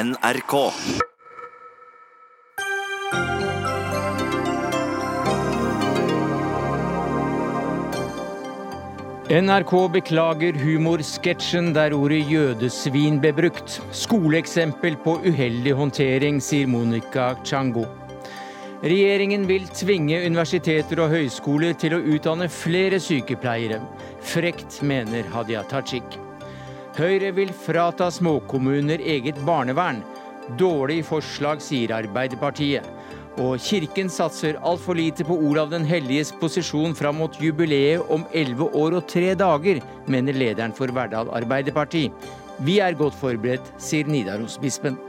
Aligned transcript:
NRK. 0.00 0.54
NRK 9.30 9.74
beklager 9.92 10.56
humorsketsjen 10.56 11.74
der 11.76 11.92
ordet 11.92 12.22
jødesvin 12.30 13.18
ble 13.20 13.34
brukt. 13.42 13.76
Skoleeksempel 13.92 14.96
på 15.04 15.18
uheldig 15.26 15.76
håndtering, 15.76 16.40
sier 16.40 16.70
Monica 16.70 17.34
Chango. 17.44 17.84
Regjeringen 18.80 19.44
vil 19.50 19.68
tvinge 19.82 20.22
universiteter 20.24 21.04
og 21.04 21.12
høyskoler 21.12 21.76
til 21.76 21.98
å 21.98 22.02
utdanne 22.14 22.48
flere 22.48 23.02
sykepleiere. 23.02 23.82
Frekt, 24.32 24.80
mener 24.80 25.28
Hadia 25.34 25.66
Tajik. 25.68 26.29
Høyre 27.00 27.30
vil 27.32 27.48
frata 27.56 28.10
småkommuner 28.12 29.00
eget 29.00 29.38
barnevern. 29.46 30.02
Dårlig 30.60 30.98
forslag, 31.08 31.62
sier 31.64 31.94
Arbeiderpartiet. 31.96 32.84
Og 33.40 33.54
Kirken 33.64 34.10
satser 34.12 34.58
altfor 34.68 34.98
lite 34.98 35.24
på 35.24 35.38
Olav 35.48 35.70
den 35.72 35.86
helliges 35.88 36.34
posisjon 36.42 36.92
fram 36.98 37.16
mot 37.22 37.38
jubileet 37.40 38.04
om 38.12 38.26
elleve 38.36 38.68
år 38.76 38.98
og 38.98 39.08
tre 39.08 39.32
dager, 39.32 39.80
mener 40.12 40.36
lederen 40.36 40.76
for 40.76 40.92
Verdal 40.92 41.32
Arbeiderparti. 41.40 42.10
Vi 42.68 42.76
er 42.84 42.98
godt 43.00 43.16
forberedt, 43.16 43.72
sier 43.80 44.04
Nidarosbispen. 44.04 45.00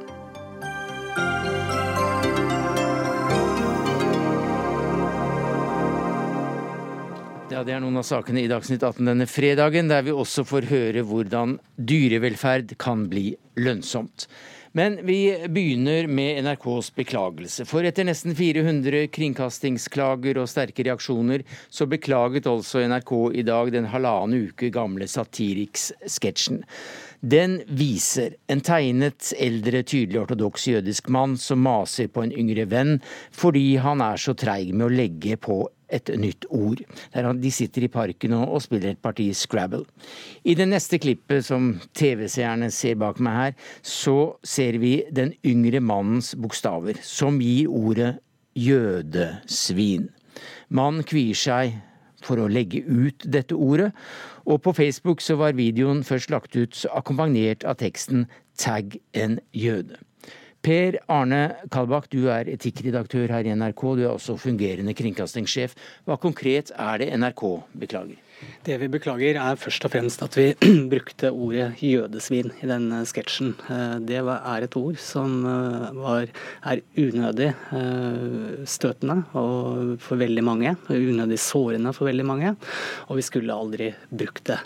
Ja, 7.62 7.66
Det 7.66 7.76
er 7.76 7.82
noen 7.84 8.00
av 8.00 8.06
sakene 8.08 8.42
i 8.42 8.50
Dagsnytt 8.50 8.82
18 8.82 9.06
denne 9.06 9.28
fredagen, 9.30 9.86
der 9.86 10.02
vi 10.02 10.14
også 10.18 10.42
får 10.50 10.66
høre 10.66 11.04
hvordan 11.06 11.60
dyrevelferd 11.78 12.72
kan 12.82 13.04
bli 13.12 13.36
lønnsomt. 13.62 14.26
Men 14.74 14.96
vi 15.06 15.30
begynner 15.46 16.08
med 16.10 16.40
NRKs 16.42 16.90
beklagelse. 16.98 17.68
For 17.70 17.86
etter 17.86 18.08
nesten 18.08 18.34
400 18.34 19.12
kringkastingsklager 19.14 20.40
og 20.42 20.50
sterke 20.50 20.88
reaksjoner, 20.88 21.44
så 21.70 21.86
beklaget 21.86 22.50
altså 22.50 22.82
NRK 22.82 23.14
i 23.38 23.44
dag 23.46 23.70
den 23.76 23.92
halvannen 23.94 24.48
uke 24.48 24.72
gamle 24.74 25.06
Satiriks-sketsjen. 25.12 26.64
Den 27.22 27.60
viser 27.70 28.40
en 28.50 28.64
tegnet, 28.66 29.36
eldre, 29.38 29.84
tydelig 29.86 30.24
ortodoks 30.24 30.66
jødisk 30.72 31.14
mann 31.14 31.38
som 31.38 31.62
maser 31.62 32.10
på 32.10 32.26
en 32.26 32.34
yngre 32.34 32.66
venn 32.72 32.96
fordi 33.30 33.76
han 33.84 34.02
er 34.02 34.18
så 34.18 34.34
treig 34.34 34.74
med 34.74 34.88
å 34.88 34.96
legge 35.04 35.38
på 35.38 35.60
et 35.92 36.12
nytt 36.20 36.48
ord. 36.50 36.82
De 37.42 37.52
sitter 37.54 37.86
i 37.86 37.92
parken 37.92 38.36
og 38.40 38.62
spiller 38.64 38.94
et 38.94 39.02
parti 39.02 39.30
Scrabble. 39.36 39.86
I 40.44 40.56
det 40.58 40.68
neste 40.70 41.00
klippet 41.02 41.46
som 41.48 41.74
TV-seerne 41.98 42.72
ser 42.74 42.98
bak 43.02 43.22
meg 43.24 43.38
her, 43.38 43.56
så 43.84 44.34
ser 44.44 44.80
vi 44.82 45.02
den 45.12 45.36
yngre 45.46 45.84
mannens 45.84 46.34
bokstaver, 46.36 47.00
som 47.04 47.42
gir 47.44 47.70
ordet 47.70 48.16
jødesvin. 48.58 50.10
Mannen 50.70 51.08
kvier 51.08 51.38
seg 51.38 51.80
for 52.22 52.40
å 52.42 52.50
legge 52.52 52.84
ut 52.86 53.26
dette 53.26 53.58
ordet, 53.58 53.92
og 54.46 54.62
på 54.66 54.74
Facebook 54.78 55.22
så 55.22 55.38
var 55.40 55.58
videoen 55.58 56.04
først 56.06 56.32
lagt 56.34 56.56
ut 56.56 56.86
akkompagnert 56.94 57.66
av 57.66 57.80
teksten 57.82 58.28
'tagg 58.58 59.00
en 59.14 59.40
jøde'. 59.54 59.98
Per 60.62 61.00
Arne 61.10 61.42
Kalbakk, 61.74 62.10
du 62.14 62.28
er 62.30 62.50
etikkredaktør 62.54 63.32
her 63.34 63.48
i 63.48 63.54
NRK. 63.58 63.86
Du 63.98 64.04
er 64.06 64.12
også 64.12 64.38
fungerende 64.38 64.94
kringkastingssjef. 64.94 65.74
Hva 66.06 66.20
konkret 66.22 66.70
er 66.78 67.02
det 67.02 67.10
NRK 67.18 67.42
beklager? 67.82 68.20
Det 68.62 68.76
vi 68.78 68.90
beklager 68.94 69.40
er 69.42 69.58
først 69.58 69.86
og 69.88 69.94
fremst 69.94 70.22
at 70.22 70.36
vi 70.38 70.52
brukte 70.92 71.32
ordet 71.34 71.82
jødesvin 71.82 72.52
i 72.62 72.70
den 72.70 72.92
sketsjen. 73.10 73.56
Eh, 73.74 73.96
det 74.06 74.20
er 74.22 74.66
et 74.66 74.78
ord 74.78 75.00
som 75.02 75.40
eh, 75.50 75.88
var, 75.98 76.30
er 76.70 76.84
unødig 76.94 77.50
eh, 77.50 78.62
støtende 78.70 79.18
for 79.32 80.22
veldig 80.22 80.46
mange. 80.46 80.76
Unødig 80.90 81.40
sårende 81.42 81.94
for 81.98 82.12
veldig 82.12 82.28
mange. 82.28 82.54
Og 83.10 83.18
vi 83.18 83.26
skulle 83.26 83.56
aldri 83.56 83.92
brukt 84.10 84.46
det. 84.52 84.60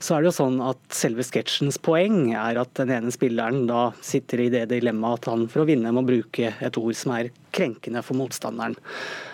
Så 0.00 0.16
er 0.16 0.22
det 0.22 0.30
jo 0.30 0.36
sånn 0.42 0.60
at 0.64 0.80
selve 0.94 1.24
sketsjens 1.24 1.80
poeng 1.80 2.34
er 2.36 2.60
at 2.60 2.74
den 2.76 2.92
ene 2.92 3.14
spilleren 3.14 3.64
da 3.70 3.88
sitter 4.04 4.44
i 4.44 4.50
det 4.52 4.66
dilemmaet 4.74 5.24
at 5.24 5.32
han 5.32 5.48
for 5.50 5.64
å 5.64 5.68
vinne 5.68 5.92
må 5.96 6.04
bruke 6.06 6.52
et 6.60 6.80
ord 6.80 6.96
som 6.96 7.16
er 7.16 7.32
krenkende 7.54 8.02
for 8.06 8.18
motstanderen. 8.18 8.76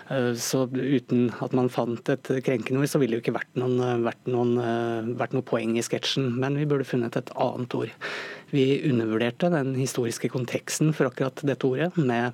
Eh, 0.09 0.33
så 0.39 0.65
uten 0.71 1.29
at 1.43 1.53
man 1.57 1.69
fant 1.69 2.09
et 2.09 2.31
krenkende 2.45 2.81
ord, 2.81 2.89
så 2.91 3.01
ville 3.01 3.15
det 3.15 3.21
jo 3.21 3.25
ikke 3.25 3.37
vært, 3.39 3.53
noen, 3.59 3.77
eh, 3.83 3.99
vært, 4.07 4.23
noen, 4.31 4.55
eh, 4.61 5.13
vært 5.19 5.35
noe 5.35 5.45
poeng 5.45 5.77
i 5.77 5.85
sketsjen. 5.85 6.31
Men 6.39 6.57
vi 6.59 6.67
burde 6.69 6.87
funnet 6.87 7.17
et 7.17 7.31
annet 7.35 7.75
ord. 7.75 7.91
Vi 8.51 8.79
undervurderte 8.87 9.49
den 9.51 9.73
historiske 9.75 10.29
konteksten 10.31 10.93
for 10.95 11.09
akkurat 11.09 11.43
dette 11.43 11.67
ordet, 11.67 11.91
med 11.97 12.31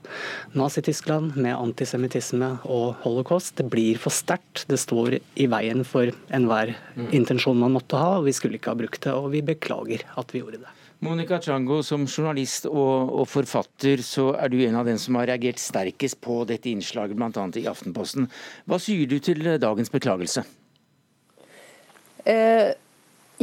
Nazi-Tyskland, 0.53 1.35
med 1.35 1.57
antisemittisme 1.57 2.59
og 2.69 3.01
holocaust. 3.01 3.55
Det 3.57 3.65
blir 3.69 3.97
for 3.97 4.13
sterkt. 4.13 4.67
Det 4.69 4.77
står 4.77 5.17
i 5.17 5.50
veien 5.50 5.81
for 5.83 6.13
enhver 6.29 6.75
mm. 6.95 7.09
intensjon 7.11 7.57
man 7.57 7.73
måtte 7.73 7.97
ha, 7.97 8.19
og 8.19 8.29
vi 8.29 8.38
skulle 8.38 8.61
ikke 8.61 8.75
ha 8.75 8.77
brukt 8.77 9.01
det. 9.01 9.17
Og 9.17 9.31
vi 9.33 9.41
beklager 9.41 10.05
at 10.15 10.33
vi 10.35 10.44
gjorde 10.44 10.61
det. 10.61 10.82
Monica 11.03 11.40
Chango, 11.44 11.81
som 11.84 12.06
journalist 12.08 12.68
og, 12.69 13.12
og, 13.12 13.25
forfatter, 13.28 14.02
så 14.06 14.31
er 14.40 14.52
du 14.53 14.62
en 14.64 14.78
av 14.80 14.88
dem 14.88 15.00
som 15.02 15.18
har 15.19 15.28
reagert 15.34 15.59
sterkest 15.59 16.22
på 16.24 16.44
dette 16.47 16.72
innslaget, 16.72 17.18
bl.a. 17.19 17.47
i 17.59 17.68
Aftenposten. 17.68 18.30
Hva 18.69 18.80
sier 18.80 19.09
du 19.09 19.18
til 19.24 19.44
dagens 19.59 19.92
beklagelse? 19.92 20.46
Eh, 22.24 22.72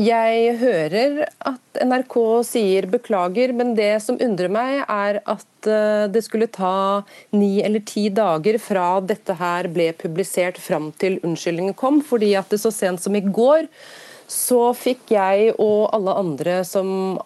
jeg 0.01 0.53
hører 0.61 1.25
at 1.29 1.81
NRK 1.85 2.15
sier 2.49 2.87
beklager, 2.89 3.53
men 3.53 3.75
det 3.77 3.93
som 4.05 4.17
undrer 4.23 4.53
meg, 4.53 4.85
er 4.87 5.19
at 5.29 5.69
eh, 5.69 6.07
det 6.09 6.23
skulle 6.25 6.49
ta 6.49 7.03
ni 7.37 7.59
eller 7.61 7.85
ti 7.85 8.07
dager 8.09 8.57
fra 8.63 8.87
dette 9.05 9.37
her 9.37 9.69
ble 9.69 9.91
publisert 9.99 10.61
fram 10.63 10.89
til 10.97 11.19
unnskyldningen 11.27 11.77
kom, 11.77 12.01
fordi 12.01 12.33
at 12.41 12.49
det 12.49 12.63
så 12.63 12.73
sent 12.73 13.05
som 13.05 13.19
i 13.19 13.25
går 13.27 13.69
så 14.31 14.59
fikk 14.79 15.11
jeg 15.17 15.55
og 15.59 15.89
alle 15.97 16.15
andre 16.21 16.61
som 16.67 17.19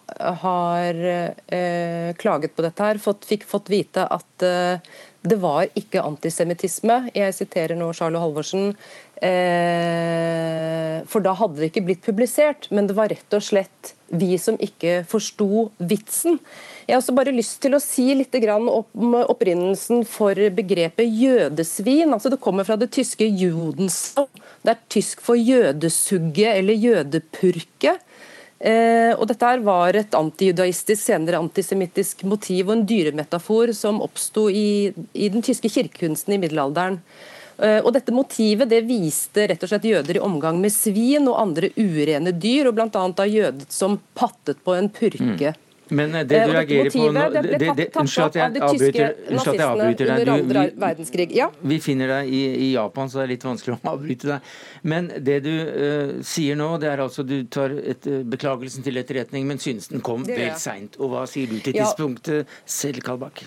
har 0.44 1.00
eh, 1.04 2.14
klaget 2.16 2.54
på 2.56 2.64
dette, 2.64 2.80
her, 2.80 3.00
fått, 3.02 3.26
fikk 3.28 3.44
fått 3.48 3.68
vite 3.72 4.06
at 4.08 4.44
eh, 4.46 4.94
det 5.24 5.36
var 5.40 5.68
ikke 5.76 6.04
antisemittisme. 6.04 7.10
Jeg 7.16 7.32
siterer 7.36 7.76
nå 7.80 7.90
Charlo 7.96 8.20
Halvorsen. 8.20 8.74
Eh, 9.24 11.00
for 11.08 11.24
da 11.24 11.32
hadde 11.38 11.60
det 11.60 11.70
ikke 11.70 11.84
blitt 11.86 12.02
publisert, 12.04 12.68
men 12.72 12.88
det 12.88 12.96
var 12.96 13.12
rett 13.12 13.36
og 13.36 13.44
slett 13.44 13.94
vi 14.12 14.36
som 14.40 14.58
ikke 14.60 15.02
forsto 15.08 15.68
vitsen. 15.80 16.36
Jeg 16.84 16.92
har 16.92 17.00
også 17.00 17.16
bare 17.16 17.32
lyst 17.32 17.56
til 17.64 17.76
å 17.76 17.80
si 17.80 18.10
litt 18.16 18.36
om 18.52 18.68
opprinnelsen 19.24 20.04
for 20.08 20.36
begrepet 20.56 21.08
jødesvin. 21.08 22.12
Altså 22.12 22.32
det 22.32 22.42
kommer 22.44 22.68
fra 22.68 22.76
det 22.76 22.92
tyske 22.92 23.24
'Judensau'. 23.24 24.28
Det 24.64 24.72
er 24.72 24.84
tysk 24.88 25.20
for 25.24 25.36
jødesugge 25.36 26.48
eller 26.56 26.78
jødepurke. 26.80 27.98
Eh, 28.64 29.12
og 29.18 29.26
dette 29.28 29.50
var 29.66 29.96
et 29.98 30.14
antijudaistisk, 30.16 31.02
senere 31.02 31.40
antisemittisk 31.42 32.22
motiv 32.24 32.70
og 32.70 32.78
en 32.78 32.84
dyremetafor 32.88 33.74
som 33.76 34.00
oppsto 34.04 34.46
i, 34.48 34.88
i, 35.12 35.28
den 35.28 35.44
tyske 35.44 35.68
kirkekunsten 35.68 36.36
i 36.36 36.40
middelalderen. 36.40 36.96
Eh, 37.58 37.80
og 37.82 37.92
dette 37.92 38.14
Motivet 38.14 38.70
det 38.70 38.80
viste 38.88 39.44
rett 39.50 39.62
og 39.62 39.68
slett 39.68 39.84
jøder 39.90 40.16
i 40.16 40.24
omgang 40.24 40.62
med 40.62 40.72
svin 40.72 41.28
og 41.28 41.36
andre 41.42 41.70
urene 41.76 42.32
dyr, 42.32 42.70
og 42.70 42.78
bl.a. 42.78 43.28
jødet 43.28 43.68
som 43.74 43.98
pattet 44.16 44.64
på 44.64 44.78
en 44.78 44.88
purke. 44.88 45.52
Mm. 45.52 45.60
Men 45.88 46.14
eh, 46.14 46.24
det 46.24 46.40
du 46.46 46.52
reagerer 46.52 46.90
på 46.90 47.08
nå 47.12 47.24
Unnskyld 48.04 48.24
at 48.24 48.36
jeg 48.38 49.64
avbryter 49.64 50.10
deg. 50.10 50.48
Du, 50.48 51.34
ja. 51.36 51.48
Vi 51.60 51.78
finner 51.82 52.10
deg 52.10 52.30
i, 52.32 52.42
i, 52.66 52.68
Japan, 52.74 53.10
så 53.10 53.20
det 53.20 53.24
er 53.26 53.32
litt 53.34 53.46
vanskelig 53.46 53.76
å 53.76 53.80
avbryte 53.94 54.30
deg. 54.30 54.52
Men 54.88 55.10
det 55.26 55.38
du 55.44 55.52
uh, 55.52 56.14
sier 56.26 56.58
nå, 56.58 56.70
det 56.82 56.90
er 56.92 57.04
altså 57.04 57.24
du 57.26 57.36
tar 57.52 57.74
et, 57.76 58.08
uh, 58.08 58.22
beklagelsen 58.34 58.86
til 58.86 59.00
etterretning, 59.00 59.46
men 59.48 59.60
synes 59.62 59.90
den 59.92 60.04
kom 60.04 60.24
vel 60.28 60.54
seint. 60.60 60.98
Og 61.00 61.12
hva 61.12 61.24
sier 61.30 61.50
du 61.50 61.58
til 61.58 61.76
tidspunktet 61.76 62.50
selv, 62.64 63.02
Kalbakk? 63.04 63.44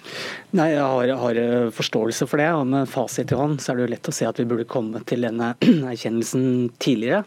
Nei, 0.58 0.72
jeg 0.76 0.84
har, 0.84 1.14
har, 1.24 1.42
forståelse 1.78 2.28
for 2.30 2.42
det. 2.42 2.50
Og 2.58 2.68
med 2.70 2.92
fasit 2.92 3.34
i 3.34 3.40
hånd 3.40 3.62
så 3.64 3.74
er 3.74 3.80
det 3.80 3.88
jo 3.88 3.94
lett 3.96 4.12
å 4.12 4.16
se 4.16 4.28
at 4.30 4.42
vi 4.42 4.48
burde 4.50 4.68
komme 4.70 5.02
til 5.08 5.26
denne 5.26 5.54
erkjennelsen 5.94 6.70
tidligere. 6.82 7.24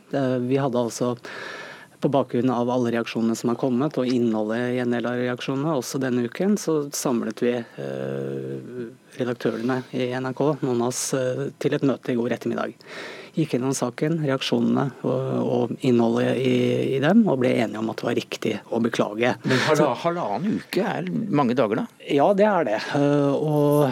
Vi 0.46 0.61
hadde 0.61 0.87
altså 0.87 1.14
på 2.00 2.08
bakgrunn 2.08 2.50
av 2.50 2.70
alle 2.70 2.93
reaksjonene 2.94 3.37
som 3.37 3.52
har 3.52 3.58
kommet, 3.61 3.99
og 4.00 4.08
innholdet 4.08 4.75
i 4.75 4.81
en 4.82 4.94
del 4.94 5.06
av 5.08 5.20
reaksjonene, 5.20 5.76
også 5.76 6.00
denne 6.02 6.25
uken, 6.29 6.56
så 6.61 6.82
samlet 6.97 7.43
vi 7.44 7.55
eh, 7.61 8.85
redaktørene 9.20 9.82
i 9.93 10.11
NRK, 10.17 10.43
noen 10.64 10.81
av 10.81 10.91
oss, 10.91 11.02
eh, 11.17 11.49
til 11.61 11.76
et 11.76 11.87
møte 11.87 12.12
i 12.14 12.19
går 12.19 12.37
ettermiddag. 12.38 12.76
gikk 13.37 13.52
gjennom 13.55 13.75
saken, 13.76 14.19
reaksjonene 14.26 14.88
og, 15.06 15.26
og 15.41 15.75
innholdet 15.87 16.41
i, 16.41 16.55
i, 16.97 16.99
dem, 17.02 17.23
og 17.31 17.38
ble 17.44 17.52
enige 17.62 17.79
om 17.79 17.93
at 17.93 18.00
det 18.00 18.08
var 18.08 18.19
riktig 18.19 18.55
å 18.70 18.81
beklage. 18.82 19.37
Men 19.44 19.62
halvannen 20.03 20.58
uke 20.58 20.82
er 20.82 21.12
mange 21.31 21.55
dager, 21.58 21.85
da? 21.85 22.00
Ja, 22.10 22.26
det 22.34 22.46
er 22.46 22.66
det. 22.66 22.78
Og 23.38 23.90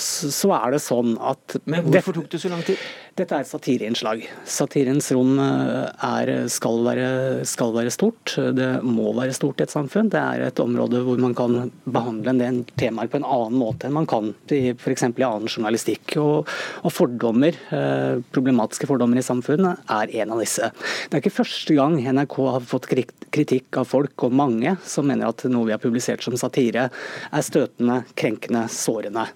så 0.00 0.52
er 0.56 0.74
det 0.74 0.82
sånn 0.82 1.16
at 1.20 1.58
Men 1.68 1.86
hvorfor 1.88 2.16
tok 2.16 2.30
det 2.32 2.40
så 2.42 2.52
lang 2.52 2.64
tid? 2.66 2.80
Dette 3.12 3.36
er 3.36 3.44
et 3.44 3.50
satireinnslag. 3.50 4.22
Satirens 4.48 5.10
rom 5.12 5.34
er, 5.36 6.30
skal, 6.48 6.78
være, 6.86 7.08
skal, 7.44 7.74
være, 7.74 7.92
stort. 7.92 8.32
Det 8.56 8.68
må 8.86 9.10
være 9.12 9.34
stort 9.36 9.60
i 9.60 9.66
et 9.66 9.74
samfunn. 9.74 10.08
Det 10.12 10.20
er 10.20 10.46
et 10.46 10.62
område 10.62 11.02
hvor 11.04 11.20
man 11.20 11.34
kan 11.36 11.68
behandle 11.84 12.32
en 12.32 12.40
del 12.40 12.62
temaer 12.80 13.10
på 13.12 13.20
en 13.20 13.28
annen 13.28 13.58
måte 13.60 13.88
enn 13.88 13.98
man 13.98 14.08
kan 14.08 14.32
f.eks. 14.48 15.04
i 15.10 15.26
annen 15.26 15.50
journalistikk. 15.50 16.16
Og, 16.22 16.48
og 16.80 16.94
fordommer, 16.94 17.58
eh, 17.76 18.22
problematiske 18.32 18.88
fordommer 18.88 19.20
i 19.20 19.26
samfunnet, 19.26 19.84
er 19.92 20.16
en 20.22 20.32
av 20.32 20.40
disse. 20.40 20.72
Det 21.04 21.18
er 21.18 21.20
ikke 21.20 21.36
første 21.42 21.76
gang 21.76 21.98
NRK 22.00 22.38
har 22.48 22.64
fått 22.64 22.88
kritikk 22.88 23.82
av 23.82 23.92
folk, 23.92 24.16
og 24.24 24.40
mange, 24.40 24.78
som 24.88 25.04
mener 25.08 25.28
at 25.28 25.44
noe 25.52 25.68
vi 25.68 25.76
har 25.76 25.82
publisert 25.82 26.24
som 26.24 26.38
satire, 26.40 26.88
er 26.88 27.41
støtende, 27.46 28.02
krenkende, 28.18 28.66
sårende. 28.72 29.26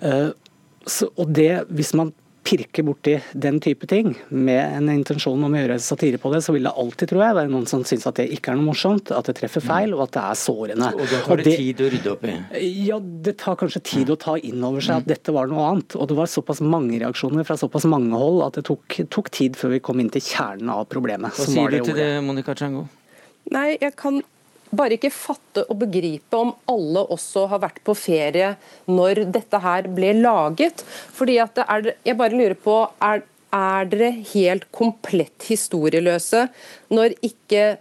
Eh, 0.00 0.30
så, 0.86 1.10
og 1.16 1.32
det, 1.36 1.52
Hvis 1.68 1.94
man 1.98 2.12
pirker 2.50 2.82
borti 2.82 3.12
den 3.32 3.60
type 3.60 3.86
ting 3.86 4.14
med 4.28 4.58
en 4.58 4.88
intensjon 4.90 5.42
om 5.44 5.52
å 5.54 5.60
gjøre 5.60 5.76
satire 5.82 6.18
på 6.18 6.32
det, 6.32 6.40
så 6.42 6.54
vil 6.54 6.66
det 6.66 6.72
alltid 6.82 7.10
tror 7.12 7.22
jeg, 7.22 7.36
være 7.36 7.52
noen 7.52 7.66
som 7.68 7.84
syns 7.86 8.06
at 8.08 8.16
det 8.18 8.26
ikke 8.34 8.52
er 8.52 8.58
noe 8.58 8.70
morsomt, 8.70 9.12
at 9.14 9.28
det 9.28 9.36
treffer 9.38 9.62
feil 9.62 9.94
og 9.94 10.06
at 10.06 10.14
det 10.16 10.22
er 10.24 10.40
sårende. 10.40 10.88
Og 10.96 11.04
da 11.04 11.20
tar 11.26 11.42
det, 11.42 11.46
det 11.46 11.56
tid 11.60 11.84
å 11.84 11.90
rydde 11.94 12.14
opp 12.14 12.26
i? 12.26 12.34
Ja, 12.88 12.98
det 13.28 13.36
tar 13.44 13.60
kanskje 13.60 13.84
tid 13.92 14.10
å 14.10 14.18
ta 14.20 14.38
inn 14.38 14.64
over 14.66 14.84
seg 14.84 15.04
at 15.04 15.10
dette 15.10 15.34
var 15.36 15.50
noe 15.52 15.68
annet. 15.68 15.98
Og 16.00 16.10
det 16.10 16.16
var 16.18 16.32
såpass 16.32 16.64
mange 16.64 16.98
reaksjoner 17.02 17.46
fra 17.46 17.58
såpass 17.60 17.86
mange 17.90 18.18
hold 18.18 18.42
at 18.48 18.58
det 18.58 18.66
tok, 18.70 18.98
tok 19.12 19.30
tid 19.36 19.60
før 19.60 19.76
vi 19.76 19.84
kom 19.90 20.02
inn 20.02 20.10
til 20.12 20.24
kjernen 20.24 20.72
av 20.72 20.86
problemet. 20.90 21.36
Hva 21.36 21.48
sier 21.52 21.76
du 21.76 21.92
til 21.92 21.98
det, 22.00 22.10
Monica 22.24 22.56
Chango? 22.58 22.88
Nei, 23.52 23.74
jeg 23.76 23.94
kan 24.00 24.22
bare 24.70 24.96
ikke 24.96 25.12
fatte 25.12 25.64
og 25.68 25.80
begripe 25.82 26.38
om 26.38 26.52
alle 26.70 27.02
også 27.14 27.46
har 27.50 27.62
vært 27.64 27.82
på 27.86 27.96
ferie 27.98 28.54
når 28.90 29.24
dette 29.34 29.60
her 29.62 29.90
ble 29.90 30.14
laget. 30.20 30.84
Fordi 31.16 31.38
at 31.42 31.58
er, 31.66 31.94
Jeg 32.04 32.16
bare 32.16 32.36
lurer 32.36 32.54
på, 32.54 32.80
er, 33.02 33.22
er 33.52 33.90
dere 33.90 34.10
helt 34.32 34.70
komplett 34.72 35.48
historieløse 35.50 36.48
når 36.90 37.16
ikke 37.26 37.78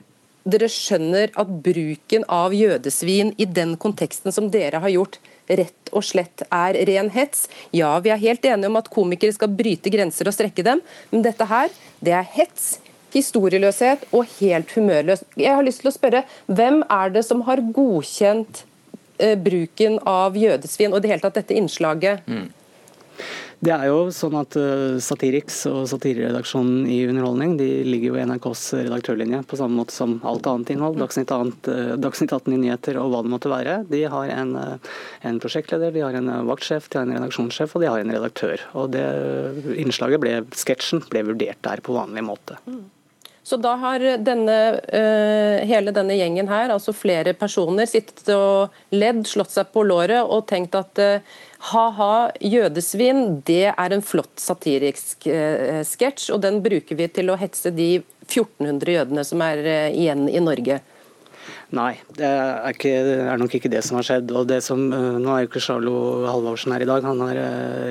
dere 0.50 0.70
skjønner 0.72 1.34
at 1.38 1.50
bruken 1.66 2.26
av 2.32 2.56
jødesvin 2.56 3.36
i 3.38 3.46
den 3.46 3.76
konteksten 3.78 4.34
som 4.34 4.50
dere 4.50 4.82
har 4.82 4.90
gjort, 4.90 5.20
rett 5.50 5.92
og 5.94 6.06
slett 6.06 6.44
er 6.50 6.78
ren 6.90 7.10
hets. 7.14 7.48
Ja, 7.76 7.92
vi 8.02 8.14
er 8.14 8.22
helt 8.22 8.46
enige 8.46 8.70
om 8.70 8.78
at 8.80 8.90
komikere 8.94 9.36
skal 9.36 9.52
bryte 9.54 9.92
grenser 9.94 10.30
og 10.30 10.36
strekke 10.38 10.66
dem, 10.66 10.82
men 11.12 11.26
dette 11.26 11.46
her, 11.50 11.74
det 12.02 12.16
er 12.18 12.32
hets 12.38 12.78
historieløshet 13.14 14.08
og 14.12 14.28
helt 14.40 14.72
humørløs. 14.76 15.24
Jeg 15.40 15.56
har 15.56 15.66
lyst 15.66 15.84
til 15.84 15.92
å 15.92 15.96
spørre, 15.96 16.24
Hvem 16.48 16.84
er 16.90 17.12
det 17.14 17.26
som 17.26 17.44
har 17.48 17.62
godkjent 17.76 18.64
eh, 19.20 19.36
bruken 19.36 20.00
av 20.08 20.38
jødesvin 20.38 20.94
og 20.94 21.04
det 21.04 21.14
hele 21.14 21.24
tatt 21.26 21.42
dette 21.42 21.58
innslaget? 21.58 22.26
Mm. 22.28 22.50
Det 23.60 23.74
er 23.76 23.90
jo 23.90 24.06
sånn 24.16 24.38
at 24.40 24.56
uh, 24.56 24.96
Satiriks 25.04 25.66
og 25.68 25.82
satireredaksjonen 25.92 26.86
i 26.88 27.02
Underholdning 27.10 27.58
de 27.60 27.68
ligger 27.84 28.14
jo 28.14 28.20
i 28.20 28.24
NRKs 28.30 28.62
redaktørlinje, 28.86 29.42
på 29.52 29.60
samme 29.60 29.82
måte 29.82 29.92
som 29.92 30.16
alt 30.28 30.48
annet 30.48 30.72
innhold. 30.72 30.96
Dagsnytt, 31.02 31.34
annet, 31.36 31.68
uh, 31.68 31.98
Dagsnytt 32.00 32.32
18 32.32 32.56
i 32.56 32.60
nyheter 32.62 33.00
og 33.02 33.12
hva 33.12 33.24
det 33.26 33.34
måtte 33.34 33.52
være. 33.52 33.82
De 33.92 34.06
har 34.14 34.32
en, 34.32 34.54
uh, 34.56 35.02
en 35.28 35.42
prosjektleder, 35.44 35.92
de 35.92 36.06
har 36.06 36.16
en 36.16 36.32
vaktsjef, 36.48 36.88
de 36.88 37.02
har 37.02 37.10
en 37.10 37.18
redaksjonssjef 37.18 37.76
og 37.76 37.84
de 37.84 37.92
har 37.92 38.00
en 38.00 38.16
redaktør. 38.16 38.64
Og 38.80 38.94
det 38.96 39.04
Innslaget 39.80 40.24
ble, 40.24 40.38
sketsjen 40.56 41.04
ble 41.12 41.26
vurdert 41.28 41.60
der 41.68 41.84
på 41.84 41.98
vanlig 41.98 42.24
måte. 42.30 42.56
Mm. 42.64 42.86
Så 43.50 43.58
da 43.58 43.72
har 43.82 44.04
denne, 44.22 44.56
uh, 44.94 45.66
hele 45.66 45.90
denne 45.96 46.14
gjengen 46.14 46.52
her, 46.52 46.70
altså 46.70 46.94
flere 46.94 47.32
personer, 47.34 47.88
sittet 47.90 48.28
og 48.36 48.76
ledd, 48.94 49.24
slått 49.26 49.56
seg 49.56 49.72
på 49.74 49.82
låret 49.90 50.22
og 50.22 50.46
tenkt 50.52 50.78
at 50.78 51.02
uh, 51.02 51.40
ha-ha, 51.72 52.30
jødesvin, 52.46 53.40
det 53.48 53.72
er 53.72 53.96
en 53.96 54.06
flott 54.06 54.36
satirisk 54.38 55.26
uh, 55.34 55.82
sketsj, 55.82 56.28
og 56.36 56.44
den 56.44 56.60
bruker 56.62 57.00
vi 57.00 57.08
til 57.16 57.34
å 57.34 57.40
hetse 57.42 57.72
de 57.74 58.04
1400 58.28 58.94
jødene 59.00 59.26
som 59.26 59.42
er 59.42 59.64
igjen 59.88 60.28
i 60.30 60.44
Norge. 60.46 60.78
Nei, 61.74 61.96
det 62.20 62.30
er, 62.30 62.70
ikke, 62.70 62.94
det 63.08 63.18
er, 63.24 63.42
nok 63.42 63.58
ikke 63.58 63.74
det 63.74 63.82
som 63.86 63.98
har 63.98 64.06
skjedd. 64.06 64.30
og 64.30 64.46
det 64.50 64.60
som, 64.66 64.86
Nå 64.94 65.34
er 65.34 65.42
jo 65.42 65.50
ikke 65.50 65.62
Charlo 65.62 65.96
Halvorsen 66.30 66.74
her 66.76 66.86
i 66.86 66.90
dag, 66.90 67.06
han 67.06 67.26
har 67.26 67.42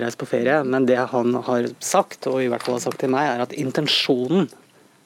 reist 0.05 0.19
på 0.23 0.31
ferie. 0.31 0.61
Men 0.67 0.87
det 0.87 0.99
han 1.11 1.35
har 1.47 1.67
sagt, 1.83 2.31
og 2.31 2.43
i 2.43 2.49
hvert 2.51 2.63
fall 2.63 2.79
har 2.79 2.87
sagt 2.87 3.03
til 3.03 3.11
meg, 3.15 3.27
er 3.33 3.47
at 3.47 3.55
intensjonen 3.59 4.47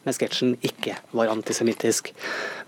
med 0.07 0.17
sketsjen 0.17 0.57
ikke 0.65 0.97
var 1.17 1.33
antisemittisk. 1.33 2.13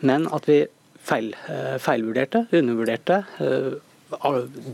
Men 0.01 0.29
at 0.35 0.49
vi 0.51 0.65
feil, 1.05 1.35
eh, 1.49 1.77
feilvurderte, 1.83 2.47
undervurderte 2.53 3.25
eh, 3.41 3.75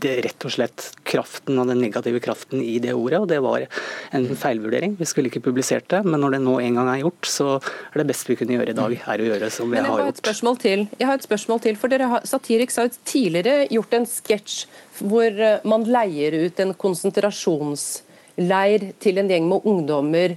det 0.01 0.21
rett 0.25 0.45
og 0.45 0.51
slett 0.53 0.93
kraften 1.07 1.59
og 1.61 1.69
den 1.71 1.81
negative 1.81 2.21
kraften 2.23 2.63
i 2.63 2.79
det 2.83 2.93
ordet. 2.95 3.21
og 3.21 3.29
Det 3.29 3.43
var 3.43 3.67
en 4.13 4.37
feilvurdering. 4.37 4.97
Vi 4.99 5.05
skulle 5.09 5.29
ikke 5.31 5.41
publisert 5.41 5.89
det, 5.89 6.05
men 6.05 6.21
når 6.21 6.31
det 6.37 6.43
nå 6.45 6.61
en 6.61 6.75
gang 6.81 6.89
er 6.93 7.01
gjort, 7.05 7.27
så 7.27 7.61
er 7.61 7.97
det 8.03 8.07
beste 8.11 8.29
vi 8.33 8.37
kunne 8.41 8.57
gjøre 8.59 8.71
i 8.75 8.79
dag, 8.79 8.93
er 9.01 9.19
å 9.23 9.29
gjøre 9.31 9.51
som 9.55 9.71
vi 9.71 9.77
har, 9.79 9.87
har 9.87 9.99
gjort. 10.11 10.59
Til. 10.61 10.81
Jeg 10.99 11.07
har 11.09 11.17
et 11.17 11.29
spørsmål 11.29 11.59
til. 11.61 11.77
for 11.77 11.89
dere 11.89 12.07
har, 12.11 12.21
Satiriks 12.27 12.77
har 12.81 12.89
tidligere 13.05 13.67
gjort 13.71 13.95
en 13.97 14.07
sketsj 14.09 14.67
hvor 15.01 15.31
eh, 15.31 15.61
man 15.65 15.85
leier 15.89 16.33
ut 16.47 16.61
en 16.61 16.75
konsentrasjonsleir 16.75 18.93
til 19.01 19.19
en 19.23 19.31
gjeng 19.31 19.49
med 19.49 19.61
ungdommer 19.65 20.37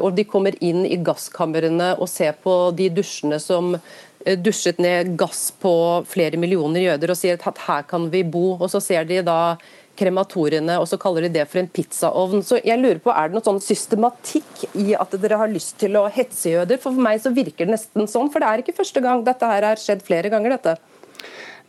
og 0.00 0.14
de 0.16 0.24
kommer 0.24 0.56
inn 0.64 0.84
i 0.88 0.98
gasskamrene 1.04 1.94
og 2.00 2.08
ser 2.08 2.36
på 2.42 2.54
de 2.76 2.88
dusjene 2.96 3.38
som 3.42 3.74
eh, 3.76 4.36
dusjet 4.38 4.80
ned 4.82 5.14
gass 5.20 5.50
på 5.60 5.72
flere 6.08 6.40
millioner 6.40 6.86
jøder 6.86 7.12
og 7.12 7.18
sier 7.20 7.36
at 7.36 7.64
her 7.66 7.84
kan 7.88 8.08
vi 8.12 8.22
bo. 8.24 8.54
Og 8.56 8.70
så 8.72 8.80
ser 8.80 9.08
de 9.08 9.20
da 9.26 9.56
krematoriene, 9.96 10.74
og 10.76 10.84
så 10.90 10.98
kaller 11.00 11.24
de 11.24 11.32
det 11.38 11.46
for 11.48 11.62
en 11.62 11.70
pizzaovn. 11.72 12.42
Så 12.44 12.58
jeg 12.60 12.80
lurer 12.80 13.00
på, 13.00 13.12
Er 13.12 13.28
det 13.30 13.38
noe 13.38 13.46
sånn 13.46 13.62
systematikk 13.64 14.66
i 14.76 14.90
at 14.96 15.14
dere 15.22 15.38
har 15.40 15.52
lyst 15.52 15.78
til 15.80 15.96
å 15.96 16.04
hetse 16.12 16.52
jøder? 16.52 16.80
For, 16.80 16.92
for 16.92 17.06
meg 17.08 17.22
så 17.24 17.32
virker 17.32 17.64
det 17.64 17.76
nesten 17.78 18.04
sånn, 18.10 18.28
for 18.32 18.44
det 18.44 18.50
er 18.50 18.64
ikke 18.64 18.76
første 18.76 19.00
gang 19.04 19.24
dette 19.24 19.48
her 19.48 19.70
har 19.70 19.80
skjedd 19.80 20.04
flere 20.04 20.32
ganger. 20.32 20.58
dette. 20.58 20.76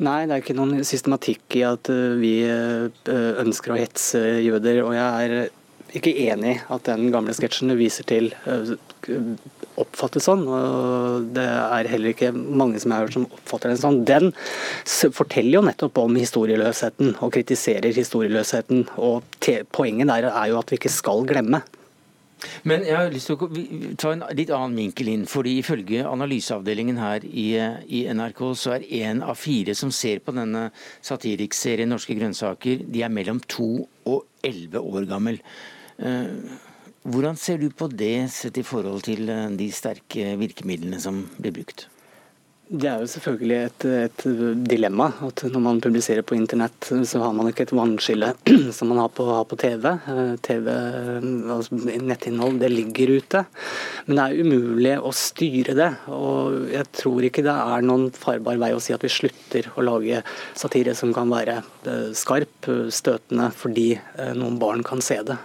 Nei, 0.03 0.27
det 0.27 0.35
er 0.35 0.43
ikke 0.43 0.57
noen 0.59 0.83
systematikk 0.85 1.55
i 1.57 1.63
at 1.65 1.89
vi 2.19 2.35
ønsker 2.45 3.73
å 3.73 3.79
hetse 3.79 4.19
jøder. 4.45 4.83
og 4.83 4.93
jeg 4.93 5.31
er 5.31 5.49
ikke 5.95 6.13
enig 6.27 6.57
i 6.57 6.59
at 6.73 6.87
den 6.89 7.11
gamle 7.13 7.35
sketsjen 7.35 7.71
du 7.71 7.77
viser 7.79 8.07
til 8.07 8.31
eh, 8.49 8.73
oppfattes 9.77 10.27
sånn. 10.27 10.43
og 10.49 11.29
Det 11.35 11.45
er 11.45 11.91
heller 11.91 12.13
ikke 12.13 12.33
mange 12.33 12.81
som 12.81 12.91
jeg 12.91 12.97
har 12.97 13.07
hørt 13.07 13.17
som 13.17 13.29
oppfatter 13.29 13.71
den 13.71 13.81
sånn. 13.81 14.01
Den 14.07 14.31
forteller 15.15 15.59
jo 15.59 15.65
nettopp 15.67 16.01
om 16.03 16.17
historieløsheten 16.19 17.15
og 17.21 17.33
kritiserer 17.37 17.95
historieløsheten. 17.95 18.87
og 18.97 19.23
Poenget 19.71 20.11
der 20.11 20.31
er 20.31 20.51
jo 20.51 20.59
at 20.59 20.71
vi 20.71 20.81
ikke 20.81 20.93
skal 20.93 21.25
glemme. 21.29 21.63
Men 22.69 22.83
jeg 22.85 22.93
har 22.93 23.09
lyst 23.09 23.31
til 23.31 23.39
å 23.39 23.47
ta 23.97 24.11
en 24.13 24.23
litt 24.37 24.51
annen 24.53 24.77
vinkel 24.77 25.09
inn. 25.09 25.25
fordi 25.29 25.57
Ifølge 25.61 26.05
analyseavdelingen 26.05 26.99
her 27.01 27.25
i, 27.25 27.47
i 27.87 28.03
NRK, 28.13 28.43
så 28.53 28.75
er 28.77 28.85
én 28.99 29.23
av 29.25 29.39
fire 29.39 29.73
som 29.77 29.91
ser 29.91 30.21
på 30.21 30.35
denne 30.35 30.67
satirikkserien 31.01 31.89
Norske 31.89 32.17
grønnsaker, 32.17 32.85
de 32.85 33.01
er 33.03 33.13
mellom 33.13 33.41
to 33.49 33.87
og 34.05 34.27
elleve 34.45 34.83
år 34.83 35.09
gammel. 35.09 35.41
Eh, 35.97 36.29
hvordan 37.07 37.37
ser 37.39 37.57
du 37.57 37.69
på 37.73 37.89
det 37.89 38.29
sett 38.33 38.57
i 38.59 38.65
forhold 38.65 39.05
til 39.07 39.29
eh, 39.33 39.49
de 39.57 39.69
sterke 39.73 40.35
virkemidlene 40.39 40.99
som 41.01 41.23
blir 41.37 41.55
brukt? 41.61 41.87
Det 42.67 42.89
er 42.91 42.99
jo 42.99 43.07
selvfølgelig 43.07 43.57
et, 43.63 43.83
et, 43.87 44.23
dilemma. 44.67 45.05
at 45.23 45.45
Når 45.47 45.61
man 45.63 45.79
publiserer 45.79 46.25
på 46.27 46.35
internett, 46.35 46.89
så 47.07 47.21
har 47.23 47.31
man 47.31 47.47
ikke 47.47 47.63
et 47.63 47.71
vannskille 47.71 48.33
som 48.75 48.91
man 48.91 48.99
har 48.99 49.07
på, 49.15 49.23
har 49.23 49.47
på 49.47 49.55
TV. 49.55 49.87
Eh, 49.87 50.33
TV 50.43 50.69
altså 51.55 51.79
Nettinnhold 52.03 52.59
det 52.59 52.73
ligger 52.75 53.15
ute. 53.17 53.45
Men 54.05 54.19
det 54.19 54.27
er 54.27 54.43
umulig 54.43 54.95
å 54.99 55.15
styre 55.15 55.77
det. 55.79 55.91
og 56.11 56.67
Jeg 56.75 56.91
tror 56.99 57.31
ikke 57.31 57.47
det 57.47 57.55
er 57.55 57.87
noen 57.87 58.09
farbar 58.11 58.59
vei 58.59 58.73
å 58.75 58.83
si 58.83 58.93
at 58.93 59.07
vi 59.07 59.15
slutter 59.15 59.71
å 59.73 59.87
lage 59.87 60.21
satire 60.51 60.93
som 60.93 61.15
kan 61.15 61.31
være 61.31 61.61
skarp, 62.19 62.67
støtende, 62.91 63.53
fordi 63.55 63.93
noen 64.35 64.59
barn 64.59 64.83
kan 64.83 64.99
se 65.01 65.23
det. 65.23 65.39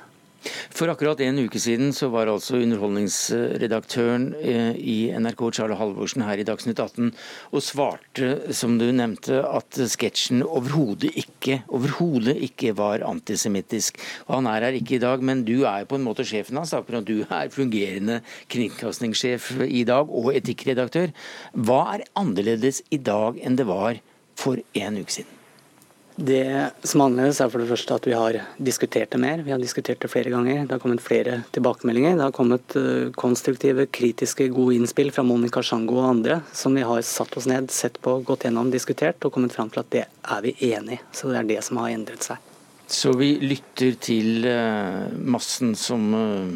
For 0.73 0.91
akkurat 0.91 1.21
en 1.23 1.41
uke 1.45 1.61
siden 1.63 1.93
så 1.95 2.09
var 2.13 2.31
altså 2.31 2.59
underholdningsredaktøren 2.59 4.29
eh, 4.41 4.73
i 4.79 4.97
NRK, 5.15 5.43
Charlie 5.55 5.79
Halvorsen, 5.79 6.25
her 6.27 6.41
i 6.41 6.47
Dagsnytt 6.47 6.81
18 6.83 7.11
og 7.53 7.65
svarte, 7.65 8.31
som 8.57 8.79
du 8.81 8.89
nevnte, 8.95 9.43
at 9.47 9.79
sketsjen 9.93 10.43
overhodet 10.45 11.13
ikke, 11.23 11.61
overhodet 11.73 12.37
ikke 12.49 12.75
var 12.79 13.05
antisemittisk. 13.07 14.01
Og 14.29 14.39
Han 14.39 14.51
er 14.51 14.69
her 14.69 14.79
ikke 14.79 14.97
i 14.99 15.03
dag, 15.03 15.23
men 15.23 15.45
du 15.49 15.63
er 15.69 15.87
på 15.89 15.99
en 15.99 16.07
måte 16.07 16.27
sjefen 16.29 16.59
hans, 16.61 16.75
akkurat 16.77 17.07
du 17.07 17.23
er 17.29 17.53
fungerende 17.53 18.21
kringkastingssjef 18.53 19.53
i 19.69 19.85
dag, 19.89 20.11
og 20.11 20.33
etikkredaktør. 20.37 21.15
Hva 21.55 21.85
er 21.97 22.09
annerledes 22.19 22.83
i 22.91 23.01
dag 23.03 23.39
enn 23.43 23.61
det 23.61 23.69
var 23.71 24.03
for 24.39 24.59
en 24.79 25.01
uke 25.03 25.21
siden? 25.21 25.42
Det 26.17 26.45
som 26.85 27.01
er 27.01 27.07
annerledes, 27.07 27.41
er 27.41 27.51
for 27.53 27.63
det 27.63 27.71
første 27.71 27.97
at 27.97 28.07
vi 28.07 28.13
har 28.17 28.37
diskutert 28.61 29.15
det 29.15 29.21
mer. 29.23 29.41
Vi 29.47 29.53
har 29.55 29.61
diskutert 29.63 30.03
det 30.03 30.11
flere 30.13 30.33
ganger. 30.33 30.67
Det 30.67 30.77
har 30.77 30.83
kommet 30.83 31.03
flere 31.05 31.39
tilbakemeldinger. 31.57 32.19
Det 32.19 32.27
har 32.27 32.35
kommet 32.37 32.77
eh, 32.77 33.09
konstruktive, 33.17 33.87
kritiske, 33.89 34.51
gode 34.53 34.77
innspill 34.77 35.13
fra 35.15 35.25
Monica 35.27 35.63
Sjango 35.65 35.97
og 36.03 36.11
andre, 36.11 36.41
som 36.53 36.77
vi 36.77 36.85
har 36.87 37.01
satt 37.07 37.37
oss 37.41 37.49
ned, 37.49 37.71
sett 37.73 37.97
på, 38.05 38.19
gått 38.29 38.45
gjennom, 38.45 38.71
diskutert 38.73 39.25
og 39.25 39.33
kommet 39.35 39.57
fram 39.57 39.73
til 39.73 39.85
at 39.85 39.93
det 39.95 40.05
er 40.05 40.45
vi 40.45 40.55
enig 40.73 41.01
i. 41.01 41.03
Så 41.17 41.33
det 41.33 41.41
er 41.41 41.51
det 41.55 41.61
som 41.65 41.81
har 41.81 41.95
endret 41.95 42.29
seg. 42.29 42.53
Så 42.93 43.15
vi 43.17 43.35
lytter 43.41 43.97
til 44.03 44.45
uh, 44.45 45.09
massen 45.17 45.73
som 45.79 46.11
uh, 46.13 46.53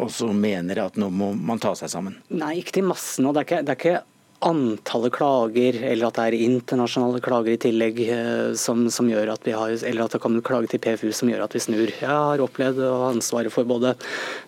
også 0.00 0.30
mener 0.32 0.80
at 0.86 0.96
nå 1.00 1.10
må 1.12 1.32
man 1.36 1.60
ta 1.60 1.74
seg 1.76 1.92
sammen? 1.92 2.16
Nei, 2.32 2.56
ikke 2.62 2.78
til 2.78 2.88
massen. 2.88 3.28
og 3.28 3.36
det 3.36 3.42
er 3.42 3.48
ikke, 3.50 3.64
det 3.66 3.74
er 3.74 3.80
ikke 3.82 3.98
antallet 4.46 5.14
klager, 5.14 5.76
eller 5.90 6.08
at 6.08 6.18
det 6.18 6.26
er 6.26 6.36
internasjonale 6.46 7.20
klager 7.24 7.54
i 7.54 7.60
tillegg, 7.60 8.00
eh, 8.06 8.52
som, 8.58 8.86
som, 8.92 9.08
gjør 9.10 9.32
at 9.34 9.46
vi 9.46 9.54
har, 9.56 9.74
eller 9.74 10.04
at 10.04 10.14
det 10.14 10.20
kommer 10.22 10.44
klage 10.46 10.70
til 10.70 10.82
PFU 10.82 11.08
som 11.14 11.30
gjør 11.30 11.44
at 11.46 11.56
vi 11.56 11.62
snur. 11.62 11.90
Jeg 11.90 12.10
har 12.10 12.42
opplevd 12.42 12.80
å 12.84 12.92
ha 13.02 13.10
ansvaret 13.12 13.52
for 13.52 13.68
både 13.68 13.94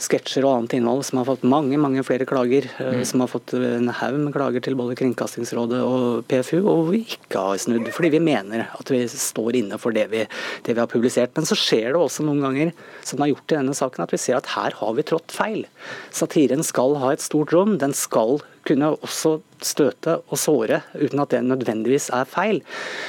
sketsjer 0.03 0.47
og 0.47 0.55
annet 0.55 0.79
innhold 0.79 1.05
som 1.09 1.21
har 1.21 1.29
fått 1.29 1.47
mange 1.49 1.81
mange 1.81 2.05
flere 2.07 2.29
klager. 2.29 2.69
Eh, 2.79 3.01
mm. 3.01 3.05
Som 3.09 3.25
har 3.25 3.33
fått 3.33 3.55
en 3.59 3.91
haug 4.01 4.19
med 4.23 4.35
klager 4.37 4.65
til 4.65 4.77
både 4.79 4.97
Kringkastingsrådet 4.99 5.81
og 5.85 6.27
PFU, 6.31 6.61
og 6.63 6.93
vi 6.93 7.03
ikke 7.19 7.47
har 7.51 7.63
snudd. 7.63 7.91
Fordi 7.95 8.13
vi 8.15 8.23
mener 8.23 8.69
at 8.75 8.93
vi 8.93 9.03
står 9.11 9.63
inne 9.63 9.81
for 9.83 9.97
det 9.97 10.09
vi, 10.13 10.25
det 10.67 10.77
vi 10.77 10.83
har 10.83 10.91
publisert. 10.91 11.35
Men 11.37 11.49
så 11.49 11.59
skjer 11.59 11.93
det 11.93 12.03
også 12.03 12.27
noen 12.27 12.45
ganger, 12.45 12.75
som 13.03 13.19
det 13.19 13.27
har 13.27 13.35
gjort 13.35 13.57
i 13.57 13.59
denne 13.61 13.79
saken, 13.79 14.05
at 14.05 14.15
vi 14.15 14.23
ser 14.23 14.39
at 14.39 14.53
her 14.55 14.77
har 14.79 14.95
vi 14.99 15.07
trådt 15.07 15.35
feil. 15.35 15.67
Satiren 16.15 16.65
skal 16.67 16.99
ha 17.03 17.13
et 17.15 17.25
stort 17.25 17.55
rom. 17.57 17.79
Den 17.83 17.97
skal 17.97 18.39
kunne 18.69 18.91
også 18.95 19.39
støte 19.65 20.19
og 20.29 20.39
såre, 20.39 20.83
uten 20.95 21.23
at 21.23 21.33
det 21.35 21.43
nødvendigvis 21.47 22.11
er 22.15 22.29
feil. 22.29 22.61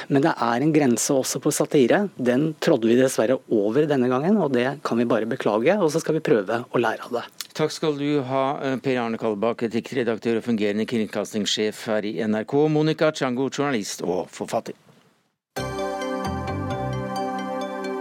Men 0.08 0.24
det 0.24 0.34
er 0.34 0.64
en 0.64 0.74
grense 0.74 1.14
også 1.14 1.40
på 1.42 1.52
satire. 1.54 2.06
Den 2.16 2.54
trådde 2.62 2.90
vi 2.90 2.98
dessverre 2.98 3.38
over 3.54 3.86
denne 3.90 4.10
gangen, 4.10 4.40
og 4.40 4.54
det 4.56 4.80
kan 4.86 4.98
vi 5.00 5.08
bare 5.08 5.28
beklage. 5.30 5.76
Og 5.78 5.92
så 5.92 6.02
skal 6.02 6.18
vi 6.18 6.24
prøve 6.24 6.64
å 6.66 6.82
lære 6.82 7.06
av 7.06 7.20
det. 7.20 7.24
Takk 7.54 7.72
skal 7.74 7.96
du 7.98 8.22
ha, 8.24 8.44
eh, 8.62 8.76
Per 8.80 8.96
Arne 8.96 9.18
Kalbakk, 9.18 9.66
etikkredaktør 9.68 10.38
og 10.38 10.46
fungerende 10.46 10.86
kringkastingssjef 10.86 11.86
her 11.86 12.06
i 12.06 12.14
NRK. 12.24 12.68
Monica 12.68 13.10
Chango, 13.12 13.50
journalist 13.50 14.02
og 14.02 14.28
forfatter. 14.30 14.78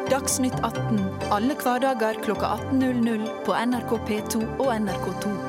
Dagsnytt 0.09 0.55
18 0.65 1.19
alle 1.29 1.53
hverdager 1.53 2.17
klokka 2.23 2.47
18.00 2.71 3.27
på 3.45 3.53
NRK 3.53 3.91
P2 4.07 4.41
og 4.57 4.73
NRK2. 4.73 5.48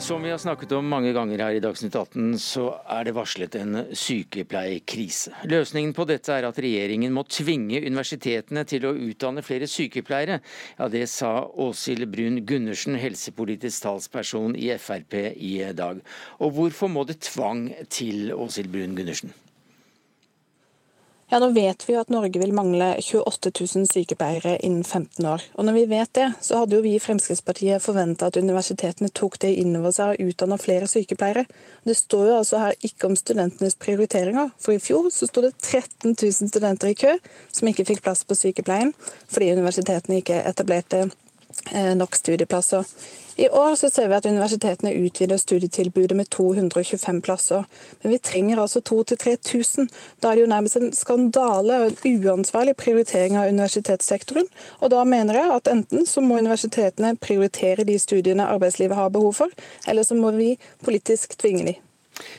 Som 0.00 0.22
vi 0.22 0.30
har 0.30 0.38
snakket 0.38 0.72
om 0.72 0.86
mange 0.88 1.12
ganger 1.12 1.42
her 1.44 1.54
i 1.54 1.60
Dagsnytt 1.60 1.94
18, 1.94 2.38
så 2.40 2.62
er 2.88 3.04
det 3.04 3.12
varslet 3.12 3.56
en 3.60 3.82
sykepleierkrise. 3.92 5.34
Løsningen 5.50 5.92
på 5.92 6.06
dette 6.08 6.32
er 6.32 6.46
at 6.48 6.60
regjeringen 6.64 7.12
må 7.12 7.26
tvinge 7.28 7.82
universitetene 7.84 8.64
til 8.64 8.86
å 8.88 8.94
utdanne 8.96 9.44
flere 9.44 9.68
sykepleiere. 9.68 10.40
Ja, 10.78 10.88
Det 10.88 11.04
sa 11.12 11.34
Åshild 11.44 12.08
Brun 12.08 12.40
Gundersen, 12.48 12.96
helsepolitisk 12.96 13.84
talsperson 13.84 14.56
i 14.56 14.72
Frp 14.80 15.18
i 15.36 15.54
dag. 15.76 16.00
Og 16.40 16.56
hvorfor 16.56 16.88
må 16.88 17.04
det 17.04 17.20
tvang 17.28 17.68
til, 17.92 18.32
Åshild 18.32 18.72
Brun 18.72 18.96
Gundersen? 18.96 19.36
Ja, 21.30 21.38
Nå 21.38 21.52
vet 21.54 21.84
vi 21.86 21.94
jo 21.94 22.00
at 22.02 22.08
Norge 22.10 22.40
vil 22.42 22.50
mangle 22.50 22.88
28 22.98 23.52
000 23.54 23.86
sykepleiere 23.86 24.56
innen 24.66 24.82
15 24.82 25.26
år. 25.30 25.44
Og 25.54 25.66
når 25.68 25.76
vi 25.76 25.84
vet 25.92 26.10
det, 26.18 26.24
så 26.42 26.58
hadde 26.58 26.74
jo 26.74 26.82
vi 26.82 26.96
i 26.96 27.02
Fremskrittspartiet 27.02 27.84
forventa 27.84 28.26
at 28.26 28.38
universitetene 28.40 29.12
tok 29.14 29.38
det 29.44 29.52
inn 29.62 29.76
over 29.78 29.94
seg 29.94 30.16
og 30.16 30.32
utdanna 30.32 30.58
flere 30.58 30.88
sykepleiere. 30.90 31.44
Det 31.86 31.94
står 31.94 32.26
jo 32.32 32.40
altså 32.40 32.64
her 32.64 32.74
ikke 32.82 33.12
om 33.12 33.14
studentenes 33.14 33.78
prioriteringer, 33.78 34.50
for 34.58 34.74
i 34.74 34.82
fjor 34.82 35.06
så 35.14 35.30
sto 35.30 35.46
det 35.46 35.54
13 35.62 36.16
000 36.16 36.50
studenter 36.50 36.90
i 36.90 36.98
kø 36.98 37.14
som 37.54 37.70
ikke 37.70 37.86
fikk 37.92 38.02
plass 38.08 38.26
på 38.26 38.34
sykepleien 38.34 38.90
fordi 39.30 39.52
universitetene 39.54 40.18
ikke 40.18 40.42
etablerte 40.50 41.06
nok 41.96 42.14
studieplasser. 42.16 42.84
I 43.40 43.48
år 43.48 43.74
så 43.74 43.88
ser 43.90 44.08
vi 44.08 44.14
at 44.18 44.26
universitetene 44.26 44.90
utvider 45.00 45.38
studietilbudet 45.40 46.16
med 46.16 46.28
225 46.28 47.22
plasser. 47.24 47.64
Men 48.02 48.12
vi 48.12 48.18
trenger 48.18 48.60
altså 48.60 48.82
2000-3000. 48.84 49.88
Da 50.20 50.28
er 50.28 50.34
det 50.34 50.44
jo 50.44 50.50
nærmest 50.52 50.76
en 50.76 50.92
skandale 50.92 51.78
og 51.80 51.86
en 51.86 52.20
uansvarlig 52.20 52.76
prioritering 52.76 53.38
av 53.40 53.48
universitetssektoren. 53.48 54.50
Og 54.80 54.92
da 54.92 55.04
mener 55.08 55.40
jeg 55.40 55.54
at 55.56 55.72
enten 55.72 56.04
så 56.06 56.20
må 56.20 56.36
universitetene 56.42 57.16
prioritere 57.16 57.88
de 57.88 57.98
studiene 57.98 58.44
arbeidslivet 58.44 58.96
har 58.96 59.08
behov 59.08 59.32
for, 59.40 59.60
eller 59.88 60.04
så 60.04 60.18
må 60.20 60.36
vi 60.36 60.58
politisk 60.84 61.38
tvinge 61.38 61.70
dem. 61.70 61.89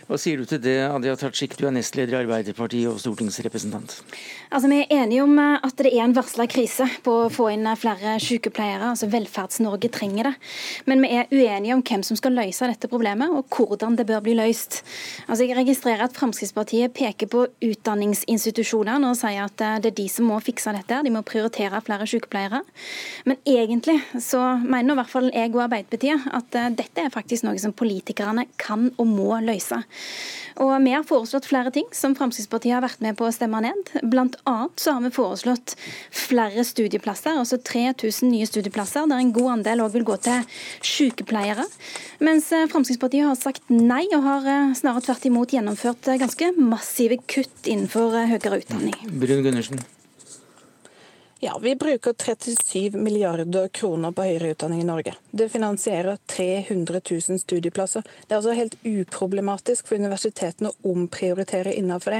Hva 0.10 0.18
sier 0.20 0.42
du 0.42 0.48
til 0.50 0.60
det, 0.64 0.78
Adia 0.88 1.16
Tajik, 1.16 1.56
du 1.60 1.68
er 1.68 1.74
nestleder 1.76 2.18
i 2.18 2.24
Arbeiderpartiet 2.26 2.90
og 2.92 3.00
stortingsrepresentant? 3.00 4.02
Altså, 4.52 4.68
Vi 4.68 4.82
er 4.82 5.04
enige 5.04 5.24
om 5.24 5.38
eh, 5.40 5.60
at 5.64 5.78
det 5.80 5.94
er 5.94 6.04
en 6.04 6.16
varsla 6.16 6.48
krise 6.52 6.88
på 7.06 7.14
å 7.24 7.30
få 7.32 7.48
inn 7.54 7.68
eh, 7.68 7.78
flere 7.80 8.18
sykepleiere. 8.20 8.92
altså 8.92 9.08
Velferds-Norge 9.12 9.88
trenger 9.94 10.28
det. 10.28 10.34
Men 10.86 11.04
vi 11.04 11.12
er 11.16 11.32
uenige 11.32 11.78
om 11.78 11.84
hvem 11.88 12.04
som 12.04 12.20
skal 12.20 12.36
løse 12.36 12.68
dette 12.68 12.90
problemet, 12.92 13.32
og 13.32 13.48
hvordan 13.48 13.96
det 13.96 14.08
bør 14.10 14.24
bli 14.26 14.36
løst. 14.36 14.82
Altså, 15.28 15.46
Jeg 15.46 15.58
registrerer 15.58 16.04
at 16.04 16.18
Fremskrittspartiet 16.18 16.94
peker 16.94 17.32
på 17.32 17.46
utdanningsinstitusjonene 17.64 19.14
og 19.14 19.20
sier 19.20 19.46
at 19.46 19.64
eh, 19.64 19.80
det 19.80 19.94
er 19.94 20.00
de 20.02 20.10
som 20.12 20.28
må 20.28 20.42
fikse 20.44 20.76
dette. 20.76 21.00
De 21.04 21.16
må 21.16 21.24
prioritere 21.24 21.82
flere 21.86 22.08
sykepleiere. 22.08 22.62
Men 23.26 23.40
egentlig 23.48 24.02
så 24.20 24.58
mener 24.60 24.94
i 24.94 25.00
hvert 25.00 25.14
fall 25.16 25.32
jeg 25.32 25.56
og 25.56 25.64
Arbeiderpartiet 25.70 26.28
at 26.32 26.60
dette 26.76 27.06
er 27.06 27.14
faktisk 27.14 27.48
noe 27.48 27.60
som 27.62 27.72
politikerne 27.72 28.50
kan 28.60 28.90
og 28.98 29.08
må 29.08 29.40
løse 29.40 29.71
helse. 29.72 29.84
Og 30.62 30.72
Vi 30.84 30.92
har 30.92 31.06
foreslått 31.08 31.48
flere 31.48 31.72
ting 31.72 31.88
som 31.96 32.14
Fremskrittspartiet 32.16 32.76
har 32.76 32.84
vært 32.84 33.02
med 33.02 33.16
på 33.18 33.26
å 33.26 33.32
stemme 33.34 33.62
ned. 33.64 33.92
Blant 34.04 34.36
annet 34.46 34.82
så 34.82 34.98
har 34.98 35.06
vi 35.06 35.12
foreslått 35.14 35.76
flere 36.12 36.66
studieplasser, 36.68 37.38
altså 37.40 37.58
3000 37.58 38.30
nye 38.30 38.46
studieplasser, 38.46 39.08
der 39.08 39.22
en 39.22 39.32
god 39.34 39.52
andel 39.56 39.86
òg 39.86 39.96
vil 39.96 40.06
gå 40.12 40.18
til 40.22 40.44
sykepleiere. 40.84 41.66
Mens 42.20 42.52
eh, 42.52 42.68
Fremskrittspartiet 42.68 43.30
har 43.30 43.40
sagt 43.40 43.72
nei, 43.72 44.04
og 44.12 44.28
har 44.28 44.52
eh, 44.52 44.76
snarere 44.78 45.06
tvert 45.08 45.32
imot 45.32 45.56
gjennomført 45.56 46.12
eh, 46.12 46.20
ganske 46.22 46.52
massive 46.60 47.22
kutt 47.26 47.72
innenfor 47.72 48.20
høyere 48.20 48.62
utdanning. 48.62 48.98
Brun 49.08 49.48
Gundersen. 49.48 49.82
Ja, 51.44 51.60
Vi 51.62 51.76
bruker 51.76 52.14
37 52.14 52.92
milliarder 52.98 53.68
kroner 53.68 54.12
på 54.14 54.22
høyere 54.22 54.52
utdanning 54.54 54.84
i 54.84 54.86
Norge. 54.86 55.16
Det 55.32 55.48
finansierer 55.50 56.20
300 56.30 57.00
000 57.02 57.40
studieplasser. 57.42 58.04
Det 58.28 58.36
er 58.36 58.38
altså 58.38 58.54
helt 58.54 58.76
uproblematisk 58.86 59.88
for 59.90 59.98
universitetene 59.98 60.70
å 60.70 60.92
omprioritere 60.92 61.74
innenfor 61.74 62.14
det. 62.14 62.20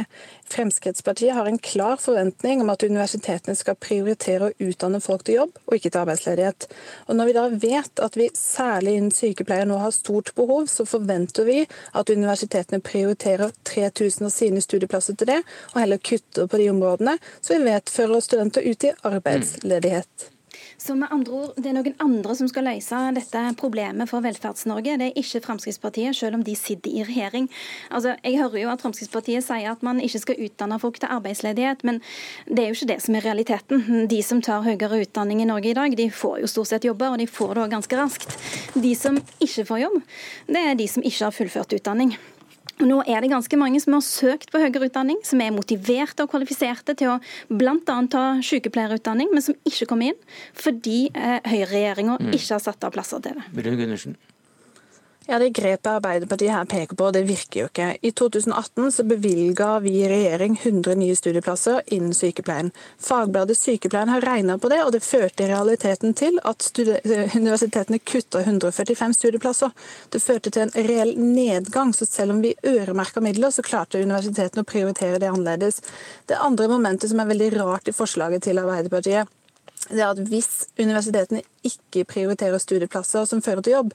Fremskrittspartiet 0.50 1.36
har 1.38 1.46
en 1.46 1.62
klar 1.62 2.02
forventning 2.02 2.64
om 2.64 2.72
at 2.74 2.82
universitetene 2.82 3.54
skal 3.60 3.78
prioritere 3.78 4.48
å 4.48 4.56
utdanne 4.72 5.04
folk 5.06 5.28
til 5.28 5.38
jobb, 5.38 5.62
og 5.68 5.78
ikke 5.78 5.92
til 5.92 6.02
arbeidsledighet. 6.02 6.68
Og 7.06 7.20
Når 7.20 7.30
vi 7.30 7.38
da 7.38 7.46
vet 7.68 8.04
at 8.08 8.18
vi 8.18 8.32
særlig 8.34 8.96
innen 8.98 9.14
sykepleier 9.14 9.70
nå 9.70 9.78
har 9.84 9.94
stort 9.94 10.34
behov, 10.34 10.66
så 10.66 10.88
forventer 10.90 11.46
vi 11.46 11.60
at 11.94 12.10
universitetene 12.10 12.82
prioriterer 12.82 13.54
3000 13.70 14.32
av 14.32 14.34
sine 14.34 14.66
studieplasser 14.66 15.14
til 15.14 15.30
det, 15.36 15.40
og 15.76 15.80
heller 15.84 16.02
kutter 16.02 16.50
på 16.50 16.64
de 16.66 16.72
områdene, 16.74 17.18
så 17.38 17.60
vi 17.60 17.70
vet 17.70 17.96
fører 18.00 18.26
studenter 18.26 18.66
ut 18.66 18.90
i 18.90 18.90
arbeid 18.98 19.11
arbeidsledighet. 19.18 20.32
Så 20.82 20.96
med 20.96 21.08
andre 21.12 21.32
ord, 21.32 21.54
Det 21.58 21.70
er 21.70 21.76
noen 21.78 21.94
andre 22.02 22.36
som 22.36 22.48
skal 22.50 22.66
løse 22.66 23.00
dette 23.14 23.42
problemet 23.60 24.10
for 24.10 24.24
Velferds-Norge. 24.26 24.98
Det 24.98 25.08
er 25.12 25.20
ikke 25.20 25.42
Fremskrittspartiet, 25.46 26.16
selv 26.18 26.40
om 26.40 26.44
de 26.44 26.56
sitter 26.56 26.90
i 26.90 27.04
regjering. 27.06 27.50
Altså, 27.92 28.16
jeg 28.24 28.40
hører 28.40 28.62
jo 28.64 28.72
at 28.72 28.82
Fremskrittspartiet 28.82 29.46
sier 29.46 29.72
at 29.72 29.84
man 29.86 30.02
ikke 30.02 30.24
skal 30.24 30.42
utdanne 30.42 30.80
folk 30.82 30.98
til 31.00 31.14
arbeidsledighet, 31.14 31.84
men 31.84 32.02
det 32.48 32.64
er 32.64 32.68
jo 32.72 32.80
ikke 32.80 32.90
det 32.94 33.00
som 33.06 33.16
er 33.16 33.26
realiteten. 33.30 34.08
De 34.10 34.22
som 34.26 34.42
tar 34.42 34.66
høyere 34.66 35.04
utdanning 35.06 35.42
i 35.42 35.50
Norge 35.50 35.70
i 35.70 35.78
dag, 35.78 35.98
de 35.98 36.10
får 36.10 36.42
jo 36.42 36.50
stort 36.50 36.74
sett 36.74 36.90
jobber, 36.90 37.14
og 37.14 37.22
de 37.22 37.30
får 37.30 37.54
det 37.54 37.66
òg 37.68 37.78
ganske 37.78 38.02
raskt. 38.02 38.38
De 38.74 38.96
som 38.96 39.22
ikke 39.40 39.66
får 39.70 39.86
jobb, 39.86 40.02
det 40.48 40.66
er 40.66 40.76
de 40.76 40.88
som 40.88 41.04
ikke 41.04 41.26
har 41.28 41.36
fullført 41.36 41.78
utdanning. 41.78 42.18
Nå 42.82 43.02
er 43.06 43.22
det 43.24 43.32
ganske 43.32 43.60
mange 43.60 43.82
som 43.84 43.96
har 43.98 44.04
søkt 44.06 44.52
på 44.54 44.62
høyere 44.62 44.90
utdanning, 44.90 45.20
som 45.28 45.42
er 45.44 45.54
motiverte 45.54 46.26
og 46.26 46.34
kvalifiserte 46.34 46.96
til 46.98 47.14
å 47.14 47.20
bl.a. 47.52 47.78
ta 48.12 48.26
sykepleierutdanning, 48.46 49.32
men 49.34 49.46
som 49.46 49.58
ikke 49.68 49.90
kom 49.92 50.04
inn 50.06 50.18
fordi 50.58 51.06
eh, 51.14 51.40
høyreregjeringa 51.48 52.18
mm. 52.20 52.34
ikke 52.36 52.56
har 52.56 52.64
satt 52.64 52.88
av 52.88 52.94
plasser 52.96 53.24
til 53.24 53.38
det. 53.38 53.48
Ja, 55.32 55.40
Det 55.40 55.50
grepet 55.50 55.88
Arbeiderpartiet 55.88 56.52
her 56.52 56.66
peker 56.66 56.96
på, 56.96 57.06
det 57.16 57.22
virker 57.24 57.60
jo 57.62 57.68
ikke. 57.70 57.86
I 58.04 58.10
2018 58.12 58.92
så 58.92 59.04
bevilga 59.08 59.78
vi 59.80 59.94
i 60.02 60.10
regjering 60.12 60.58
100 60.60 60.98
nye 61.00 61.16
studieplasser 61.16 61.80
innen 61.88 62.12
sykepleien. 62.12 62.74
Fagbladet 63.00 63.56
Sykepleien 63.56 64.12
har 64.12 64.28
regna 64.28 64.58
på 64.60 64.68
det, 64.68 64.82
og 64.84 64.92
det 64.92 65.00
førte 65.08 65.46
i 65.46 65.50
realiteten 65.54 66.12
til 66.20 66.36
at 66.44 66.68
universitetene 66.76 68.02
kutta 68.04 68.44
145 68.44 69.16
studieplasser. 69.22 69.72
Det 70.12 70.20
førte 70.20 70.52
til 70.52 70.68
en 70.68 70.76
reell 70.92 71.16
nedgang, 71.16 71.96
så 71.96 72.06
selv 72.06 72.36
om 72.36 72.44
vi 72.44 72.58
øremerka 72.68 73.24
midler, 73.24 73.56
så 73.56 73.64
klarte 73.64 74.04
universitetene 74.04 74.68
å 74.68 74.72
prioritere 74.76 75.24
det 75.24 75.32
annerledes. 75.32 75.80
Det 76.28 76.44
andre 76.44 76.68
momentet 76.68 77.08
som 77.08 77.24
er 77.24 77.32
veldig 77.32 77.54
rart 77.56 77.88
i 77.88 77.96
forslaget 77.96 78.50
til 78.50 78.60
Arbeiderpartiet, 78.60 79.32
det 79.92 80.02
er 80.02 80.12
at 80.14 80.22
hvis 80.32 80.50
universitetene 80.80 81.42
ikke 81.68 82.06
prioriterer 82.10 82.62
studieplasser 82.62 83.28
som 83.30 83.42
fører 83.44 83.62
til 83.66 83.76
jobb, 83.76 83.92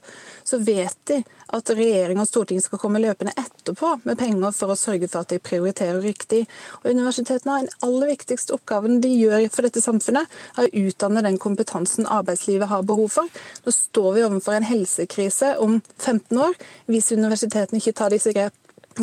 så 0.47 0.59
vet 0.63 0.97
de 1.09 1.21
at 1.55 1.71
regjering 1.71 2.19
og 2.21 2.27
storting 2.29 2.61
skal 2.63 2.79
komme 2.81 3.01
løpende 3.03 3.33
etterpå 3.39 3.93
med 4.05 4.19
penger 4.19 4.53
for 4.55 4.73
å 4.73 4.79
sørge 4.79 5.09
for 5.11 5.23
at 5.23 5.33
de 5.33 5.39
prioriterer 5.43 5.99
riktig. 6.03 6.43
Og 6.83 6.91
Universitetene 6.91 7.55
har 7.55 7.65
den 7.65 7.87
aller 7.87 8.13
viktigste 8.13 8.55
oppgaven 8.57 9.01
de 9.03 9.11
gjør 9.13 9.47
for 9.53 9.67
dette 9.67 9.83
samfunnet, 9.83 10.27
er 10.57 10.67
å 10.67 10.85
utdanne 10.87 11.25
den 11.25 11.39
kompetansen 11.41 12.07
arbeidslivet 12.07 12.71
har 12.71 12.87
behov 12.87 13.11
for. 13.17 13.41
Nå 13.65 13.75
står 13.75 14.13
vi 14.15 14.27
overfor 14.27 14.59
en 14.59 14.69
helsekrise 14.69 15.55
om 15.63 15.81
15 15.97 16.45
år 16.47 16.55
hvis 16.91 17.11
universitetene 17.15 17.81
ikke 17.81 17.97
tar 17.97 18.15
disse 18.15 18.35
grep 18.35 18.55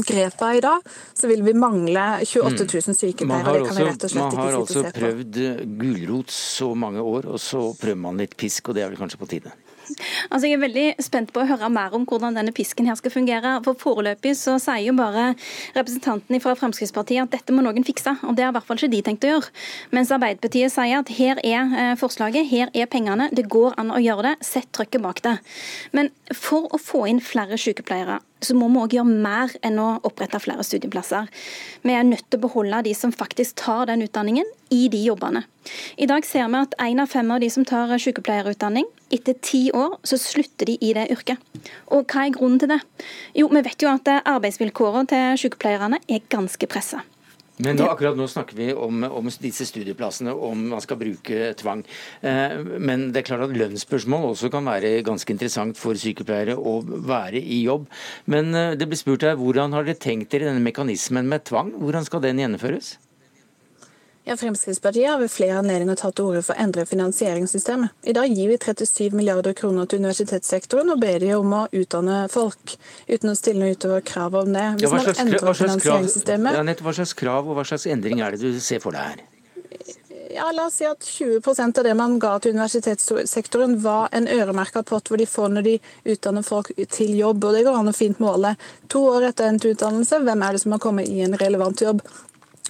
grepa 0.03 0.55
i 0.57 0.63
dag, 0.65 0.87
så 1.15 1.31
vil 1.31 1.45
vi 1.47 1.55
mangle 1.55 2.07
28 2.25 2.67
000 2.67 2.99
sykepleiere. 2.99 3.29
Man 3.29 3.45
har, 3.47 3.93
også, 3.95 4.15
man 4.19 4.41
har 4.41 4.59
altså 4.59 4.87
prøvd 4.95 5.43
gulrot 5.81 6.35
så 6.35 6.73
mange 6.75 7.05
år, 7.05 7.31
og 7.35 7.41
så 7.41 7.67
prøver 7.81 8.03
man 8.07 8.19
litt 8.23 8.37
pisk, 8.41 8.69
og 8.69 8.79
det 8.79 8.85
er 8.87 8.93
vel 8.93 9.01
kanskje 9.01 9.21
på 9.21 9.31
tide? 9.37 9.55
Altså, 10.31 10.49
jeg 10.49 10.57
er 10.57 10.63
veldig 10.63 10.85
spent 11.03 11.33
på 11.35 11.43
å 11.43 11.47
høre 11.49 11.69
mer 11.73 11.95
om 11.97 12.07
hvordan 12.09 12.37
denne 12.39 12.55
pisken 12.57 12.89
her 12.89 12.97
skal 12.99 13.13
fungere. 13.15 13.57
For 13.67 13.79
Foreløpig 13.81 14.35
så 14.39 14.57
sier 14.63 14.87
jo 14.87 14.97
bare 14.97 15.33
representanten 15.77 16.41
fra 16.43 16.55
Fremskrittspartiet 16.59 17.25
at 17.27 17.35
dette 17.35 17.55
må 17.55 17.65
noen 17.65 17.87
fikse. 17.87 18.17
og 18.25 18.37
Det 18.37 18.47
har 18.47 18.55
i 18.55 18.57
hvert 18.57 18.69
fall 18.69 18.81
ikke 18.81 18.93
de 18.95 19.03
tenkt 19.09 19.27
å 19.29 19.35
gjøre. 19.35 19.53
Mens 19.95 20.13
Arbeiderpartiet 20.15 20.75
sier 20.75 21.01
at 21.03 21.15
her 21.19 21.41
er 21.45 21.75
eh, 21.81 21.95
forslaget, 22.01 22.49
her 22.51 22.73
er 22.73 22.91
pengene, 22.91 23.31
det 23.35 23.49
går 23.53 23.77
an 23.81 23.93
å 23.95 24.03
gjøre 24.03 24.31
det, 24.31 24.37
sett 24.47 24.71
trykket 24.75 25.05
bak 25.05 25.25
det. 25.27 25.37
Men 25.97 26.13
for 26.33 26.71
å 26.73 26.81
få 26.81 27.05
inn 27.11 27.23
flere 27.25 27.61
sykepleiere 27.61 28.23
så 28.43 28.57
må 28.57 28.69
vi 28.73 28.81
òg 28.83 28.97
gjøre 28.97 29.23
mer 29.25 29.55
enn 29.65 29.79
å 29.81 29.89
opprette 30.05 30.41
flere 30.43 30.65
studieplasser. 30.67 31.31
Vi 31.85 31.95
er 31.95 32.05
nødt 32.09 32.27
til 32.29 32.41
å 32.41 32.45
beholde 32.47 32.83
de 32.89 32.95
som 32.97 33.15
faktisk 33.15 33.61
tar 33.63 33.87
den 33.91 34.05
utdanningen, 34.05 34.49
i 34.75 34.89
de 34.91 34.99
jobbene. 35.05 35.45
I 36.03 36.09
dag 36.11 36.27
ser 36.27 36.49
vi 36.51 36.59
at 36.59 36.75
én 36.83 36.99
av 36.99 37.13
fem 37.13 37.31
av 37.31 37.39
de 37.45 37.51
som 37.53 37.67
tar 37.69 37.93
sykepleierutdanning, 38.01 38.89
etter 39.15 39.39
ti 39.39 39.69
år 39.71 40.01
så 40.03 40.19
slutter 40.19 40.73
de 40.73 40.79
i 40.83 40.91
det 40.97 41.07
yrket. 41.15 41.39
Og 41.95 42.09
hva 42.11 42.27
er 42.27 42.35
grunnen 42.35 42.59
til 42.59 42.73
det? 42.75 42.81
Jo, 43.39 43.49
vi 43.53 43.63
vet 43.63 43.87
jo 43.87 43.93
at 43.93 44.11
arbeidsvilkårene 44.19 45.11
til 45.13 45.43
sykepleierne 45.45 46.03
er 46.09 46.27
ganske 46.33 46.71
pressa. 46.71 47.05
Men 47.63 47.77
nå, 47.79 47.87
akkurat 47.87 48.17
nå 48.19 48.27
snakker 48.27 48.57
vi 48.59 48.73
om, 48.75 49.05
om, 49.07 49.29
disse 49.39 49.67
studieplassene, 49.69 50.33
om 50.35 50.65
man 50.73 50.83
skal 50.83 50.99
bruke 50.99 51.53
tvang. 51.61 51.85
Eh, 52.27 52.57
men 52.83 53.09
det 53.15 53.23
er 53.23 53.29
klart 53.29 53.45
at 53.47 53.55
lønnsspørsmål 53.55 54.33
også 54.33 54.51
kan 54.51 54.67
være 54.67 54.97
ganske 55.07 55.31
interessant 55.31 55.79
for 55.79 55.95
sykepleiere 55.99 56.57
å 56.59 56.81
være 56.83 57.39
i 57.39 57.63
jobb. 57.63 57.87
Men 58.27 58.51
eh, 58.59 58.75
det 58.81 58.91
blir 58.91 58.99
spurt 58.99 59.27
her, 59.27 59.39
hvordan 59.39 59.77
har 59.77 59.87
dere 59.87 60.03
tenkt 60.03 60.35
dere 60.35 60.51
denne 60.51 60.65
mekanismen 60.67 61.31
med 61.31 61.47
tvang? 61.47 61.77
Hvordan 61.79 62.09
skal 62.09 62.27
den 62.27 62.43
gjennomføres? 62.43 62.97
Ja, 64.27 64.37
Fremskrittspartiet 64.37 65.11
har 65.11 65.19
ved 65.21 65.29
flere 65.29 65.59
anledninger 65.61 65.99
tatt 66.01 66.15
til 66.17 66.31
orde 66.31 66.41
for 66.47 66.57
å 66.57 66.63
endre 66.65 66.87
finansieringssystemet. 66.89 67.93
I 68.09 68.15
dag 68.17 68.33
gir 68.33 68.49
vi 68.49 68.57
37 68.57 69.13
milliarder 69.13 69.53
kroner 69.59 69.85
til 69.85 70.01
universitetssektoren 70.01 70.95
og 70.95 71.03
ber 71.03 71.21
de 71.21 71.35
om 71.37 71.53
å 71.53 71.61
utdanne 71.77 72.23
folk, 72.33 72.79
uten 73.05 73.35
å 73.35 73.37
stille 73.37 73.61
noe 73.61 73.77
utover 73.77 74.01
krav 74.01 74.39
om 74.41 74.57
det. 74.57 74.65
Hvis 74.79 74.89
ja, 74.89 74.95
man 74.97 75.21
endrer 75.27 75.61
finansieringssystemet... 75.61 76.57
Ja, 76.57 76.65
hva 76.89 76.97
slags 76.97 77.13
krav 77.21 77.53
og 77.53 77.61
hva 77.61 77.69
slags 77.69 77.85
endring 77.93 78.25
er 78.25 78.33
det 78.33 78.41
du 78.57 78.65
ser 78.65 78.81
for 78.81 78.97
deg 78.97 79.13
her? 79.13 79.25
Ja, 80.33 80.49
La 80.57 80.71
oss 80.71 80.81
si 80.81 80.89
at 80.89 81.05
20 81.05 81.61
av 81.67 81.85
det 81.85 81.93
man 81.95 82.17
ga 82.19 82.39
til 82.41 82.57
universitetssektoren 82.57 83.77
var 83.85 84.09
en 84.17 84.25
øremerka 84.25 84.83
pott 84.89 85.13
hvor 85.13 85.21
de 85.21 85.29
får 85.29 85.53
når 85.53 85.69
de 85.69 85.75
utdanner 86.17 86.43
folk 86.43 86.73
til 86.97 87.13
jobb. 87.21 87.45
og 87.45 87.59
Det 87.59 87.67
går 87.69 87.77
an 87.77 87.93
å 87.93 87.95
fint 87.95 88.25
måle. 88.25 88.57
To 88.89 89.05
år 89.13 89.29
etter 89.29 89.53
endt 89.53 89.69
utdannelse, 89.69 90.25
hvem 90.25 90.49
er 90.49 90.57
det 90.57 90.65
som 90.65 90.73
har 90.75 90.83
kommet 90.83 91.13
i 91.13 91.21
en 91.29 91.37
relevant 91.45 91.85
jobb? 91.85 92.01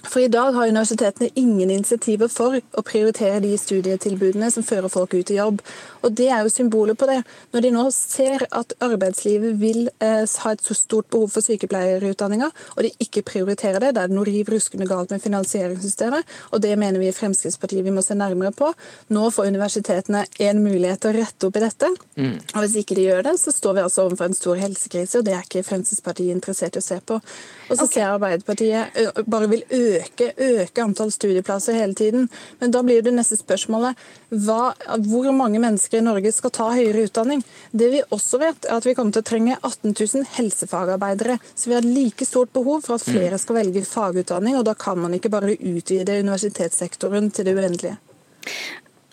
For 0.09 0.21
i 0.21 0.29
dag 0.31 0.53
har 0.53 0.69
universitetene 0.69 1.29
ingen 1.39 1.71
insentiver 1.73 2.29
for 2.31 2.57
å 2.59 2.83
prioritere 2.85 3.41
de 3.43 3.53
studietilbudene 3.57 4.49
som 4.53 4.65
fører 4.65 4.91
folk 4.91 5.15
ut 5.15 5.31
i 5.31 5.39
jobb. 5.39 5.61
Og 6.05 6.13
Det 6.15 6.27
er 6.29 6.43
jo 6.45 6.51
symbolet 6.53 6.97
på 6.97 7.07
det. 7.09 7.21
Når 7.53 7.65
de 7.65 7.71
nå 7.73 7.83
ser 7.93 8.45
at 8.51 8.75
arbeidslivet 8.83 9.57
vil 9.59 9.89
eh, 10.03 10.25
ha 10.43 10.51
et 10.53 10.61
så 10.61 10.75
stort 10.77 11.09
behov 11.09 11.31
for 11.33 11.45
sykepleierutdanninger, 11.45 12.51
og 12.75 12.83
de 12.85 12.91
ikke 13.01 13.25
prioriterer 13.25 13.81
det, 13.81 13.95
da 13.95 14.03
er 14.05 14.11
det 14.11 14.17
noe 14.17 14.27
riv 14.27 14.51
ruskende 14.53 14.87
galt 14.89 15.11
med 15.13 15.23
finansieringssystemet. 15.23 16.35
og 16.51 16.61
Det 16.61 16.75
mener 16.77 17.01
vi 17.01 17.09
i 17.09 17.15
Fremskrittspartiet 17.15 17.85
vi 17.85 17.93
må 17.95 18.03
se 18.05 18.17
nærmere 18.17 18.53
på. 18.55 18.71
Nå 19.09 19.29
får 19.33 19.49
universitetene 19.49 20.25
en 20.45 20.61
mulighet 20.63 21.01
til 21.01 21.13
å 21.13 21.17
rette 21.17 21.49
opp 21.49 21.57
i 21.57 21.65
dette. 21.65 21.91
Mm. 22.15 22.37
og 22.53 22.59
Hvis 22.61 22.77
ikke 22.83 22.99
de 22.99 23.07
gjør 23.09 23.25
det, 23.29 23.35
så 23.41 23.53
står 23.55 23.79
vi 23.79 23.85
altså 23.87 24.05
overfor 24.05 24.29
en 24.29 24.37
stor 24.37 24.61
helsekrise, 24.61 25.19
og 25.19 25.25
det 25.25 25.33
er 25.33 25.47
ikke 25.47 25.65
Fremskrittspartiet 25.65 26.35
interessert 26.35 26.77
i 26.77 26.83
å 26.83 26.85
se 26.85 27.01
på. 27.01 27.17
Og 27.17 27.73
så 27.73 27.87
okay. 27.87 27.93
ser 27.97 28.13
Arbeiderpartiet 28.13 29.25
bare 29.25 29.49
vil 29.49 29.65
øke 29.65 29.94
øke, 29.99 30.31
øke 30.37 30.83
antall 30.83 31.11
studieplasser 31.13 31.77
hele 31.77 31.95
tiden. 31.97 32.29
Men 32.59 32.73
da 32.75 32.83
blir 32.85 33.03
det 33.05 33.13
neste 33.15 33.37
spørsmålet 33.39 33.99
hva, 34.45 34.73
hvor 35.07 35.29
mange 35.35 35.61
mennesker 35.63 35.99
i 35.99 36.05
Norge 36.05 36.33
skal 36.35 36.53
ta 36.55 36.69
høyere 36.73 37.07
utdanning. 37.09 37.43
Det 37.71 37.91
vi 37.93 38.03
også 38.15 38.39
vet, 38.41 38.69
er 38.69 38.77
at 38.79 38.87
vi 38.87 38.95
kommer 38.97 39.15
til 39.15 39.25
å 39.25 39.29
trenge 39.31 39.59
18 39.59 39.93
000 39.93 40.25
helsefagarbeidere. 40.37 41.39
Så 41.55 41.71
vi 41.71 41.77
har 41.77 41.87
like 41.87 42.27
stort 42.27 42.53
behov 42.55 42.85
for 42.87 42.97
at 42.97 43.07
flere 43.07 43.39
skal 43.41 43.61
velge 43.61 43.85
fagutdanning, 43.87 44.57
og 44.59 44.65
da 44.67 44.75
kan 44.77 44.99
man 45.01 45.15
ikke 45.17 45.33
bare 45.33 45.55
utvide 45.55 46.21
universitetssektoren 46.25 47.31
til 47.35 47.47
det 47.47 47.55
uendelige. 47.57 47.99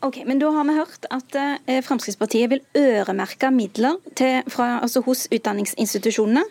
Ok, 0.03 0.17
men 0.27 0.39
Da 0.39 0.49
har 0.51 0.65
vi 0.67 0.75
hørt 0.75 1.05
at 1.15 1.37
eh, 1.39 1.79
Fremskrittspartiet 1.87 2.51
vil 2.51 2.61
øremerke 2.75 3.53
midler 3.55 4.01
til, 4.19 4.41
fra, 4.51 4.81
altså 4.83 4.99
hos 5.07 5.29
utdanningsinstitusjonene 5.31 6.43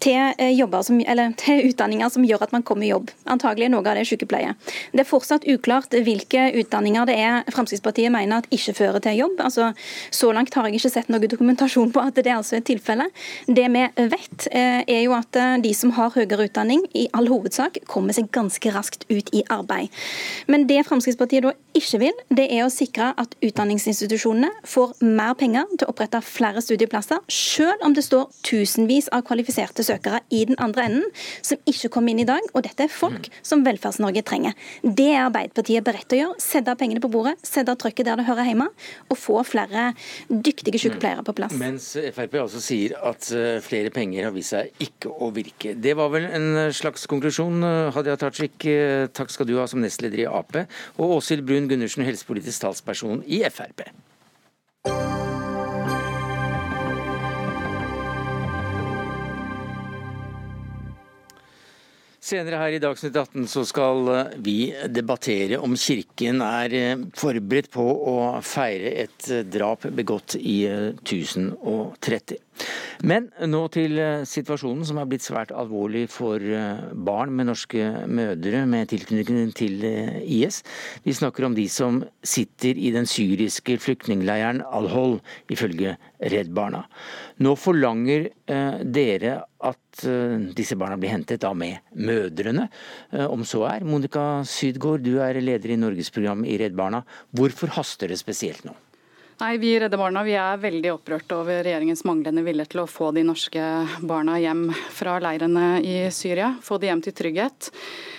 til, 0.00 0.32
eh, 0.40 0.56
som, 0.86 1.00
til, 1.42 1.60
utdanninger 1.68 2.08
som 2.08 2.24
gjør 2.24 2.46
at 2.46 2.54
man 2.56 2.62
kommer 2.64 2.86
i 2.86 2.88
jobb. 2.94 3.10
Antagelig 3.28 3.68
noe 3.68 3.84
av 3.84 3.98
det 3.98 4.06
sykepleie. 4.08 4.54
Det 4.94 5.02
er 5.04 5.08
fortsatt 5.08 5.44
uklart 5.44 5.92
hvilke 5.92 6.46
utdanninger 6.62 7.10
det 7.10 7.18
er 7.20 7.50
Fremskrittspartiet 7.52 8.14
mener 8.14 8.40
at 8.40 8.48
ikke 8.48 8.72
fører 8.78 9.04
til 9.04 9.20
jobb. 9.20 9.36
Altså, 9.44 9.74
så 10.08 10.32
langt 10.32 10.56
har 10.56 10.70
jeg 10.70 10.80
ikke 10.80 10.94
sett 10.96 11.12
noe 11.12 11.28
dokumentasjon 11.28 11.92
på 11.92 12.00
at 12.00 12.16
det 12.16 12.32
er 12.32 12.38
altså 12.38 12.56
et 12.56 12.68
tilfelle. 12.72 13.10
Det 13.44 13.68
vi 13.68 13.84
vet, 14.14 14.48
eh, 14.48 14.80
er 14.80 15.02
jo 15.04 15.12
at 15.18 15.42
de 15.60 15.74
som 15.76 15.92
har 15.98 16.16
høyere 16.16 16.48
utdanning, 16.48 16.88
i 16.96 17.04
all 17.12 17.28
hovedsak 17.28 17.82
kommer 17.84 18.16
seg 18.16 18.32
ganske 18.32 18.72
raskt 18.72 19.04
ut 19.12 19.28
i 19.36 19.44
arbeid. 19.52 19.92
Men 20.48 20.64
det 20.72 20.86
Fremskrittspartiet 20.88 21.44
da 21.44 21.52
ikke 21.76 22.00
vil, 22.06 22.26
det 22.32 22.48
er 22.48 22.64
å 22.64 22.72
sikre 22.72 22.93
sikre 22.94 23.10
at 23.18 23.34
utdanningsinstitusjonene 23.42 24.50
får 24.66 24.94
mer 25.02 25.34
penger 25.38 25.66
til 25.74 25.86
å 25.86 25.92
opprette 25.92 26.20
flere 26.22 26.62
studieplasser, 26.62 27.18
selv 27.28 27.82
om 27.84 27.94
det 27.94 28.04
står 28.04 28.30
tusenvis 28.46 29.08
av 29.12 29.24
kvalifiserte 29.26 29.84
søkere 29.84 30.22
i 30.30 30.44
den 30.46 30.56
andre 30.62 30.86
enden 30.86 31.08
som 31.42 31.58
ikke 31.66 31.90
kom 31.90 32.08
inn 32.08 32.22
i 32.22 32.28
dag. 32.28 32.42
Og 32.54 32.64
dette 32.64 32.86
er 32.86 32.92
folk 32.92 33.28
som 33.42 33.64
Velferds-Norge 33.64 34.22
trenger. 34.24 34.54
Det 34.82 35.10
er 35.10 35.24
Arbeiderpartiet 35.26 35.84
beredt 35.84 36.08
til 36.08 36.18
å 36.18 36.22
gjøre. 36.22 36.44
Sette 36.44 36.76
pengene 36.78 37.02
på 37.02 37.10
bordet, 37.10 37.36
sette 37.42 37.74
trykket 37.74 38.08
der 38.08 38.20
det 38.20 38.28
hører 38.28 38.48
hjemme, 38.48 38.68
og 39.10 39.18
få 39.18 39.40
flere 39.46 39.90
dyktige 40.28 40.80
sykepleiere 40.82 41.24
på 41.26 41.34
plass. 41.36 41.56
Mens 41.58 41.90
Frp 42.14 42.38
altså 42.44 42.62
sier 42.62 42.96
at 43.02 43.30
eh, 43.34 43.58
flere 43.64 43.90
penger 43.94 44.28
har 44.28 44.34
vist 44.34 44.54
seg 44.54 44.70
ikke 44.84 45.10
å 45.10 45.30
virke. 45.34 45.74
Det 45.74 45.96
var 45.98 46.12
vel 46.14 46.28
en 46.28 46.70
slags 46.74 47.08
konklusjon. 47.10 47.64
Hadia 47.94 48.16
Tajik, 48.20 48.68
eh, 48.70 49.08
takk 49.14 49.32
skal 49.32 49.48
du 49.48 49.56
ha 49.58 49.66
som 49.70 49.82
nestleder 49.82 50.24
i 50.24 50.28
Ap. 50.28 50.54
Og 51.00 51.16
Åshild 51.16 51.44
Brun 51.46 51.66
Gundersen, 51.70 52.04
helsepolitisk 52.06 52.62
talsperson 52.62 52.83
talsperson 52.84 53.22
i 53.26 53.42
Frp. 53.50 53.82
Senere 62.24 62.56
her 62.56 62.72
i 62.72 62.78
Dagsnytt 62.80 63.16
18 63.16 63.44
så 63.52 63.66
skal 63.68 64.08
eh, 64.08 64.36
vi 64.40 64.56
debattere 64.88 65.58
om 65.60 65.74
Kirken 65.76 66.40
er 66.40 66.72
eh, 66.72 67.02
forberedt 67.12 67.68
på 67.74 67.84
å 67.84 68.14
feire 68.40 68.94
et 69.04 69.28
eh, 69.28 69.44
drap 69.44 69.84
begått 69.92 70.38
i 70.40 70.62
1030. 70.64 72.40
Men 73.04 73.26
nå 73.50 73.60
til 73.74 73.98
eh, 74.00 74.22
situasjonen 74.28 74.86
som 74.86 74.98
er 75.00 75.08
blitt 75.10 75.24
svært 75.24 75.52
alvorlig 75.54 76.06
for 76.12 76.40
eh, 76.40 76.84
barn 76.94 77.32
med 77.34 77.50
norske 77.50 77.88
mødre 78.06 78.62
med 78.70 78.88
tilknytning 78.92 79.50
til 79.56 79.84
eh, 79.88 80.20
IS. 80.22 80.62
Vi 81.04 81.16
snakker 81.16 81.48
om 81.48 81.56
de 81.56 81.66
som 81.72 82.02
sitter 82.24 82.78
i 82.78 82.92
den 82.94 83.08
syriske 83.10 83.76
flyktningleiren 83.82 84.62
Al-Hol, 84.64 85.18
ifølge 85.52 85.96
Redd 86.24 86.54
Barna. 86.56 86.84
Nå 87.44 87.52
forlanger 87.60 88.30
dere 88.46 89.34
at 89.64 90.04
disse 90.56 90.76
barna 90.78 90.96
blir 91.00 91.12
hentet 91.12 91.42
da 91.42 91.50
med 91.56 91.82
mødrene, 91.92 92.68
om 93.28 93.44
så 93.48 93.64
er. 93.68 93.84
Monica 93.84 94.24
Sydgaard, 94.48 95.04
du 95.04 95.18
er 95.24 95.40
leder 95.42 95.74
i 95.74 95.80
Norgesprogrammet 95.80 96.48
i 96.54 96.58
Redd 96.62 96.78
Barna. 96.78 97.02
Hvorfor 97.36 97.74
haster 97.76 98.12
det 98.12 98.20
spesielt 98.22 98.64
nå? 98.64 98.76
Nei, 99.40 99.58
Vi 99.58 99.72
i 99.74 99.78
Redde 99.82 99.98
Barna 99.98 100.22
vi 100.22 100.36
er 100.38 100.60
veldig 100.62 100.92
opprørt 100.94 101.32
over 101.34 101.64
regjeringens 101.66 102.04
manglende 102.06 102.44
vilje 102.46 102.68
til 102.70 102.84
å 102.84 102.86
få 102.86 103.08
de 103.16 103.24
norske 103.26 103.62
barna 104.06 104.36
hjem 104.38 104.68
fra 104.94 105.16
leirene 105.18 105.80
i 105.82 105.96
Syria. 106.14 106.52
Få 106.62 106.78
de 106.78 106.86
hjem 106.86 107.02
til 107.02 107.16
trygghet. 107.18 107.70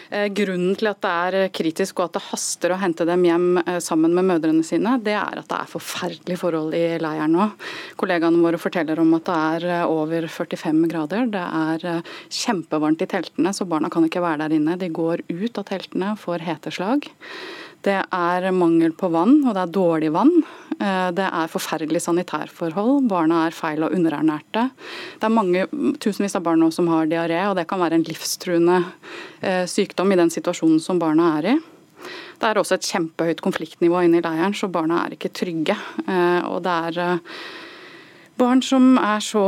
Eh, 0.10 0.28
grunnen 0.36 0.76
til 0.76 0.90
at 0.92 1.00
det 1.06 1.14
er 1.14 1.54
kritisk 1.56 2.02
og 2.02 2.10
at 2.10 2.18
det 2.18 2.24
haster 2.28 2.76
å 2.76 2.80
hente 2.84 3.08
dem 3.08 3.24
hjem 3.26 3.48
eh, 3.64 3.80
sammen 3.80 4.12
med 4.18 4.28
mødrene 4.28 4.68
sine, 4.68 4.98
det 5.02 5.16
er 5.16 5.40
at 5.40 5.48
det 5.50 5.62
er 5.62 5.72
forferdelige 5.72 6.42
forhold 6.44 6.76
i 6.76 6.84
leiren 7.00 7.34
nå. 7.34 7.48
Kollegaene 7.96 8.44
våre 8.44 8.60
forteller 8.62 9.00
om 9.00 9.16
at 9.16 9.32
det 9.32 9.40
er 9.56 9.68
eh, 9.72 9.88
over 9.88 10.28
45 10.28 10.86
grader. 10.92 11.30
Det 11.32 11.48
er 11.64 12.16
kjempevarmt 12.28 13.08
i 13.08 13.10
teltene, 13.16 13.56
så 13.56 13.64
barna 13.72 13.88
kan 13.94 14.04
ikke 14.04 14.24
være 14.24 14.44
der 14.44 14.60
inne. 14.60 14.76
De 14.84 14.92
går 14.92 15.24
ut 15.32 15.64
av 15.64 15.72
teltene, 15.72 16.18
får 16.20 16.44
heteslag. 16.52 17.08
Det 17.86 18.00
er 18.02 18.48
mangel 18.56 18.96
på 18.98 19.12
vann, 19.14 19.44
og 19.46 19.54
det 19.54 19.62
er 19.62 19.74
dårlig 19.76 20.10
vann. 20.16 20.32
Eh, 20.80 21.10
det 21.14 21.26
er 21.28 21.52
forferdelige 21.52 22.02
sanitærforhold. 22.08 23.06
Barna 23.12 23.44
er 23.46 23.54
feil 23.54 23.86
og 23.86 23.94
underernærte. 23.94 24.64
Det 25.20 25.28
er 25.28 25.34
mange, 25.34 25.68
tusenvis 26.02 26.38
av 26.40 26.46
barn 26.48 26.64
nå 26.64 26.72
som 26.74 26.90
har 26.90 27.06
diaré, 27.12 27.44
og 27.46 27.56
det 27.60 27.68
kan 27.70 27.82
være 27.84 28.00
en 28.00 28.08
livstruende 28.08 28.80
eh, 29.42 29.64
sykdom 29.70 30.16
i 30.16 30.18
den 30.18 30.34
situasjonen 30.34 30.82
som 30.82 31.02
barna 31.02 31.36
er 31.38 31.52
i. 31.54 31.56
Det 32.42 32.50
er 32.50 32.58
også 32.60 32.80
et 32.80 32.90
kjempehøyt 32.90 33.46
konfliktnivå 33.46 34.02
inne 34.06 34.20
i 34.20 34.26
leiren, 34.26 34.58
så 34.58 34.72
barna 34.72 35.04
er 35.04 35.16
ikke 35.16 35.34
trygge. 35.36 35.78
Eh, 36.08 36.42
og 36.50 36.66
det 36.66 36.76
er 36.90 37.22
Barn 38.36 38.60
som 38.60 38.98
er 39.00 39.22
så 39.24 39.42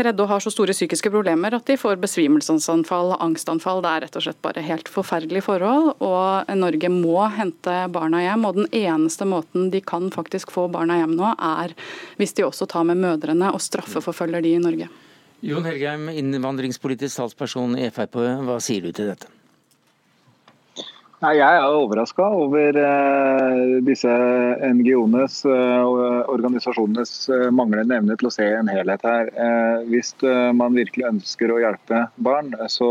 redde 0.00 0.24
og 0.24 0.30
har 0.30 0.40
så 0.40 0.48
store 0.52 0.72
psykiske 0.72 1.10
problemer 1.12 1.52
at 1.52 1.66
de 1.68 1.74
får 1.76 1.98
besvimelsesanfall, 2.00 3.12
angstanfall. 3.20 3.82
Det 3.84 3.90
er 3.90 4.04
rett 4.06 4.14
og 4.16 4.24
slett 4.24 4.38
bare 4.40 4.62
helt 4.64 4.88
forferdelige 4.88 5.44
forhold. 5.44 5.90
Og 6.00 6.48
Norge 6.56 6.88
må 6.94 7.26
hente 7.36 7.74
barna 7.92 8.22
hjem. 8.24 8.46
Og 8.48 8.62
den 8.62 8.70
eneste 8.80 9.28
måten 9.28 9.68
de 9.74 9.82
kan 9.84 10.08
faktisk 10.14 10.54
få 10.54 10.70
barna 10.72 10.96
hjem 11.02 11.12
nå, 11.18 11.34
er 11.36 11.74
hvis 12.16 12.32
de 12.38 12.46
også 12.48 12.68
tar 12.70 12.88
med 12.88 13.02
mødrene 13.04 13.52
og 13.52 13.60
straffeforfølger 13.60 14.46
de 14.46 14.54
i 14.56 14.62
Norge. 14.62 14.88
Jon 15.44 15.68
Helgheim, 15.68 16.08
innvandringspolitisk 16.08 17.20
talsperson 17.20 17.76
i 17.76 17.92
Frp, 17.92 18.16
hva 18.48 18.56
sier 18.64 18.88
du 18.88 18.92
til 18.92 19.12
dette? 19.12 19.28
Nei, 21.20 21.34
Jeg 21.36 21.52
er 21.52 21.74
overraska 21.76 22.24
over 22.32 22.76
uh, 22.80 23.74
disse 23.84 24.08
NGO-enes 24.72 25.42
uh, 25.44 25.82
og 25.84 26.30
organisasjonenes 26.32 27.12
uh, 27.28 27.50
manglende 27.52 27.98
evne 27.98 28.16
til 28.16 28.30
å 28.30 28.32
se 28.32 28.46
en 28.56 28.70
helhet 28.72 29.04
her. 29.04 29.28
hvis 29.90 30.14
man 30.56 30.78
virkelig 30.78 31.10
ønsker 31.10 31.52
å 31.52 31.60
hjelpe 31.60 32.06
barn, 32.24 32.54
så 32.72 32.88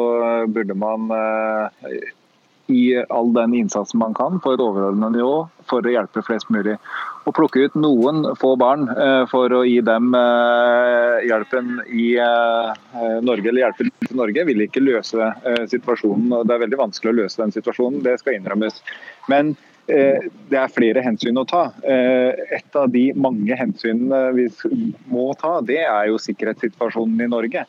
burde 0.54 0.78
man 0.78 1.10
i 2.70 2.84
all 3.10 3.34
den 3.34 3.56
innsatsen 3.58 3.98
man 4.02 4.14
kan 4.14 4.38
på 4.44 4.54
et 4.54 4.62
overordnet 4.62 5.18
nivå 5.18 5.48
for 5.70 5.82
å 5.82 5.94
hjelpe 5.94 6.22
flest 6.26 6.52
mulig. 6.54 6.78
Å 7.30 7.34
plukke 7.36 7.62
ut 7.68 7.76
noen 7.78 8.24
få 8.42 8.56
barn 8.58 8.88
eh, 8.90 9.24
for 9.30 9.54
å 9.54 9.62
gi 9.68 9.78
dem 9.86 10.16
eh, 10.18 11.28
hjelpen 11.30 11.76
i 11.94 12.08
eh, 12.18 13.10
Norge, 13.22 13.52
eller 13.52 13.68
hjelpen 13.68 13.92
til 14.08 14.18
Norge, 14.18 14.46
vil 14.50 14.66
ikke 14.66 14.82
løse 14.82 15.28
situasjonen. 15.70 16.40
Det 16.48 16.56
er 16.56 16.64
veldig 16.64 16.80
vanskelig 16.80 17.12
å 17.12 17.18
løse 17.20 17.42
den 17.44 17.54
situasjonen, 17.54 18.02
det 18.06 18.18
skal 18.22 18.40
innrømmes. 18.40 18.82
Men 19.30 19.58
det 19.90 20.54
er 20.54 20.70
flere 20.70 21.02
hensyn 21.02 21.40
å 21.42 21.48
ta. 21.50 21.64
Et 21.82 22.76
av 22.78 22.92
de 22.94 23.08
mange 23.18 23.56
hensynene 23.58 24.20
vi 24.36 24.44
må 25.10 25.32
ta, 25.42 25.56
det 25.66 25.80
er 25.82 26.12
jo 26.12 26.20
sikkerhetssituasjonen 26.22 27.24
i 27.26 27.30
Norge. 27.32 27.64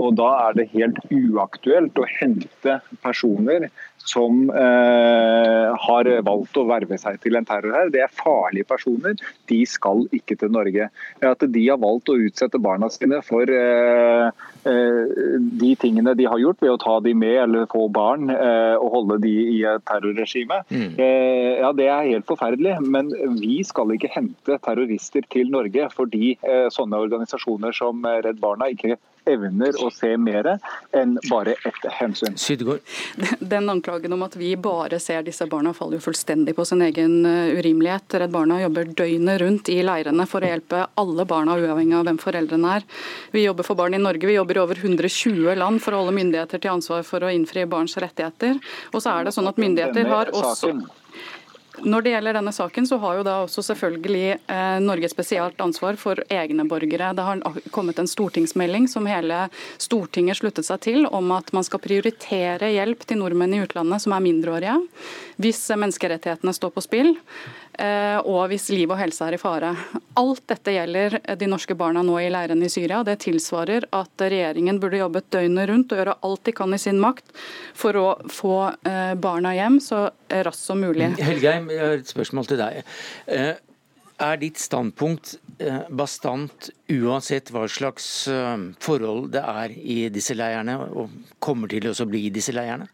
Og 0.00 0.16
Da 0.16 0.30
er 0.46 0.56
det 0.56 0.70
helt 0.72 1.02
uaktuelt 1.12 2.00
å 2.00 2.08
hente 2.14 2.78
personer 3.04 3.68
som 4.04 4.50
eh, 4.50 5.70
har 5.86 6.10
valgt 6.26 6.58
å 6.60 6.66
verve 6.68 6.98
seg 7.00 7.18
til 7.22 7.38
en 7.38 7.46
terror 7.48 7.74
her. 7.74 7.92
Det 7.92 8.02
er 8.04 8.12
farlige 8.12 8.68
personer. 8.68 9.16
De 9.50 9.60
skal 9.68 10.04
ikke 10.14 10.36
til 10.40 10.52
Norge. 10.52 10.90
At 11.24 11.44
de 11.54 11.64
har 11.68 11.80
valgt 11.82 12.12
å 12.12 12.18
utsette 12.20 12.60
barna 12.62 12.90
sine 12.92 13.20
for 13.24 13.48
eh, 13.48 14.28
eh, 14.68 15.14
de 15.64 15.72
tingene 15.80 16.16
de 16.18 16.28
har 16.28 16.42
gjort 16.42 16.60
ved 16.64 16.74
å 16.74 16.80
ta 16.80 16.98
de 17.04 17.14
med 17.16 17.38
eller 17.46 17.68
få 17.72 17.86
barn 17.92 18.28
eh, 18.34 18.76
og 18.76 18.92
holde 18.98 19.20
de 19.24 19.34
i 19.56 19.62
et 19.68 19.84
terrorregime, 19.88 20.62
mm. 20.68 20.82
Eh, 20.94 21.60
ja, 21.62 21.70
det 21.76 21.86
er 21.90 22.10
helt 22.10 22.28
forferdelig. 22.28 22.76
Men 22.84 23.10
vi 23.40 23.58
skal 23.66 23.94
ikke 23.94 24.12
hente 24.12 24.60
terrorister 24.64 25.24
til 25.32 25.50
Norge 25.52 25.88
fordi 25.94 26.36
eh, 26.36 26.68
sånne 26.72 27.00
organisasjoner 27.06 27.74
som 27.76 28.04
Redd 28.04 28.40
Barna 28.42 28.68
ikke 28.72 28.98
evner 29.24 29.76
å 29.82 29.90
se 29.94 30.14
mer 30.20 30.48
enn 30.94 31.16
bare 31.30 31.56
ett 31.64 31.86
hensyn. 31.98 32.36
Den 33.40 33.70
anklagen 33.70 34.12
om 34.12 34.24
at 34.26 34.36
vi 34.36 34.54
bare 34.56 35.00
ser 35.00 35.24
disse 35.26 35.46
barna, 35.50 35.74
faller 35.74 35.98
jo 35.98 36.06
fullstendig 36.08 36.56
på 36.56 36.66
sin 36.68 36.82
egen 36.84 37.24
eh, 37.28 37.54
urimelighet. 37.58 38.18
Redd 38.20 38.34
Barna 38.34 38.60
jobber 38.62 38.90
døgnet 38.96 39.40
rundt 39.42 39.70
i 39.72 39.80
leirene 39.84 40.26
for 40.30 40.44
å 40.44 40.50
hjelpe 40.50 40.84
alle 41.00 41.26
barna, 41.28 41.56
uavhengig 41.60 41.98
av 41.98 42.08
hvem 42.08 42.20
foreldrene 42.22 42.74
er. 42.78 42.88
Vi 43.34 43.44
jobber 43.46 43.66
for 43.66 43.78
barn 43.78 43.96
i 43.96 44.02
Norge, 44.02 44.28
vi 44.28 44.36
jobber 44.38 44.58
i 44.58 44.64
over 44.64 44.82
120 44.82 45.54
land 45.60 45.82
for 45.84 45.94
å 45.94 46.02
holde 46.02 46.16
myndigheter 46.18 46.62
til 46.62 46.74
ansvar 46.74 47.06
for 47.06 47.24
å 47.24 47.32
innfri 47.32 47.66
barns 47.70 47.96
rettigheter. 48.00 48.60
Og 48.92 49.00
så 49.00 49.16
er 49.16 49.26
det 49.26 49.34
sånn 49.36 49.50
at 49.50 49.60
myndigheter 49.60 50.10
har 50.10 50.32
også 50.34 50.74
når 51.82 52.04
det 52.04 52.12
gjelder 52.12 52.36
denne 52.38 52.52
saken, 52.54 52.86
så 52.86 52.98
har 53.02 53.16
jo 53.18 53.24
da 53.26 53.34
også 53.42 53.64
selvfølgelig 53.66 54.26
eh, 54.36 54.76
Norge 54.84 55.08
spesielt 55.10 55.58
ansvar 55.60 55.98
for 55.98 56.20
egne 56.30 56.66
borgere. 56.70 57.10
Det 57.16 57.24
har 57.26 57.42
kommet 57.74 57.98
en 57.98 58.10
stortingsmelding 58.10 58.86
som 58.90 59.08
hele 59.10 59.48
Stortinget 59.82 60.38
sluttet 60.38 60.68
seg 60.68 60.84
til, 60.86 61.08
om 61.10 61.32
at 61.34 61.50
man 61.56 61.66
skal 61.66 61.82
prioritere 61.82 62.70
hjelp 62.76 63.02
til 63.08 63.18
nordmenn 63.20 63.56
i 63.56 63.64
utlandet 63.64 64.04
som 64.04 64.14
er 64.14 64.22
mindreårige, 64.22 64.78
hvis 65.42 65.66
menneskerettighetene 65.74 66.54
står 66.54 66.74
på 66.76 66.84
spill. 66.84 67.14
Eh, 67.78 68.18
og 68.22 68.46
hvis 68.52 68.68
liv 68.70 68.90
og 68.92 68.98
helse 69.00 69.26
er 69.26 69.34
i 69.34 69.40
fare. 69.40 69.72
Alt 70.20 70.44
dette 70.50 70.74
gjelder 70.76 71.18
de 71.40 71.48
norske 71.50 71.74
barna 71.78 72.04
nå 72.06 72.16
i 72.22 72.30
leirene 72.30 72.68
i 72.68 72.72
Syria. 72.72 73.02
Det 73.06 73.16
tilsvarer 73.24 73.88
at 73.94 74.24
regjeringen 74.24 74.78
burde 74.82 75.00
jobbet 75.00 75.30
døgnet 75.34 75.68
rundt 75.70 75.92
og 75.92 76.00
gjøre 76.00 76.16
alt 76.28 76.44
de 76.46 76.54
kan 76.54 76.76
i 76.76 76.80
sin 76.80 77.02
makt 77.02 77.34
for 77.74 77.98
å 77.98 78.06
få 78.30 78.56
eh, 78.86 79.14
barna 79.18 79.54
hjem 79.56 79.80
så 79.82 80.06
raskt 80.30 80.70
som 80.70 80.82
mulig. 80.84 81.14
Helgeheim, 81.18 81.70
jeg 81.72 81.82
har 81.82 81.98
et 81.98 82.14
spørsmål 82.14 82.50
til 82.50 82.62
deg. 82.62 82.82
Eh, 83.26 83.54
er 84.24 84.36
ditt 84.38 84.60
standpunkt 84.62 85.34
bastant 85.90 86.68
uansett 86.90 87.50
hva 87.50 87.64
slags 87.70 88.06
forhold 88.82 89.32
det 89.34 89.42
er 89.42 89.74
i 89.74 89.96
disse 90.14 90.36
leirene, 90.38 90.76
og 90.94 91.34
kommer 91.42 91.70
til 91.70 91.90
å 91.90 92.06
bli 92.06 92.28
i 92.28 92.32
disse 92.34 92.54
leirene? 92.54 92.86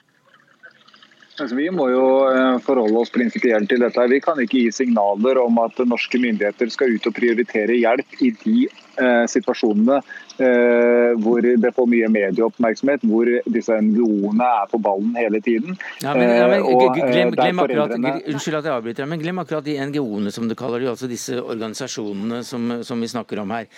Altså, 1.40 1.57
vi 1.57 1.70
må 1.72 1.87
jo 1.88 2.07
eh, 2.29 2.59
forholde 2.64 3.00
oss 3.00 3.12
prinsipielt 3.14 3.70
til 3.70 3.81
dette. 3.81 4.09
Vi 4.12 4.20
kan 4.20 4.40
ikke 4.42 4.61
gi 4.61 4.72
signaler 4.76 5.40
om 5.40 5.57
at 5.62 5.79
norske 5.88 6.20
myndigheter 6.20 6.68
skal 6.72 6.92
ut 6.96 7.09
og 7.09 7.16
prioritere 7.16 7.79
hjelp 7.81 8.18
i 8.20 8.29
de 8.42 8.57
eh, 8.68 9.24
situasjonene 9.31 10.03
hvor 10.40 11.44
det 11.44 11.72
får 11.76 11.88
mye 11.90 12.09
medieoppmerksomhet, 12.12 13.05
hvor 13.09 13.29
disse 13.53 13.76
NGO-ene 13.85 14.46
er 14.61 14.68
på 14.70 14.81
ballen 14.83 15.14
hele 15.18 15.40
tiden. 15.44 15.76
Ja, 16.03 16.14
men, 16.16 16.29
ja, 16.29 16.46
men, 16.48 16.64
eh, 16.64 16.70
eh, 16.70 17.11
glem, 17.12 17.33
glem 17.37 17.62
akkurat, 17.64 17.94
unnskyld 17.96 18.59
at 18.61 18.68
jeg 18.68 18.74
avbryter, 18.74 19.09
men 19.11 19.22
glem 19.22 19.42
akkurat 19.42 19.66
de 19.66 19.76
NGO-ene 19.90 20.33
som 20.35 20.48
du 20.48 20.57
kaller 20.59 20.83
de, 20.83 20.90
altså 20.92 21.09
disse 21.11 21.37
organisasjonene 21.40 22.42
som, 22.46 22.68
som, 22.87 23.00
vi 23.00 23.11
snakker 23.11 23.42
om 23.42 23.55
her. 23.55 23.68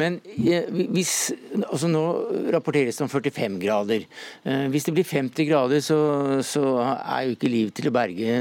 Men 0.00 0.20
hvis, 0.24 1.32
altså 1.66 1.90
Nå 1.90 2.02
rapporteres 2.54 2.98
det 2.98 3.02
om 3.02 3.10
45 3.10 3.56
grader. 3.60 4.04
Hvis 4.70 4.84
det 4.86 4.92
blir 4.94 5.06
50 5.08 5.48
grader, 5.48 5.80
så, 5.82 5.98
så 6.46 6.62
er 6.84 7.24
jo 7.26 7.34
ikke 7.34 7.50
liv 7.50 7.72
til 7.74 7.90
å 7.90 7.94
berge 7.94 8.36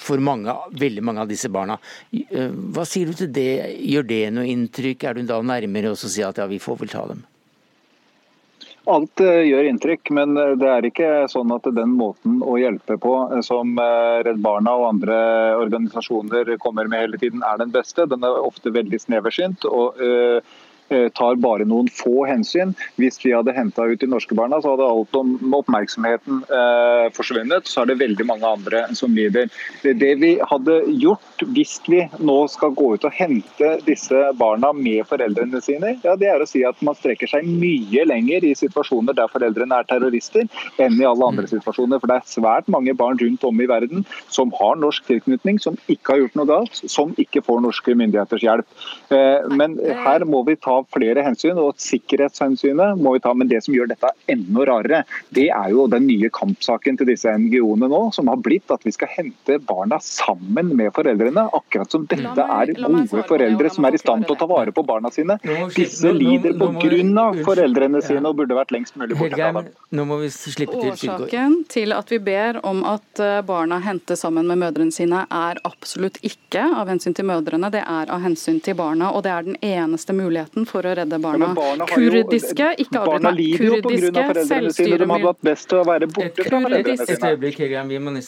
for 0.00 0.22
mange, 0.24 0.54
veldig 0.80 1.04
mange 1.04 1.24
av 1.24 1.28
disse 1.30 1.50
barna. 1.52 1.76
Hva 2.12 2.86
sier 2.88 3.10
du 3.10 3.18
til 3.18 3.28
det? 3.34 3.76
Gjør 3.92 4.08
det 4.08 4.22
noe 4.32 4.48
inntrykk? 4.48 5.04
Er 5.04 5.18
du 5.18 5.28
da 5.28 5.40
nærmere 5.44 5.92
å 5.92 5.98
si 6.00 6.24
at 6.24 6.40
ja, 6.40 6.48
vi 6.48 6.60
får 6.62 6.80
vel 6.80 6.91
ta 6.92 7.06
dem? 7.10 7.24
Alt 8.90 9.20
eh, 9.22 9.44
gjør 9.46 9.68
inntrykk, 9.70 10.10
men 10.10 10.34
eh, 10.36 10.54
det 10.58 10.66
er 10.66 10.86
ikke 10.88 11.10
sånn 11.30 11.52
at 11.54 11.68
den 11.76 11.94
måten 11.98 12.40
å 12.42 12.56
hjelpe 12.58 12.96
på 13.02 13.14
eh, 13.28 13.42
som 13.46 13.76
Redd 13.78 14.40
Barna 14.42 14.74
og 14.80 14.88
andre 14.88 15.18
organisasjoner 15.60 16.56
kommer 16.62 16.90
med 16.90 17.04
hele 17.04 17.20
tiden, 17.20 17.44
er 17.46 17.60
den 17.62 17.70
beste. 17.74 18.08
Den 18.10 18.26
er 18.26 18.42
ofte 18.42 18.74
veldig 18.74 18.98
sneversynt. 19.04 19.68
og 19.70 20.00
tar 21.16 21.38
bare 21.42 21.66
noen 21.68 21.88
få 21.92 22.26
hensyn. 22.28 22.74
Hvis 23.00 23.20
vi 23.24 23.34
hadde 23.34 23.54
henta 23.56 23.86
ut 23.88 24.00
de 24.00 24.08
norske 24.10 24.36
barna, 24.38 24.60
så 24.62 24.74
hadde 24.74 24.88
alt 24.88 25.18
om 25.18 25.34
oppmerksomheten 25.58 26.42
eh, 26.46 27.06
forsvunnet. 27.16 27.68
Så 27.70 27.82
er 27.82 27.92
det 27.92 28.00
veldig 28.02 28.26
mange 28.28 28.48
andre 28.48 28.84
som 28.98 29.14
lider. 29.16 29.50
Det 29.82 30.12
vi 30.22 30.34
hadde 30.50 30.78
gjort 31.02 31.46
hvis 31.54 31.78
vi 31.88 32.02
nå 32.22 32.38
skal 32.52 32.74
gå 32.76 32.92
ut 32.96 33.06
og 33.08 33.16
hente 33.16 33.72
disse 33.86 34.22
barna 34.38 34.72
med 34.76 35.06
foreldrene 35.08 35.60
sine, 35.64 35.96
ja, 36.04 36.16
det 36.18 36.30
er 36.30 36.42
å 36.42 36.48
si 36.48 36.62
at 36.66 36.78
man 36.84 36.96
strekker 36.98 37.30
seg 37.30 37.46
mye 37.48 38.06
lenger 38.08 38.46
i 38.46 38.54
situasjoner 38.58 39.16
der 39.18 39.30
foreldrene 39.32 39.80
er 39.80 39.88
terrorister, 39.88 40.48
enn 40.82 41.00
i 41.00 41.08
alle 41.08 41.28
andre 41.32 41.48
situasjoner. 41.50 42.00
For 42.02 42.10
det 42.10 42.18
er 42.20 42.30
svært 42.30 42.70
mange 42.72 42.94
barn 42.98 43.20
rundt 43.20 43.46
om 43.48 43.62
i 43.62 43.68
verden 43.70 44.06
som 44.32 44.52
har 44.58 44.78
norsk 44.80 45.06
tilknytning, 45.08 45.60
som 45.62 45.78
ikke 45.92 46.14
har 46.14 46.22
gjort 46.24 46.38
noe 46.38 46.50
galt, 46.50 46.82
som 46.90 47.14
ikke 47.20 47.44
får 47.46 47.62
norske 47.64 47.96
myndigheters 47.98 48.44
hjelp. 48.44 48.82
Eh, 49.14 49.48
men 49.52 49.78
her 50.04 50.26
må 50.28 50.42
vi 50.48 50.58
ta 50.60 50.81
flere 50.94 51.24
hensyn, 51.26 51.58
og 51.60 51.78
sikkerhetshensynet 51.82 53.00
må 53.00 53.16
vi 53.16 53.22
ta. 53.24 53.34
Men 53.34 53.50
det 53.50 53.62
som 53.64 53.76
gjør 53.76 53.92
dette 53.92 54.12
enda 54.32 54.66
rarere, 54.68 55.02
det 55.34 55.48
er 55.54 55.70
jo 55.72 55.86
den 55.90 56.06
nye 56.08 56.30
kampsaken 56.34 56.98
til 57.00 57.10
disse 57.12 57.30
NGO-ene 57.30 57.90
nå, 57.92 58.02
som 58.16 58.30
har 58.30 58.40
blitt 58.42 58.72
at 58.74 58.84
vi 58.86 58.94
skal 58.94 59.10
hente 59.12 59.58
barna 59.68 59.98
sammen 60.02 60.74
med 60.78 60.92
foreldrene. 60.96 61.48
Akkurat 61.56 61.92
som 61.92 62.06
dette 62.10 62.46
er 62.46 62.74
gode 62.78 63.24
foreldre 63.28 63.72
som 63.72 63.86
er 63.88 63.96
i 63.96 64.02
stand 64.02 64.26
til 64.26 64.36
å 64.36 64.40
ta 64.40 64.48
vare 64.50 64.74
på 64.74 64.84
barna 64.86 65.12
sine. 65.14 65.38
Disse 65.76 66.12
lider 66.14 66.56
pga. 66.58 67.28
foreldrene 67.46 68.02
sine 68.04 68.28
og 68.28 68.38
burde 68.40 68.56
vært 68.56 68.74
lengst 68.74 68.96
mulig 69.00 69.18
borte 69.18 69.38
fra 69.38 69.52
dem. 69.62 69.72
Nå 69.92 70.06
må 70.08 70.18
vi 70.22 70.30
slippe 70.32 70.78
til 70.78 70.92
Årsaken 70.92 71.58
til 71.72 71.94
at 71.96 72.10
vi 72.12 72.18
ber 72.22 72.60
om 72.66 72.82
at 72.88 73.22
eh, 73.22 73.40
barna 73.46 73.78
hentes 73.82 74.22
sammen 74.22 74.46
med 74.48 74.60
mødrene 74.62 74.94
sine, 74.94 75.24
er 75.30 75.60
absolutt 75.66 76.18
ikke 76.26 76.64
av 76.78 76.90
hensyn 76.90 77.16
til 77.16 77.26
mødrene, 77.28 77.70
det 77.72 77.82
er 77.82 78.12
av 78.12 78.22
hensyn 78.24 78.60
til 78.64 78.76
barna. 78.78 79.12
Og 79.12 79.24
det 79.26 79.32
er 79.34 79.46
den 79.46 79.58
eneste 79.62 80.14
muligheten 80.16 80.66
for 80.72 80.86
å 80.88 80.94
redde 80.96 81.18
barna. 81.22 81.50
Ja, 81.50 81.54
barna 81.56 81.86
kurdiske 81.90 82.68
ikke 82.82 83.02
avbryt 83.02 83.22
meg, 83.26 83.36
kurdiske 83.60 84.44
selvstyremyndigheter 84.48 85.50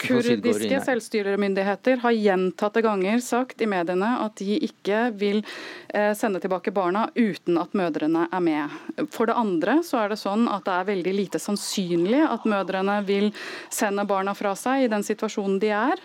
Kurdiske 0.05 0.81
selvstyremyndigheter 0.85 1.97
har 2.03 2.11
gjentatte 2.15 2.81
ganger 2.85 3.19
sagt 3.23 3.61
i 3.61 3.67
mediene 3.69 4.11
at 4.23 4.37
de 4.41 4.57
ikke 4.67 5.11
vil 5.17 5.41
eh, 5.89 6.13
sende 6.17 6.39
tilbake 6.43 6.71
barna 6.75 7.07
uten 7.15 7.57
at 7.61 7.73
mødrene 7.77 8.27
er 8.29 8.43
med. 8.43 8.69
For 9.13 9.29
det 9.29 9.37
andre 9.39 9.79
så 9.85 10.03
er 10.03 10.13
det 10.13 10.19
sånn 10.21 10.47
at 10.51 10.65
det 10.67 10.75
er 10.75 10.89
veldig 10.91 11.15
lite 11.15 11.41
sannsynlig 11.41 12.23
at 12.27 12.45
mødrene 12.49 12.99
vil 13.07 13.31
sende 13.73 14.05
barna 14.07 14.35
fra 14.37 14.55
seg 14.59 14.85
i 14.85 14.91
den 14.91 15.03
situasjonen 15.05 15.59
de 15.63 15.71
er. 15.75 15.97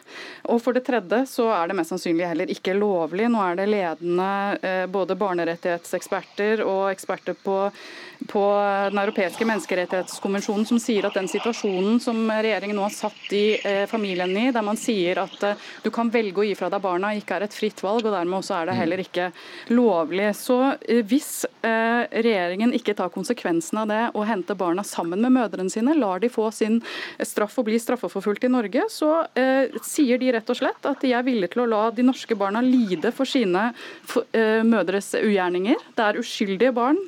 Og 0.48 0.62
for 0.62 0.76
det 0.76 0.86
tredje 0.88 1.24
så 1.30 1.50
er 1.54 1.68
det 1.68 1.76
mest 1.80 1.90
sannsynlig 1.94 2.28
heller 2.30 2.48
ikke 2.52 2.76
lovlig. 2.78 3.28
Nå 3.30 3.38
er 3.44 3.54
det 3.60 3.68
ledende 3.70 4.30
eh, 4.62 4.86
både 4.90 5.18
barnerettighetseksperter 5.20 6.19
og 6.66 6.90
eksperter 6.92 7.36
på 7.44 7.70
på 8.28 8.42
Den 8.90 8.98
europeiske 8.98 9.46
menneskerettighetskonvensjonen 9.48 10.66
som 10.68 10.80
sier 10.82 11.06
at 11.06 11.16
den 11.16 11.28
situasjonen 11.30 12.00
som 12.02 12.18
regjeringen 12.30 12.76
nå 12.76 12.84
har 12.84 12.94
satt 12.94 13.32
i 13.36 13.44
eh, 13.56 13.84
familien 13.90 14.32
i, 14.36 14.50
der 14.52 14.64
man 14.66 14.78
sier 14.80 15.22
at 15.22 15.44
eh, 15.46 15.68
du 15.84 15.90
kan 15.94 16.10
velge 16.12 16.42
å 16.42 16.46
gi 16.46 16.56
fra 16.58 16.70
deg 16.72 16.82
barna, 16.84 17.12
ikke 17.16 17.38
er 17.38 17.46
et 17.46 17.56
fritt 17.56 17.80
valg, 17.84 18.04
og 18.04 18.14
dermed 18.14 18.40
også 18.40 18.56
er 18.58 18.70
det 18.70 18.76
heller 18.78 19.02
ikke 19.02 19.30
lovlig. 19.72 20.30
Så 20.38 20.58
eh, 20.80 21.02
hvis 21.06 21.44
eh, 21.66 22.04
regjeringen 22.10 22.74
ikke 22.76 22.96
tar 22.98 23.12
konsekvensen 23.14 23.82
av 23.82 23.90
det 23.90 24.02
og 24.14 24.26
henter 24.28 24.58
barna 24.58 24.84
sammen 24.86 25.22
med 25.24 25.34
mødrene 25.36 25.72
sine, 25.72 25.96
lar 25.98 26.22
de 26.22 26.30
få 26.32 26.50
sin 26.54 26.80
straff 27.26 27.58
og 27.60 27.68
bli 27.70 27.78
straffeforfulgt 27.80 28.46
i 28.46 28.52
Norge, 28.52 28.86
så 28.92 29.10
eh, 29.38 29.72
sier 29.86 30.20
de 30.20 30.32
rett 30.36 30.52
og 30.52 30.60
slett 30.60 30.90
at 30.90 31.02
de 31.04 31.14
er 31.16 31.26
villige 31.26 31.54
til 31.54 31.64
å 31.64 31.70
la 31.70 31.82
de 31.94 32.04
norske 32.06 32.36
barna 32.38 32.62
lide 32.64 33.12
for 33.16 33.28
sine 33.28 33.70
for, 34.06 34.26
eh, 34.36 34.60
mødres 34.66 35.12
ugjerninger. 35.18 35.80
Det 35.96 36.06
er 36.06 36.20
uskyldige 36.20 36.74
barn 36.76 36.98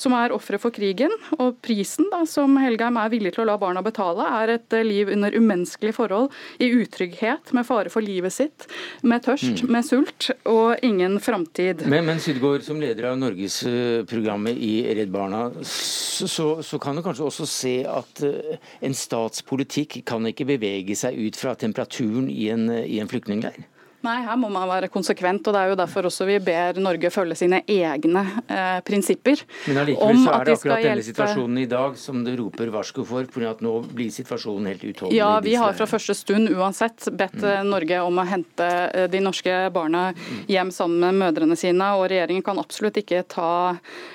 som 0.00 0.14
er 0.16 0.34
ofre 0.36 0.59
for 0.60 0.74
krigen. 0.74 1.12
Og 1.38 1.58
prisen 1.64 2.08
da, 2.12 2.22
som 2.28 2.56
Helgheim 2.60 2.98
er 3.00 3.12
villig 3.12 3.34
til 3.34 3.44
å 3.44 3.48
la 3.50 3.56
barna 3.60 3.82
betale, 3.84 4.26
er 4.40 4.54
et 4.56 4.76
eh, 4.76 4.86
liv 4.86 5.10
under 5.12 5.34
umenneskelige 5.36 5.96
forhold, 5.96 6.30
i 6.62 6.70
utrygghet, 6.80 7.52
med 7.56 7.66
fare 7.68 7.92
for 7.92 8.04
livet 8.04 8.34
sitt, 8.34 8.68
med 9.02 9.24
tørst, 9.26 9.64
mm. 9.64 9.72
med 9.72 9.86
sult 9.86 10.30
og 10.48 10.84
ingen 10.86 11.18
framtid. 11.22 11.86
Men, 11.90 12.06
men 12.08 12.22
Sydgaard, 12.22 12.64
som 12.66 12.80
leder 12.82 13.10
av 13.10 13.18
Norgesprogrammet 13.20 14.60
i 14.60 14.74
Redd 14.98 15.12
Barna, 15.14 15.46
så, 15.66 16.52
så, 16.62 16.80
kan 16.80 16.96
du 16.96 17.04
kanskje 17.04 17.26
også 17.26 17.48
se 17.48 17.74
at 17.88 18.22
uh, 18.24 18.70
en 18.84 18.96
statspolitikk 18.96 20.00
kan 20.08 20.24
ikke 20.28 20.48
bevege 20.48 20.96
seg 20.98 21.18
ut 21.18 21.38
fra 21.38 21.56
temperaturen 21.58 22.28
i 22.30 22.48
en, 22.52 22.68
i 22.84 23.00
en 23.02 23.10
flyktningleir? 23.10 23.66
Nei, 24.06 24.16
her 24.24 24.36
må 24.40 24.48
man 24.48 24.64
være 24.68 24.88
konsekvent. 24.92 25.44
og 25.46 25.54
Det 25.54 25.60
er 25.60 25.72
jo 25.72 25.76
derfor 25.76 26.08
også 26.08 26.24
vi 26.28 26.38
ber 26.40 26.78
Norge 26.80 27.10
følge 27.12 27.36
sine 27.36 27.60
egne 27.68 28.22
eh, 28.48 28.78
prinsipper. 28.86 29.42
Men 29.68 29.82
allikevel 29.82 30.22
så 30.22 30.32
er 30.32 30.46
det 30.48 30.54
akkurat 30.56 30.86
denne 30.86 31.04
situasjonen 31.04 31.58
i 31.60 31.66
dag 31.68 31.98
som 32.00 32.22
det 32.24 32.36
roper 32.40 32.72
varsko 32.72 33.04
for, 33.04 33.28
fordi 33.34 33.48
at 33.50 33.60
nå 33.64 33.74
blir 33.92 34.08
situasjonen 34.14 34.70
helt 34.72 34.86
utholdelig. 34.88 35.18
Ja, 35.18 35.34
vi 35.44 35.56
har 35.60 35.76
fra 35.76 35.88
første 35.90 36.16
stund 36.16 36.48
uansett 36.54 37.10
bedt 37.12 37.36
mm. 37.36 37.48
Eh, 37.50 37.60
Norge 37.66 37.98
om 38.06 38.20
å 38.20 38.24
hente 38.28 38.68
eh, 38.88 39.06
de 39.10 39.20
norske 39.20 39.58
barna 39.74 40.10
hjem 40.48 40.72
sammen 40.72 41.02
med 41.04 41.20
mødrene 41.20 41.58
sine, 41.58 41.90
og 41.98 42.06
regjeringen 42.12 42.44
kan 42.46 42.60
absolutt 42.62 42.96
ikke 43.02 43.22
ta, 43.28 43.52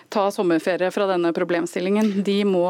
ta 0.09 0.25
sommerferie 0.33 0.89
fra 0.93 1.05
denne 1.13 1.29
problemstillingen. 1.35 2.23
De 2.25 2.39
må 2.47 2.65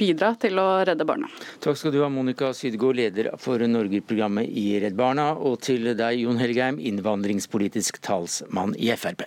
bidra 0.00 0.34
til 0.40 0.60
å 0.60 0.68
redde 0.84 1.08
barna. 1.08 1.30
Takk 1.64 1.80
skal 1.80 1.94
du 1.94 2.00
ha, 2.04 2.10
Monica 2.12 2.52
Sydgaard, 2.56 3.00
leder 3.00 3.32
for 3.40 3.62
Norge-programmet 3.64 4.50
i 4.50 4.74
Redd 4.82 4.98
Barna, 4.98 5.30
og 5.38 5.60
til 5.64 5.92
deg, 5.96 6.20
Jon 6.20 6.40
Helge 6.40 6.49
Engelheim, 6.50 6.80
innvandringspolitisk 6.82 8.00
talsmann 8.02 8.74
i 8.74 8.90
Frp. 8.96 9.22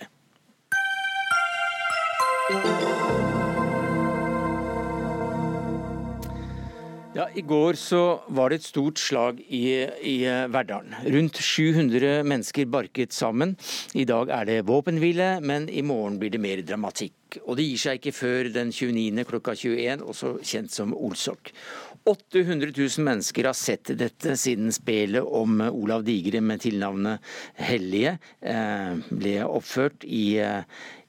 Ja, 7.14 7.28
I 7.34 7.40
går 7.40 7.78
så 7.78 8.20
var 8.28 8.50
det 8.50 8.58
et 8.58 8.66
stort 8.66 8.98
slag 9.00 9.40
i, 9.48 9.86
i 10.04 10.16
Verdalen. 10.52 10.96
Rundt 11.14 11.40
700 11.40 12.26
mennesker 12.26 12.68
barket 12.68 13.16
sammen. 13.16 13.54
I 13.94 14.04
dag 14.04 14.28
er 14.34 14.50
det 14.50 14.64
våpenhvile, 14.68 15.38
men 15.40 15.70
i 15.70 15.80
morgen 15.86 16.18
blir 16.20 16.34
det 16.34 16.42
mer 16.42 16.60
dramatikk. 16.66 17.38
Og 17.46 17.56
det 17.56 17.68
gir 17.70 17.80
seg 17.80 18.02
ikke 18.02 18.18
før 18.18 18.50
den 18.52 18.74
29. 18.74 19.24
klokka 19.30 19.54
21, 19.56 20.04
også 20.04 20.36
kjent 20.42 20.74
som 20.74 20.92
Olsok. 20.92 21.54
800 22.04 22.72
000 22.76 23.04
mennesker 23.04 23.46
har 23.48 23.56
sett 23.56 23.88
dette 23.98 24.36
siden 24.36 24.72
spelet 24.72 25.24
om 25.24 25.62
Olav 25.70 26.04
Digre 26.04 26.42
med 26.44 26.60
tilnavnet 26.60 27.22
Hellige 27.56 28.18
eh, 28.44 28.98
ble 29.08 29.38
oppført 29.46 30.04
i, 30.04 30.36
eh, 30.44 30.66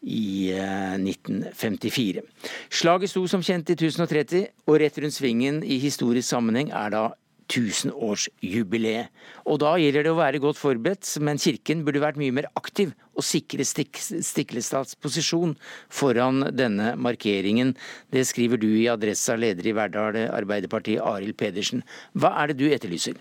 i 0.08 0.54
1954. 0.56 2.24
Eh, 2.24 2.50
Slaget 2.72 3.12
sto 3.12 3.26
som 3.28 3.44
kjent 3.44 3.74
i 3.74 3.76
1030, 3.76 4.48
og 4.70 4.80
rett 4.80 5.02
rundt 5.04 5.18
svingen 5.18 5.60
i 5.68 5.82
historisk 5.84 6.30
sammenheng 6.32 6.72
er 6.72 6.96
da 6.96 7.06
tusenårsjubileet. 7.52 9.12
Og 9.46 9.60
da 9.62 9.76
gjelder 9.80 10.08
det 10.08 10.14
å 10.14 10.20
være 10.20 10.42
godt 10.44 10.60
forberedt, 10.60 11.08
men 11.24 11.42
kirken 11.42 11.84
burde 11.86 12.02
vært 12.04 12.20
mye 12.22 12.34
mer 12.36 12.50
aktiv 12.58 12.94
og 13.16 13.26
sikre 13.26 13.66
Stik 13.68 14.00
Stiklestads 14.00 14.98
posisjon 15.02 15.54
foran 15.94 16.50
denne 16.56 16.96
markeringen. 16.98 17.76
Det 18.12 18.26
skriver 18.28 18.62
du 18.62 18.70
i 18.74 18.90
Adressa, 18.92 19.38
leder 19.40 19.70
i 19.70 19.76
Verdal 19.78 20.18
Arbeiderparti, 20.26 20.98
Arild 21.00 21.38
Pedersen. 21.40 21.86
Hva 22.14 22.34
er 22.42 22.52
det 22.52 22.60
du 22.60 22.68
etterlyser? 22.72 23.18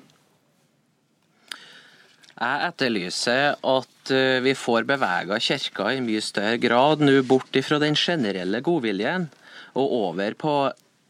Jeg 2.34 2.66
etterlyser 2.66 3.52
at 3.54 4.10
eh, 4.10 4.40
vi 4.42 4.56
får 4.58 4.88
bevega 4.88 5.37
kirka 5.38 5.92
i 5.94 6.00
mye 6.02 6.22
større 6.24 6.58
grad 6.58 7.04
nå 7.04 7.20
bort 7.28 7.54
fra 7.62 7.78
den 7.78 7.94
generelle 7.94 8.58
godviljen 8.64 9.28
og 9.78 9.92
over 10.00 10.34
på 10.38 10.54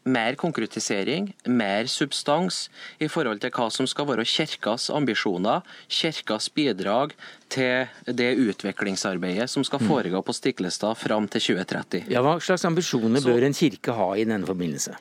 mer 0.05 0.35
konkretisering, 0.37 1.31
mer 1.49 1.89
substans 1.89 2.65
i 3.01 3.09
forhold 3.09 3.41
til 3.41 3.53
hva 3.55 3.69
som 3.73 3.87
skal 3.89 4.07
være 4.09 4.25
kirkas 4.29 4.89
ambisjoner, 4.93 5.65
kirkas 5.89 6.49
bidrag 6.53 7.15
til 7.49 7.89
det 8.05 8.31
utviklingsarbeidet 8.37 9.49
som 9.49 9.65
skal 9.65 9.81
mm. 9.81 9.89
foregå 9.89 10.21
på 10.25 10.35
Stiklestad 10.35 10.97
fram 11.01 11.27
til 11.27 11.41
2030. 11.57 12.05
Ja, 12.13 12.21
Hva 12.25 12.37
slags 12.39 12.65
ambisjoner 12.69 13.25
bør 13.25 13.47
en 13.47 13.57
kirke 13.57 13.97
ha 13.97 14.13
i 14.15 14.27
denne 14.29 14.45
forbindelse? 14.47 14.95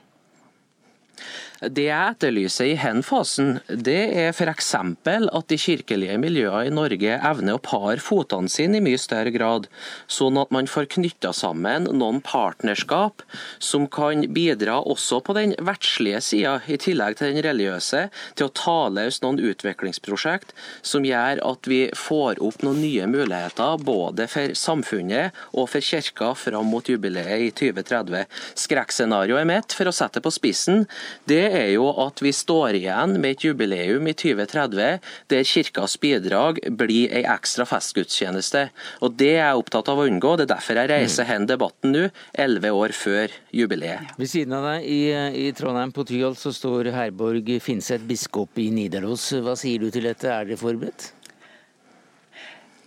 Det 1.72 1.86
jeg 1.86 2.14
etterlyser 2.14 2.68
i 2.68 2.76
Henfasen, 2.76 3.58
det 3.68 4.00
er 4.18 4.32
f.eks. 4.34 4.72
at 4.74 5.48
de 5.48 5.58
kirkelige 5.60 6.16
miljøene 6.20 6.68
i 6.68 6.72
Norge 6.74 7.14
evner 7.16 7.56
å 7.56 7.62
pare 7.62 8.02
fotene 8.02 8.50
sine 8.52 8.80
i 8.80 8.84
mye 8.84 9.00
større 9.00 9.32
grad, 9.32 9.68
sånn 10.10 10.36
at 10.40 10.52
man 10.54 10.68
får 10.68 10.90
knytta 10.96 11.32
sammen 11.36 11.88
noen 11.88 12.20
partnerskap 12.24 13.24
som 13.62 13.86
kan 13.88 14.26
bidra 14.34 14.80
også 14.82 15.20
på 15.24 15.36
den 15.38 15.54
verdslige 15.56 16.20
sida, 16.24 16.58
i 16.68 16.76
tillegg 16.80 17.16
til 17.18 17.32
den 17.32 17.44
religiøse, 17.46 18.08
til 18.36 18.48
å 18.48 18.54
ta 18.56 18.76
løs 18.92 19.20
noen 19.24 19.40
utviklingsprosjekt 19.40 20.52
som 20.84 21.06
gjør 21.06 21.40
at 21.46 21.70
vi 21.70 21.80
får 21.96 22.42
opp 22.44 22.64
noen 22.66 22.82
nye 22.84 23.08
muligheter 23.10 23.80
både 23.84 24.28
for 24.30 24.52
samfunnet 24.58 25.34
og 25.54 25.70
for 25.72 25.84
kirka 25.84 26.34
fram 26.38 26.68
mot 26.72 26.88
jubileet 26.88 27.48
i 27.48 27.50
2030. 27.56 28.28
Skrekkscenarioet 28.66 29.48
mitt, 29.48 29.74
for 29.76 29.88
å 29.88 29.94
sette 29.94 30.20
det 30.20 30.26
på 30.26 30.34
spissen, 30.34 30.84
det 31.30 31.53
er 31.54 31.70
jo 31.74 31.86
at 32.04 32.20
vi 32.24 32.32
står 32.34 32.78
igjen 32.78 33.16
med 33.20 33.36
et 33.36 33.44
jubileum 33.46 34.08
i 34.10 34.14
2030 34.18 35.00
der 35.32 35.48
kirkas 35.48 35.96
bidrag 36.02 36.60
blir 36.78 37.12
ei 37.14 37.24
ekstra 37.34 37.66
festgudstjeneste. 37.68 38.68
Og 39.00 39.16
Det 39.18 39.30
er 39.36 39.40
jeg 39.44 39.62
opptatt 39.62 39.90
av 39.92 40.02
å 40.02 40.06
unngå. 40.08 40.36
Det 40.36 40.46
er 40.48 40.54
derfor 40.54 40.80
jeg 40.80 40.90
reiser 40.90 41.28
hen 41.28 41.48
debatten 41.48 41.94
nå, 41.94 42.04
elleve 42.34 42.72
år 42.74 42.94
før 42.96 43.34
jubileet. 43.54 44.14
Ved 44.18 44.30
siden 44.30 44.56
av 44.58 44.68
deg 44.68 44.88
i, 44.90 45.00
i 45.46 45.50
Trondheim 45.56 45.94
på 45.94 46.06
Tyholt 46.08 46.40
så 46.40 46.52
står 46.54 46.92
Herborg 46.94 47.54
Finseth, 47.62 48.04
biskop 48.08 48.58
i 48.58 48.70
Nidaros. 48.74 49.30
Hva 49.44 49.56
sier 49.58 49.84
du 49.84 49.90
til 49.94 50.08
dette, 50.08 50.30
er 50.30 50.48
dere 50.48 50.60
forberedt? 50.60 51.12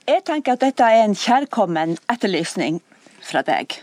Jeg 0.08 0.23
tenker 0.23 0.56
at 0.56 0.62
dette 0.63 0.86
er 0.88 1.03
en 1.03 1.17
kjærkommen 1.17 1.97
etterlysning 2.08 2.80
fra 3.27 3.43
deg. 3.45 3.75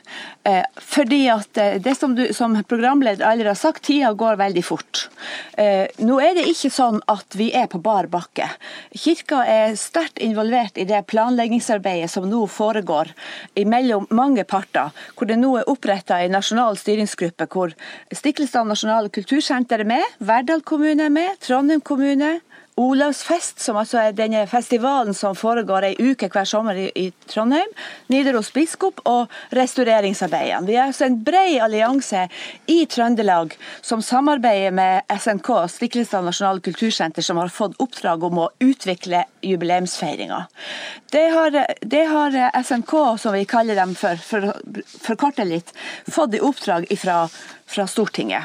Eh, 0.44 0.64
fordi 0.80 1.20
at 1.32 1.58
eh, 1.60 1.76
det 1.82 1.94
som 1.98 2.14
du 2.16 2.24
som 2.36 2.56
programleder 2.68 3.24
allerede 3.26 3.52
har 3.54 3.60
sagt, 3.60 3.84
tida 3.88 4.12
går 4.12 4.38
veldig 4.40 4.64
fort. 4.64 5.08
Eh, 5.60 5.86
nå 6.04 6.18
er 6.20 6.36
det 6.38 6.46
ikke 6.50 6.72
sånn 6.72 7.00
at 7.12 7.36
vi 7.38 7.50
er 7.56 7.68
på 7.70 7.80
bar 7.84 8.08
bakke. 8.12 8.48
Kirka 8.92 9.42
er 9.48 9.76
sterkt 9.80 10.20
involvert 10.24 10.80
i 10.80 10.86
det 10.88 11.04
planleggingsarbeidet 11.12 12.10
som 12.12 12.28
nå 12.30 12.44
foregår 12.50 13.12
mellom 13.68 14.08
mange 14.14 14.46
parter. 14.48 14.92
Hvor 15.14 15.28
det 15.28 15.38
nå 15.40 15.54
er 15.60 15.70
oppretta 15.70 16.20
en 16.22 16.36
nasjonal 16.36 16.80
styringsgruppe 16.80 17.48
hvor 17.52 17.74
Stiklestad 18.14 18.68
nasjonale 18.68 19.12
kultursenter 19.12 19.84
er 19.84 19.88
med, 19.94 20.18
Verdal 20.24 20.64
kommune 20.66 21.08
er 21.08 21.12
med, 21.12 21.38
Trondheim 21.44 21.82
kommune 21.84 22.38
Olavsfest, 22.74 23.60
som 23.62 23.76
altså 23.78 24.00
er 24.00 24.16
denne 24.18 24.40
festivalen 24.50 25.14
som 25.14 25.36
foregår 25.38 25.84
ei 25.86 26.08
uke 26.10 26.26
hver 26.26 26.48
sommer 26.48 26.74
i, 26.74 26.88
i 26.98 27.04
Trondheim. 27.30 27.70
Nidaros 28.10 28.50
biskop 28.54 28.98
og 29.06 29.30
restaureringsarbeidene. 29.54 30.66
Vi 30.66 30.74
er 30.74 30.88
altså 30.88 31.06
en 31.06 31.20
bred 31.22 31.60
allianse 31.62 32.24
i 32.66 32.80
Trøndelag 32.90 33.54
som 33.78 34.02
samarbeider 34.02 34.74
med 34.74 35.06
SNK, 35.06 35.52
Stiklestad 35.70 36.26
nasjonale 36.26 36.64
kultursenter, 36.66 37.22
som 37.22 37.38
har 37.38 37.54
fått 37.54 37.78
oppdrag 37.78 38.26
om 38.26 38.42
å 38.42 38.50
utvikle 38.66 39.22
jubileumsfeiringa. 39.44 40.44
Det 41.14 41.24
har, 41.30 41.58
det 41.80 42.04
har 42.10 42.38
SNK, 42.62 42.94
som 43.22 43.36
vi 43.36 43.44
kaller 43.48 43.78
dem 43.78 43.94
for, 43.98 44.18
for 44.18 44.50
å 44.50 44.54
forkorte 45.04 45.46
litt, 45.46 45.70
fått 46.10 46.34
i 46.34 46.42
oppdrag 46.42 46.88
ifra 46.94 47.24
fra 47.66 47.86
Stortinget. 47.86 48.42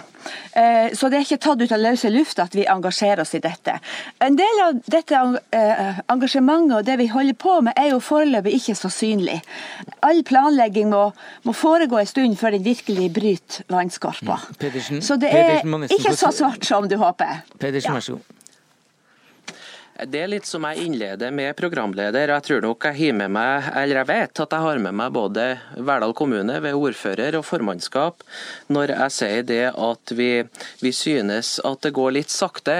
Eh, 0.51 0.93
så 0.93 1.09
det 1.09 1.19
er 1.19 1.25
ikke 1.25 1.39
tatt 1.43 1.61
ut 1.61 1.73
av 1.75 1.81
løse 1.81 2.09
luft 2.11 2.39
at 2.41 2.55
vi 2.55 2.65
engasjerer 2.69 3.21
oss 3.23 3.35
i 3.35 3.41
dette. 3.43 3.75
En 4.23 4.37
del 4.39 4.61
av 4.63 4.79
dette 4.87 5.19
eh, 5.55 5.99
engasjementet 6.11 6.77
og 6.79 6.87
det 6.87 6.97
vi 7.01 7.09
holder 7.11 7.37
på 7.39 7.59
med, 7.67 7.75
er 7.79 7.91
jo 7.93 8.01
foreløpig 8.03 8.55
ikke 8.59 8.77
så 8.79 8.91
synlig. 8.93 9.39
All 10.05 10.23
planlegging 10.27 10.89
må, 10.91 11.09
må 11.47 11.55
foregå 11.55 11.99
en 11.99 12.09
stund 12.09 12.39
før 12.39 12.55
den 12.55 12.65
virkelig 12.65 13.11
bryter 13.15 13.69
vannskorpa. 13.71 14.39
Mm. 14.59 15.01
Så 15.03 15.19
det 15.19 15.33
er 15.35 15.61
ikke 15.61 16.15
så 16.17 16.33
svart 16.35 16.65
som 16.65 16.87
du 16.89 16.97
håper. 16.99 17.43
Pedersen, 17.59 17.95
vær 17.95 18.05
så 18.05 18.17
god. 18.17 18.35
Det 20.07 20.19
er 20.23 20.29
litt 20.31 20.47
som 20.47 20.63
jeg 20.63 20.85
innleder 20.85 21.33
med 21.35 21.57
programleder. 21.59 22.31
Jeg 22.31 22.45
tror 22.45 22.61
nok 22.63 22.85
jeg 22.87 22.95
har 23.01 23.17
med 23.19 23.33
meg, 23.35 23.65
eller 23.81 23.99
jeg 23.99 24.07
vet 24.07 24.41
at 24.45 24.53
jeg 24.55 24.63
har 24.63 24.79
med 24.79 24.95
meg 24.95 25.11
både 25.11 25.47
Verdal 25.75 26.13
kommune 26.15 26.55
ved 26.63 26.77
ordfører 26.77 27.35
og 27.35 27.43
formannskap 27.47 28.23
når 28.71 28.93
jeg 28.93 29.15
sier 29.17 29.43
det 29.49 29.65
at 29.73 30.13
vi, 30.15 30.29
vi 30.79 30.93
synes 30.95 31.57
at 31.67 31.83
det 31.83 31.91
går 31.97 32.15
litt 32.15 32.31
sakte 32.31 32.77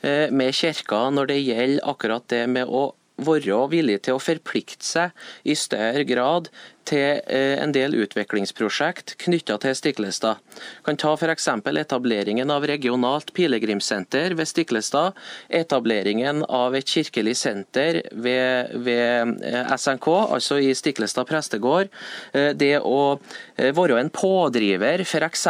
eh, 0.00 0.32
med 0.32 0.56
kirka 0.56 1.04
når 1.12 1.32
det 1.34 1.40
gjelder 1.42 1.92
akkurat 1.92 2.28
det 2.32 2.46
med 2.54 2.72
å 2.72 2.86
være 3.26 3.64
villig 3.72 4.00
til 4.06 4.18
å 4.18 4.22
forplikte 4.22 4.86
seg 4.86 5.24
i 5.44 5.56
større 5.58 6.04
grad 6.08 6.50
til 6.88 7.20
eh, 7.30 7.58
en 7.62 7.72
del 7.74 7.94
utviklingsprosjekt 8.02 9.14
knytta 9.22 9.58
til 9.62 9.76
Stiklestad. 9.78 10.40
Kan 10.86 10.98
ta 11.00 11.12
f.eks. 11.14 11.48
etableringen 11.82 12.50
av 12.50 12.66
regionalt 12.68 13.32
pilegrimssenter 13.36 14.34
ved 14.38 14.50
Stiklestad. 14.50 15.18
Etableringen 15.48 16.42
av 16.48 16.74
et 16.78 16.88
kirkelig 16.88 17.36
senter 17.38 18.02
ved, 18.12 18.74
ved 18.86 19.38
eh, 19.46 19.76
SNK, 19.76 20.08
altså 20.38 20.58
i 20.62 20.72
Stiklestad 20.74 21.28
prestegård. 21.30 21.92
Eh, 22.32 22.50
det 22.58 22.78
å 22.82 23.18
være 23.58 24.00
en 24.00 24.10
pådriver 24.12 25.06
f.eks 25.06 25.46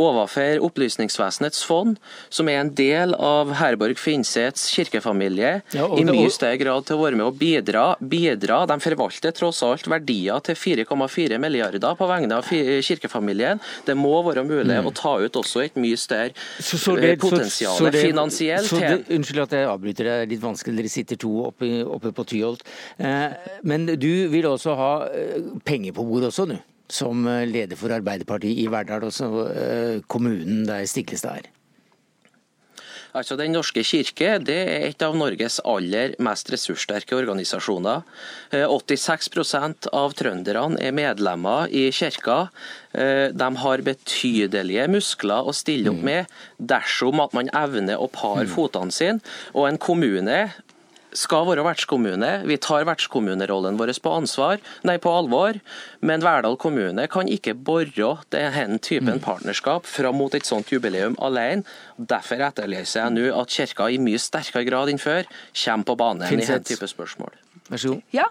overfor 0.00 0.62
Opplysningsvesenets 0.66 1.62
fond, 1.66 1.98
som 2.32 2.48
er 2.50 2.60
en 2.62 2.72
del 2.76 3.14
av 3.14 3.52
Herborg 3.58 3.98
Finsets 4.00 4.68
kirkefamilie, 4.72 5.54
ja, 5.74 5.88
i 5.98 6.04
mye 6.08 6.30
større 6.32 6.58
grad 6.60 6.86
til 6.88 6.98
å 6.98 7.04
være 7.04 7.18
med 7.18 7.26
og 7.28 7.38
bidra. 7.40 7.84
bidra. 8.00 8.62
De 8.70 8.78
forvalter 8.82 9.34
tross 9.36 9.62
alt 9.66 9.88
verdier 9.90 10.42
til 10.46 10.58
4,4 10.58 11.38
milliarder 11.42 11.96
på 11.98 12.08
vegne 12.10 12.40
av 12.40 12.48
kirkefamilien. 12.48 13.60
Det 13.86 13.96
må 13.98 14.14
være 14.26 14.46
mulig 14.48 14.78
mm. 14.78 14.88
å 14.88 14.94
ta 14.96 15.16
ut 15.22 15.40
også 15.42 15.66
et 15.66 15.78
mye 15.80 15.98
større 16.00 16.32
så, 16.58 16.78
så 16.78 16.96
det, 16.96 17.16
potensial 17.20 17.76
så, 17.76 17.90
det, 17.92 18.04
finansielt. 18.06 18.72
Det, 18.72 19.16
unnskyld 19.16 19.44
at 19.46 19.56
jeg 19.58 19.70
avbryter, 19.70 20.10
er 20.12 20.28
litt 20.30 20.42
vanskelig, 20.42 20.78
dere 20.80 20.92
sitter 20.92 21.20
to 21.20 21.32
oppe, 21.48 21.70
oppe 21.84 22.12
på 22.16 22.26
Tyholt. 22.32 22.64
Eh, 22.98 23.32
men 23.68 23.86
du 24.00 24.28
vil 24.32 24.48
også 24.48 24.76
ha 24.78 24.92
eh, 25.10 25.50
penger 25.66 25.96
på 25.96 26.06
bordet 26.08 26.32
også, 26.32 26.48
du? 26.50 26.58
Som 26.92 27.26
eh, 27.28 27.46
leder 27.48 27.78
for 27.78 27.94
Arbeiderpartiet 27.94 28.60
i 28.62 28.68
Verdal, 28.72 29.08
også 29.08 29.32
eh, 29.48 29.98
kommunen 30.12 30.66
der 30.68 30.86
Stiklestad 30.88 31.42
er? 31.42 31.50
Altså 33.12 33.36
Den 33.36 33.52
norske 33.52 33.82
kirke 33.84 34.38
det 34.40 34.56
er 34.56 34.86
et 34.86 35.02
av 35.04 35.12
Norges 35.20 35.58
aller 35.68 36.14
mest 36.24 36.48
ressurssterke 36.48 37.12
organisasjoner. 37.18 38.06
86 38.54 39.28
eh, 39.58 39.74
av 39.92 40.16
trønderne 40.16 40.80
er 40.80 40.96
medlemmer 40.96 41.68
i 41.68 41.90
kirka. 41.92 42.46
De 42.92 43.48
har 43.64 43.84
betydelige 43.84 44.88
muskler 44.92 45.48
å 45.48 45.52
stille 45.56 45.92
opp 45.92 46.00
mm. 46.00 46.08
med 46.08 46.32
dersom 46.72 47.20
at 47.24 47.36
man 47.36 47.52
evner 47.56 48.00
å 48.00 48.08
pare 48.12 48.44
mm. 48.48 48.52
fotene 48.52 48.92
sine. 48.92 49.20
Og 49.52 49.68
en 49.68 49.80
kommune 49.80 50.40
skal 51.16 51.46
være 51.48 51.64
vertskommune. 51.66 52.30
Vi 52.48 52.58
tar 52.62 52.86
vertskommunerollen 52.88 53.78
vår 53.80 53.94
på, 54.02 54.14
ansvar, 54.16 54.62
nei, 54.88 54.98
på 55.02 55.12
alvor, 55.12 55.58
men 56.00 56.24
Verdal 56.24 56.56
kommune 56.60 57.06
kan 57.12 57.28
ikke 57.30 57.54
bore 57.54 58.12
denne 58.32 58.80
typen 58.82 59.18
mm. 59.18 59.24
partnerskap 59.24 59.86
fram 59.88 60.18
mot 60.20 60.34
et 60.34 60.48
sånt 60.48 60.72
jubileum 60.72 61.16
alene. 61.22 61.66
Derfor 61.96 62.42
etterlyser 62.48 63.04
jeg 63.04 63.16
nå 63.16 63.28
at 63.36 63.52
Kirka 63.52 63.90
i 63.92 64.00
mye 64.02 64.20
sterkere 64.20 64.66
grad 64.68 64.92
enn 64.92 65.02
før 65.02 65.28
kommer 65.64 65.88
på 65.88 65.98
banen 66.00 66.28
i 66.28 66.40
denne 66.40 66.62
type 66.66 66.88
spørsmål. 66.88 67.34
Vær 67.72 67.80
så 67.80 67.88
god. 67.88 68.00
Ja, 68.12 68.24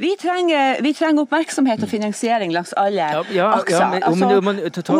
vi 0.00 0.14
trenger, 0.16 0.78
vi 0.80 0.92
trenger, 0.96 1.26
oppmerksomhet 1.26 1.82
og 1.84 1.90
finansiering 1.90 2.52
langs 2.54 2.70
alle 2.80 3.04
ja, 3.04 3.24
ja, 3.34 3.48
akser. 3.58 3.82
Ja, 3.82 3.88
men, 3.92 4.04
altså, 4.08 4.28
men, 4.40 4.60
ta, 4.70 4.80
ta, 4.80 4.94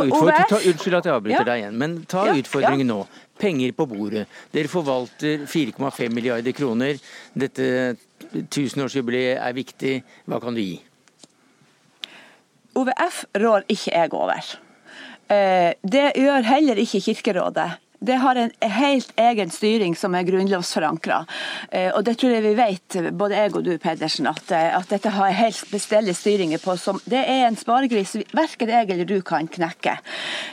ta, 0.51 0.59
unnskyld 0.59 0.99
at 0.99 1.09
jeg 1.09 1.15
avbryter 1.15 1.49
deg 1.49 1.63
igjen, 1.63 1.79
men 1.81 1.95
ta 2.05 2.27
utfordringen 2.35 2.91
nå 2.93 2.99
penger 3.41 3.73
på 3.79 3.87
bordet. 3.89 4.27
Dere 4.53 4.69
forvalter 4.69 5.47
4,5 5.49 6.13
milliarder 6.13 6.57
kroner. 6.57 7.01
Dette 7.33 7.97
tusenårsjubileet 8.53 9.41
er 9.41 9.57
viktig. 9.57 9.97
Hva 10.29 10.43
kan 10.45 10.57
du 10.57 10.61
gi? 10.61 10.77
OVF 12.77 13.25
rår 13.41 13.65
ikke 13.73 13.97
jeg 13.97 14.13
over. 14.13 14.55
Eh, 15.33 15.73
det 15.83 16.11
gjør 16.21 16.45
heller 16.53 16.85
ikke 16.85 17.01
Kirkerådet. 17.09 17.71
Det 17.99 18.19
har 18.21 18.37
en 18.37 18.51
helt 18.61 19.13
egen 19.17 19.51
styring 19.51 19.97
som 19.97 20.15
er 20.15 20.27
grunnlovsforankra. 20.29 21.23
Eh, 21.71 21.89
og 21.95 22.05
det 22.05 22.17
tror 22.21 22.35
jeg 22.35 22.45
vi 22.45 22.55
vet, 22.59 22.99
både 23.17 23.39
jeg 23.41 23.55
og 23.57 23.65
du 23.65 23.73
Pedersen, 23.83 24.29
at, 24.31 24.45
eh, 24.53 24.77
at 24.77 24.91
dette 24.93 25.13
har 25.15 25.33
helt 25.37 25.57
spesielle 25.57 26.15
styringer 26.15 26.63
på. 26.63 26.77
Som, 26.81 27.01
det 27.09 27.23
er 27.25 27.47
en 27.47 27.57
sparegris 27.57 28.17
verken 28.37 28.73
jeg 28.73 28.91
eller 28.91 29.09
du 29.09 29.21
kan 29.27 29.49
knekke. 29.49 29.97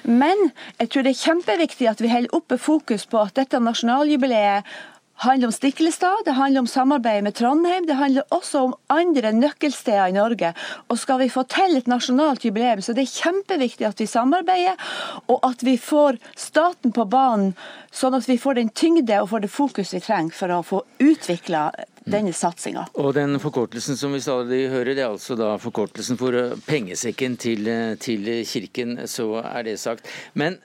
Men 0.08 0.50
jeg 0.80 0.90
tror 0.90 1.06
det 1.06 1.14
er 1.14 1.24
kjempeviktig 1.26 1.92
at 1.92 2.02
vi 2.04 2.12
holder 2.14 2.36
oppe 2.36 2.58
fokus 2.58 3.06
på 3.10 3.22
at 3.22 3.36
dette 3.40 3.60
nasjonaljubileet 3.60 4.68
handler 5.14 5.48
om 5.48 5.52
Stiklestad, 5.52 6.26
det 6.26 6.32
handler 6.32 6.60
om 6.60 6.68
samarbeid 6.68 7.24
med 7.24 7.36
Trondheim, 7.36 7.86
det 7.88 7.94
handler 7.94 8.24
også 8.34 8.60
om 8.68 8.74
andre 8.88 9.32
nøkkelsteder 9.32 10.10
i 10.10 10.16
Norge. 10.16 10.54
Og 10.90 11.00
skal 11.00 11.22
vi 11.22 11.30
få 11.32 11.46
til 11.52 11.78
et 11.78 11.88
nasjonalt 11.88 12.46
jubileum, 12.46 12.82
så 12.82 12.96
det 12.96 13.06
er 13.06 13.14
kjempeviktig 13.14 13.88
at 13.88 14.02
vi 14.02 14.10
samarbeider, 14.10 14.80
og 15.28 15.40
at 15.48 15.64
vi 15.64 15.78
får 15.78 16.20
staten 16.36 16.96
på 16.96 17.06
banen, 17.06 17.54
sånn 17.94 18.18
at 18.18 18.28
vi 18.30 18.40
får 18.42 18.60
den 18.60 18.74
tyngde 18.74 19.22
og 19.22 19.30
får 19.32 19.46
det 19.46 19.54
fokus 19.54 19.94
vi 19.94 20.04
trenger 20.04 20.36
for 20.36 20.54
å 20.54 20.62
få 20.66 20.84
utvikla 21.04 21.70
denne 22.04 22.34
satsinga. 22.36 22.88
Og 23.00 23.14
den 23.16 23.40
forkortelsen 23.40 23.98
som 24.00 24.16
vi 24.16 24.22
stadig 24.24 24.66
hører, 24.74 24.92
det 24.92 25.06
er 25.06 25.14
altså 25.14 25.38
da 25.40 25.54
forkortelsen 25.62 26.20
for 26.20 26.36
pengesekken 26.68 27.38
til, 27.40 27.70
til 28.04 28.30
Kirken, 28.50 28.98
så 29.08 29.38
er 29.44 29.70
det 29.70 29.80
sagt. 29.80 30.10
Men 30.34 30.60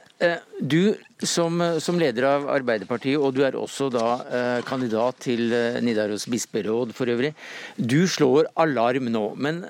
du 0.58 0.96
som, 1.22 1.60
som, 1.78 1.98
leder 1.98 2.26
av 2.26 2.46
Arbeiderpartiet, 2.50 3.18
og 3.18 3.34
du 3.34 3.44
er 3.46 3.56
også 3.58 3.88
da 3.94 4.06
eh, 4.26 4.60
kandidat 4.66 5.20
til 5.22 5.52
eh, 5.54 5.78
Nidaros 5.82 6.26
bisperåd 6.30 6.94
for 6.94 7.10
øvrig. 7.10 7.32
Du 7.76 8.06
slår 8.10 8.50
alarm 8.58 9.10
nå, 9.14 9.24
men 9.38 9.64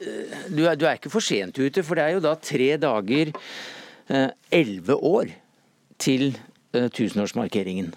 eh, 0.00 0.44
du, 0.48 0.64
er, 0.68 0.76
du, 0.76 0.84
er, 0.84 0.98
ikke 0.98 1.12
for 1.12 1.24
sent 1.24 1.56
ute. 1.60 1.84
For 1.84 1.96
det 1.96 2.04
er 2.04 2.16
jo 2.16 2.24
da 2.24 2.34
tre 2.36 2.70
dager, 2.80 3.32
eh, 4.08 4.30
elleve 4.52 4.96
år, 5.00 5.32
til 6.00 6.32
eh, 6.74 6.88
tusenårsmarkeringen. 6.92 7.92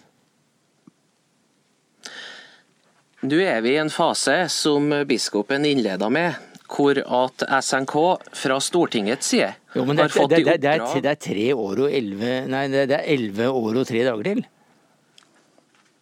Nå 3.28 3.39
er 3.41 3.63
vi 3.65 3.74
i 3.74 3.82
en 3.82 3.91
fase 3.91 4.43
som 4.54 4.91
biskopen 5.10 5.65
innleda 5.65 6.08
med, 6.13 6.38
hvor 6.67 6.99
at 6.99 7.45
SNK 7.63 7.95
fra 8.36 8.60
Stortingets 8.63 9.32
side 9.32 9.53
jo, 9.73 9.86
det, 9.88 10.01
har 10.01 10.12
fått 10.12 10.34
det, 10.34 10.43
det, 10.43 10.58
det, 10.63 10.75
er, 10.75 11.01
det 11.03 11.12
er 11.13 11.19
tre 11.21 11.47
år 11.53 11.84
og 11.86 11.93
elleve 11.93 12.34
Nei, 12.51 12.67
det 12.73 12.88
er 12.91 13.06
elleve 13.13 13.49
år 13.51 13.82
og 13.84 13.88
tre 13.88 14.03
dager 14.08 14.30
til. 14.32 14.45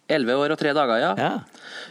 Elleve 0.06 0.36
år 0.38 0.54
og 0.54 0.60
tre 0.60 0.72
dager, 0.76 1.02
ja. 1.02 1.12
ja. 1.18 1.32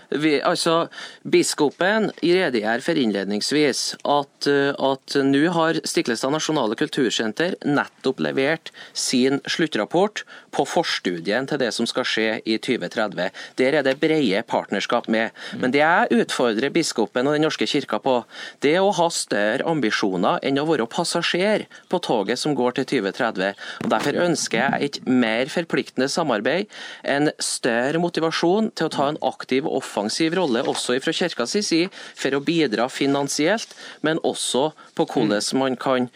Vi, 0.10 0.38
altså, 0.46 0.88
Biskopen 1.32 2.12
redegjør 2.22 2.84
for 2.86 3.00
innledningsvis 3.00 3.84
at, 4.04 4.48
eh, 4.50 4.72
at 4.74 5.16
nå 5.26 5.44
har 5.56 5.80
Stiklestad 5.88 6.34
nasjonale 6.36 6.78
kultursenter 6.80 7.56
nettopp 7.66 8.22
levert 8.24 8.72
sin 8.94 9.42
sluttrapport 9.50 10.24
på 10.56 10.66
forstudien 10.70 11.48
til 11.50 11.62
det 11.62 11.72
som 11.76 11.88
skal 11.90 12.08
skje 12.08 12.28
i 12.46 12.58
2030. 12.62 13.32
Der 13.60 13.80
er 13.80 13.86
det 13.86 13.98
brede 14.02 14.44
partnerskap 14.48 15.10
med. 15.12 15.36
Men 15.60 15.74
det 15.74 15.82
jeg 15.82 16.22
utfordrer 16.22 16.74
biskopen 16.74 17.28
og 17.28 17.36
Den 17.36 17.44
norske 17.44 17.68
kirka 17.68 18.00
på, 18.00 18.24
det 18.64 18.76
er 18.78 18.84
å 18.86 18.94
ha 18.96 19.10
større 19.12 19.66
ambisjoner 19.68 20.40
enn 20.46 20.60
å 20.62 20.68
være 20.70 20.88
passasjer 20.88 21.66
på 21.92 22.00
toget 22.00 22.40
som 22.40 22.56
går 22.56 22.78
til 22.78 22.88
2030. 23.02 23.56
Og 23.84 23.92
Derfor 23.92 24.22
ønsker 24.26 24.62
jeg 24.62 24.90
et 24.90 25.00
mer 25.08 25.52
forpliktende 25.52 26.08
samarbeid, 26.12 26.70
en 27.04 27.32
større 27.40 28.00
motivasjon 28.02 28.72
til 28.76 28.88
å 28.88 28.94
ta 28.94 29.10
en 29.12 29.20
aktiv 29.26 29.68
og 29.68 29.84
offensiv 29.96 30.36
rolle 30.36 30.64
også 30.68 31.00
fra 31.00 31.14
kirkas 31.16 31.56
side 31.64 31.92
for 31.92 32.36
å 32.36 32.44
bidra 32.44 32.90
finansielt, 32.92 33.76
men 34.04 34.20
også 34.24 34.72
på 34.96 35.08
hvordan 35.08 35.42
man 35.60 35.78
kan 35.80 36.10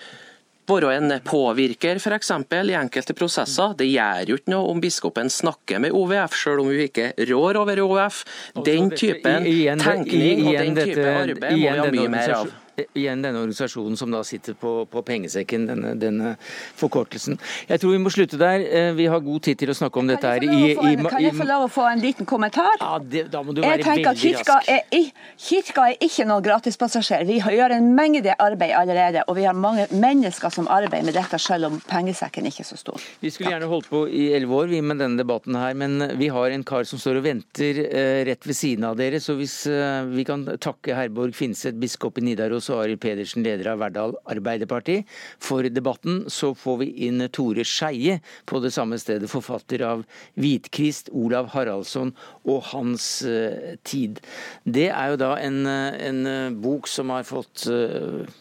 være 0.69 0.91
en 0.99 1.13
påvirker 1.25 1.97
f.eks. 1.97 2.31
i 2.53 2.75
enkelte 2.77 3.15
prosesser. 3.17 3.73
Det 3.77 3.87
gjør 3.89 4.29
jo 4.29 4.37
ikke 4.37 4.53
noe 4.53 4.69
om 4.69 4.81
biskopen 4.83 5.31
snakker 5.33 5.81
med 5.81 5.95
OVF, 5.97 6.35
selv 6.37 6.61
om 6.61 6.69
hun 6.69 6.83
ikke 6.85 7.13
rår 7.31 7.57
over 7.63 7.81
OVF. 7.81 8.23
Den 8.65 8.91
typen 8.93 9.47
tenkning 9.81 10.45
og 10.45 10.59
den 10.59 10.77
type 10.77 11.07
arbeid 11.09 11.57
må 11.57 11.63
vi 11.63 11.79
ha 11.79 11.93
mye 11.95 12.11
mer 12.13 12.35
av 12.43 12.57
igjen 12.97 13.23
denne 13.23 13.41
organisasjonen 13.41 13.97
som 13.99 14.11
da 14.13 14.21
sitter 14.27 14.55
på, 14.59 14.73
på 14.89 15.03
pengesekken, 15.05 15.67
denne, 15.69 15.93
denne, 15.99 16.35
forkortelsen. 16.79 17.37
Jeg 17.69 17.81
tror 17.81 17.95
vi 17.95 18.01
må 18.01 18.11
slutte 18.13 18.39
der. 18.39 18.63
Eh, 18.63 18.91
vi 18.97 19.07
har 19.11 19.21
god 19.23 19.43
tid 19.47 19.59
til 19.61 19.73
å 19.73 19.77
snakke 19.77 20.01
om 20.01 20.09
dette 20.09 20.29
her. 20.29 20.43
I, 20.45 20.73
i, 20.73 20.95
kan 21.03 21.23
jeg 21.23 21.35
få 21.37 21.47
lov 21.47 21.67
å 21.67 21.71
få 21.71 21.85
en 21.89 22.03
liten 22.03 22.27
kommentar? 22.29 22.77
Ja, 22.81 22.97
det, 22.99 23.25
Da 23.33 23.43
må 23.45 23.55
du 23.55 23.61
være 23.63 23.83
veldig 23.83 24.05
rask. 24.07 24.23
Kirka 24.23 24.59
er, 24.69 25.09
kirka 25.39 25.87
er 25.91 26.05
ikke 26.05 26.27
noen 26.29 26.45
gratispassasjer. 26.45 27.25
Vi 27.29 27.39
gjør 27.39 27.75
en 27.77 27.91
mengde 27.97 28.35
arbeid 28.39 28.73
allerede, 28.77 29.23
og 29.27 29.37
vi 29.39 29.47
har 29.47 29.57
mange 29.57 29.87
mennesker 29.91 30.53
som 30.53 30.69
arbeider 30.71 31.07
med 31.09 31.17
dette, 31.17 31.39
selv 31.41 31.69
om 31.69 31.79
pengesekken 31.89 32.47
ikke 32.49 32.63
er 32.65 32.69
så 32.71 32.79
stor. 32.79 33.03
Vi 33.23 33.31
skulle 33.33 33.53
gjerne 33.53 33.69
holdt 33.71 33.89
på 33.91 34.05
i 34.07 34.29
elleve 34.37 34.63
år 34.63 34.71
vi 34.73 34.81
med 34.85 35.01
denne 35.01 35.19
debatten 35.19 35.57
her, 35.59 35.75
men 35.77 35.99
vi 36.19 36.29
har 36.33 36.53
en 36.53 36.65
kar 36.67 36.87
som 36.87 37.01
står 37.01 37.19
og 37.19 37.27
venter 37.27 37.83
eh, 37.85 38.21
rett 38.29 38.47
ved 38.47 38.57
siden 38.57 38.87
av 38.89 38.97
dere. 38.99 39.21
Så 39.23 39.35
hvis 39.39 39.61
eh, 39.69 40.01
vi 40.09 40.25
kan 40.27 40.45
takke 40.61 40.97
Herborg 40.97 41.35
Finseth, 41.37 41.77
biskop 41.79 42.19
i 42.19 42.25
Nidaros 42.25 42.68
og 42.71 42.83
Arild 42.83 43.01
Pedersen, 43.03 43.43
leder 43.45 43.71
av 43.71 43.81
Verdal 43.81 44.15
Arbeiderparti, 44.29 44.99
for 45.41 45.67
debatten. 45.69 46.23
Så 46.31 46.51
får 46.57 46.79
vi 46.83 46.89
inn 47.07 47.23
Tore 47.33 47.65
Skeie 47.67 48.19
på 48.49 48.61
det 48.63 48.71
samme 48.75 48.99
stedet, 49.01 49.29
forfatter 49.31 49.83
av 49.87 50.05
Hvitkrist, 50.39 51.11
Olav 51.13 51.51
Haraldsson 51.53 52.13
og 52.49 52.63
Hans 52.71 53.07
uh, 53.27 53.75
tid. 53.87 54.21
Det 54.63 54.89
er 54.89 55.13
jo 55.13 55.21
da 55.21 55.33
en, 55.41 55.61
en 55.67 56.21
uh, 56.25 56.57
bok 56.59 56.89
som 56.89 57.13
har 57.13 57.27
fått 57.27 57.67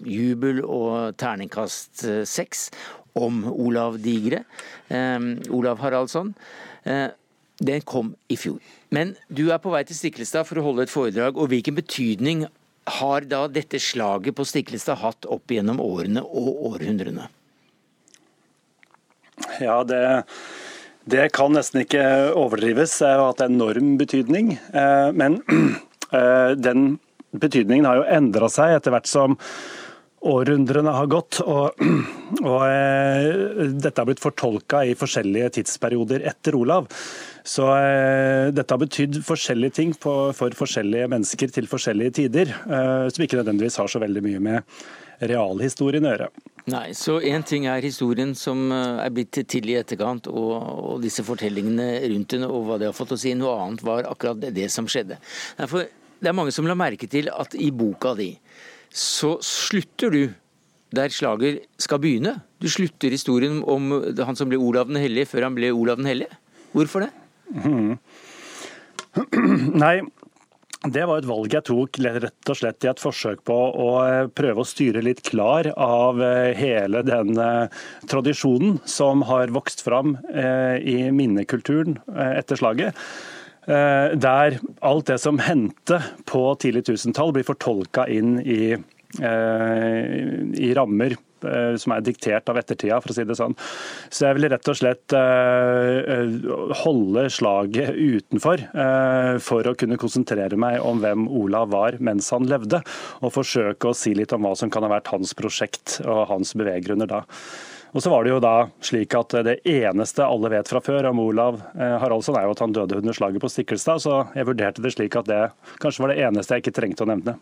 jubel 0.07 0.61
og 0.65 1.17
terningkast 1.19 2.05
seks 2.29 2.69
om 3.19 3.43
Olav 3.51 3.99
Digre. 4.03 4.45
Olav 5.51 5.81
Haraldsson. 5.83 6.35
Den 7.59 7.83
kom 7.83 8.15
i 8.31 8.37
fjor. 8.39 8.61
Men 8.95 9.17
du 9.29 9.49
er 9.51 9.61
på 9.63 9.73
vei 9.73 9.83
til 9.87 9.99
Stiklestad 9.99 10.47
for 10.47 10.61
å 10.61 10.65
holde 10.69 10.87
et 10.87 10.93
foredrag. 10.93 11.37
og 11.37 11.51
Hvilken 11.51 11.77
betydning 11.77 12.47
har 12.97 13.27
da 13.29 13.45
dette 13.53 13.81
slaget 13.83 14.37
på 14.37 14.47
Stiklestad 14.47 15.01
hatt 15.03 15.29
opp 15.29 15.53
gjennom 15.53 15.81
årene 15.83 16.23
og 16.25 16.73
århundrene? 16.73 17.29
Ja, 19.63 19.83
det, 19.87 20.03
det 21.09 21.29
kan 21.37 21.55
nesten 21.55 21.85
ikke 21.85 22.05
overdrives. 22.37 22.97
Det 23.01 23.11
har 23.11 23.27
hatt 23.31 23.45
enorm 23.47 23.97
betydning. 24.01 24.57
Eh, 24.73 25.11
men 25.15 25.41
eh, 26.13 26.55
den 26.59 26.97
betydningen 27.39 27.87
har 27.89 28.01
jo 28.01 28.09
endra 28.19 28.49
seg 28.53 28.79
etter 28.79 28.95
hvert 28.95 29.11
som 29.11 29.37
århundrene 30.29 30.95
har 30.95 31.11
gått. 31.11 31.41
Og, 31.45 31.79
og 32.51 32.63
eh, 32.67 33.73
dette 33.79 33.97
har 34.01 34.09
blitt 34.09 34.23
fortolka 34.23 34.85
i 34.87 34.97
forskjellige 34.99 35.55
tidsperioder 35.61 36.27
etter 36.29 36.59
Olav. 36.59 36.91
Så 37.47 37.67
eh, 37.75 38.49
dette 38.55 38.75
har 38.75 38.81
betydd 38.81 39.21
forskjellige 39.27 39.77
ting 39.79 39.93
på, 39.99 40.15
for 40.37 40.55
forskjellige 40.57 41.09
mennesker 41.11 41.53
til 41.55 41.69
forskjellige 41.71 42.17
tider, 42.23 42.55
eh, 42.55 43.09
som 43.13 43.25
ikke 43.25 43.41
nødvendigvis 43.41 43.79
har 43.81 43.91
så 43.91 44.03
veldig 44.03 44.25
mye 44.25 44.43
med 44.43 45.29
realhistorien 45.29 46.07
å 46.07 46.15
gjøre. 46.15 46.29
Nei, 46.69 46.87
så 46.93 47.17
Én 47.25 47.45
ting 47.47 47.67
er 47.71 47.85
historien 47.85 48.35
som 48.39 48.69
eh, 48.75 49.05
er 49.05 49.13
blitt 49.15 49.41
til 49.51 49.71
i 49.71 49.79
etterkant, 49.81 50.29
og, 50.31 50.55
og, 50.57 50.97
disse 51.05 51.25
fortellingene 51.27 51.91
rundt 52.07 52.35
den, 52.35 52.49
og 52.49 52.67
hva 52.69 52.81
det 52.81 52.91
har 52.91 52.97
fått 52.97 53.17
å 53.17 53.21
si. 53.21 53.35
Noe 53.39 53.57
annet 53.65 53.85
var 53.87 54.09
akkurat 54.11 54.49
det 54.55 54.69
som 54.75 54.89
skjedde. 54.91 55.21
Derfor, 55.61 55.89
det 56.19 56.31
er 56.31 56.37
mange 56.37 56.55
som 56.55 56.69
la 56.69 56.77
merke 56.79 57.09
til 57.11 57.31
at 57.33 57.57
i 57.57 57.71
boka 57.75 58.15
di 58.19 58.35
så 58.89 59.37
slutter 59.45 60.13
du 60.15 60.23
der 60.97 61.13
slager 61.13 61.59
skal 61.77 62.01
begynne. 62.01 62.39
Du 62.61 62.69
slutter 62.73 63.13
historien 63.13 63.61
om 63.69 63.91
han 64.17 64.39
som 64.39 64.49
ble 64.49 64.57
Olav 64.57 64.89
den 64.89 65.01
hellige 65.01 65.29
før 65.29 65.49
han 65.49 65.57
ble 65.59 65.69
Olav 65.77 66.01
den 66.01 66.09
hellige. 66.09 66.33
Hvorfor 66.73 67.05
det? 67.05 67.11
Mm. 67.55 67.99
Nei, 69.85 69.97
det 70.87 71.09
var 71.11 71.19
et 71.19 71.27
valg 71.27 71.51
jeg 71.51 71.67
tok 71.67 71.99
rett 72.05 72.51
og 72.53 72.57
slett 72.57 72.85
i 72.87 72.91
et 72.91 73.01
forsøk 73.03 73.41
på 73.49 73.57
å 73.83 73.89
eh, 74.05 74.29
prøve 74.31 74.63
å 74.63 74.69
styre 74.69 75.03
litt 75.03 75.25
klar 75.27 75.67
av 75.75 76.23
eh, 76.23 76.53
hele 76.55 77.03
den 77.03 77.35
eh, 77.43 77.81
tradisjonen 78.07 78.79
som 78.87 79.25
har 79.27 79.51
vokst 79.55 79.83
fram 79.83 80.17
i 80.29 81.11
minnekulturen 81.15 81.99
etter 82.15 82.59
slaget. 82.59 82.97
Der 83.69 84.57
alt 84.87 85.09
det 85.11 85.19
som 85.21 85.41
hendte 85.43 85.99
på 86.31 86.41
tidlig 86.63 86.87
tusentall 86.89 87.35
blir 87.37 87.45
fortolka 87.45 88.07
inn 88.09 88.39
i, 88.41 88.73
i 89.19 90.71
rammer 90.79 91.19
som 91.79 91.95
er 91.95 92.05
diktert 92.05 92.49
av 92.51 92.59
ettertida, 92.61 93.01
for 93.03 93.13
å 93.13 93.17
si 93.17 93.27
det 93.29 93.37
sånn. 93.39 93.57
Så 94.11 94.27
jeg 94.27 94.39
vil 94.39 94.49
rett 94.53 94.71
og 94.71 94.79
slett 94.79 95.17
eh, 95.17 95.99
eh, 96.17 96.51
holde 96.83 97.27
slaget 97.33 97.97
utenfor 97.97 98.65
for 99.45 99.67
å 99.67 99.75
kunne 99.79 99.99
konsentrere 100.01 100.57
meg 100.61 100.83
om 100.85 101.01
hvem 101.03 101.27
Olav 101.41 101.71
var 101.73 101.99
mens 102.05 102.31
han 102.35 102.47
levde, 102.49 102.81
og 103.23 103.35
forsøke 103.35 103.91
å 103.91 103.97
si 103.97 104.15
litt 104.17 104.33
om 104.35 104.47
hva 104.47 104.55
som 104.59 104.71
kan 104.73 104.85
ha 104.87 104.93
vært 104.93 105.11
hans 105.13 105.35
prosjekt 105.39 105.99
og 106.05 106.27
hans 106.33 106.55
beveggrunner 106.59 107.11
da. 107.11 107.25
Og 107.93 108.03
så 108.05 108.11
var 108.13 108.25
Det 108.25 108.33
jo 108.33 108.41
da 108.43 108.55
slik 108.85 109.15
at 109.17 109.35
det 109.47 109.55
eneste 109.69 110.27
alle 110.27 110.51
vet 110.53 110.69
fra 110.69 110.81
før 110.85 111.09
om 111.11 111.23
Olav 111.23 111.61
eh, 111.73 111.97
Haraldsson, 112.03 112.37
er 112.37 112.45
jo 112.47 112.55
at 112.55 112.63
han 112.65 112.75
døde 112.77 113.01
under 113.01 113.17
slaget 113.17 113.43
på 113.43 113.51
Stiklestad. 113.53 114.03
Så 114.05 114.21
jeg 114.37 114.49
vurderte 114.49 114.85
det 114.85 114.93
slik 114.95 115.17
at 115.19 115.29
det 115.31 115.41
kanskje 115.83 116.05
var 116.05 116.13
det 116.13 116.21
eneste 116.27 116.59
jeg 116.59 116.67
ikke 116.67 116.77
trengte 116.81 117.07
å 117.07 117.09
nevne. 117.09 117.39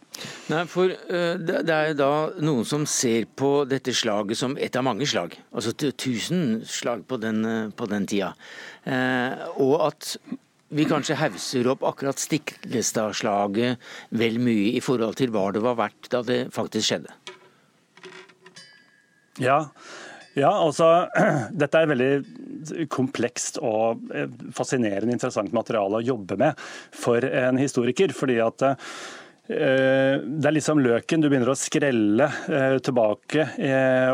Nei, 0.53 0.62
for 0.70 0.92
uh, 0.92 1.34
Det 1.40 1.74
er 1.74 1.90
jo 1.90 1.99
da 1.99 2.12
noen 2.47 2.66
som 2.68 2.86
ser 2.90 3.26
på 3.26 3.53
dette 3.68 3.94
slaget 3.97 4.38
som 4.38 4.57
et 4.61 4.78
av 4.78 4.86
mange 4.86 5.09
slag. 5.09 5.34
Altså 5.53 5.74
tusen 5.74 6.62
slag 6.66 7.07
på 7.09 7.18
den, 7.22 7.72
på 7.76 7.88
den 7.90 8.07
tida. 8.09 8.32
Og 9.59 9.74
at 9.88 10.14
vi 10.74 10.86
kanskje 10.88 11.18
hauser 11.20 11.68
opp 11.70 11.84
akkurat 11.86 12.18
Stiklestad-slaget 12.18 13.82
vel 14.18 14.40
mye 14.42 14.72
i 14.74 14.82
forhold 14.82 15.18
til 15.18 15.30
hva 15.34 15.49
det 15.55 15.62
var 15.62 15.78
verdt 15.78 16.11
da 16.11 16.22
det 16.26 16.40
faktisk 16.55 16.90
skjedde. 16.90 17.14
Ja, 19.42 19.66
ja, 20.37 20.53
altså, 20.53 20.87
Dette 21.61 21.80
er 21.80 21.93
veldig 21.93 22.87
komplekst 22.93 23.61
og 23.64 24.11
eh, 24.12 24.26
fascinerende 24.57 25.14
interessant 25.14 25.55
materiale 25.57 26.01
å 26.01 26.05
jobbe 26.05 26.37
med 26.41 26.66
for 26.95 27.24
en 27.24 27.57
historiker. 27.61 28.12
fordi 28.12 28.37
at 28.45 28.64
eh, 28.68 30.18
det 30.20 30.49
er 30.51 30.57
liksom 30.57 30.82
løken. 30.84 31.22
Du 31.22 31.30
begynner 31.30 31.55
å 31.55 31.57
skrelle 31.57 32.26
eh, 32.53 32.76
tilbake 32.84 33.47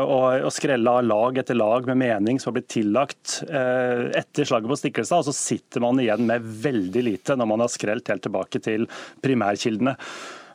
og, 0.03 0.47
skrelle 0.55 0.93
av 0.99 1.09
lag 1.09 1.41
etter 1.41 1.59
lag 1.59 1.89
med 1.91 1.99
mening 2.05 2.39
som 2.39 2.51
har 2.51 2.59
blitt 2.61 2.71
tillagt 2.71 3.41
etter 3.49 4.47
slaget 4.47 4.71
på 4.71 4.79
Stiklestad. 4.79 5.25
Og 5.25 5.31
så 5.31 5.35
sitter 5.35 5.83
man 5.83 5.99
igjen 5.99 6.23
med 6.29 6.45
veldig 6.63 7.03
lite 7.09 7.35
når 7.35 7.51
man 7.51 7.65
har 7.65 7.73
skrelt 7.73 8.13
helt 8.13 8.23
tilbake 8.29 8.63
til 8.63 8.87
primærkildene. 9.25 9.97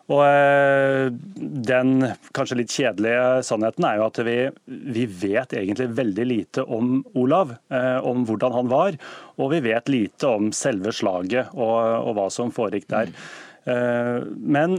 Og 0.09 0.23
eh, 0.25 1.09
Den 1.69 1.91
kanskje 2.37 2.63
litt 2.63 2.73
kjedelige 2.73 3.43
sannheten 3.47 3.85
er 3.85 3.99
jo 3.99 4.07
at 4.07 4.21
vi, 4.25 4.37
vi 4.67 5.05
vet 5.09 5.53
egentlig 5.57 5.91
veldig 5.99 6.29
lite 6.29 6.65
om 6.65 7.03
Olav, 7.19 7.53
eh, 7.73 7.99
om 8.01 8.25
hvordan 8.29 8.57
han 8.57 8.73
var. 8.73 8.97
Og 9.37 9.53
vi 9.53 9.61
vet 9.69 9.93
lite 9.93 10.31
om 10.31 10.49
selve 10.57 10.95
slaget 10.97 11.53
og, 11.55 11.77
og 12.09 12.17
hva 12.17 12.31
som 12.33 12.55
foregikk 12.55 12.89
der. 12.95 13.13
Mm. 13.13 13.29
Men 14.49 14.79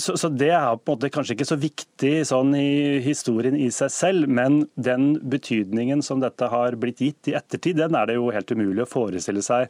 så, 0.00 0.14
så, 0.16 0.30
Det 0.32 0.48
er 0.48 0.78
på 0.80 0.94
en 0.94 0.94
måte 0.94 1.10
kanskje 1.12 1.34
ikke 1.36 1.48
så 1.50 1.58
viktig 1.60 2.12
sånn 2.24 2.54
i 2.56 2.96
historien 3.04 3.58
i 3.60 3.66
seg 3.74 3.92
selv, 3.92 4.30
men 4.32 4.62
den 4.72 5.18
betydningen 5.20 6.00
som 6.06 6.22
dette 6.22 6.48
har 6.48 6.78
blitt 6.80 7.02
gitt 7.04 7.28
i 7.28 7.36
ettertid, 7.36 7.76
den 7.76 7.98
er 7.98 8.08
det 8.08 8.16
jo 8.16 8.32
helt 8.32 8.54
umulig 8.56 8.86
å 8.86 8.88
forestille 8.88 9.44
seg 9.44 9.68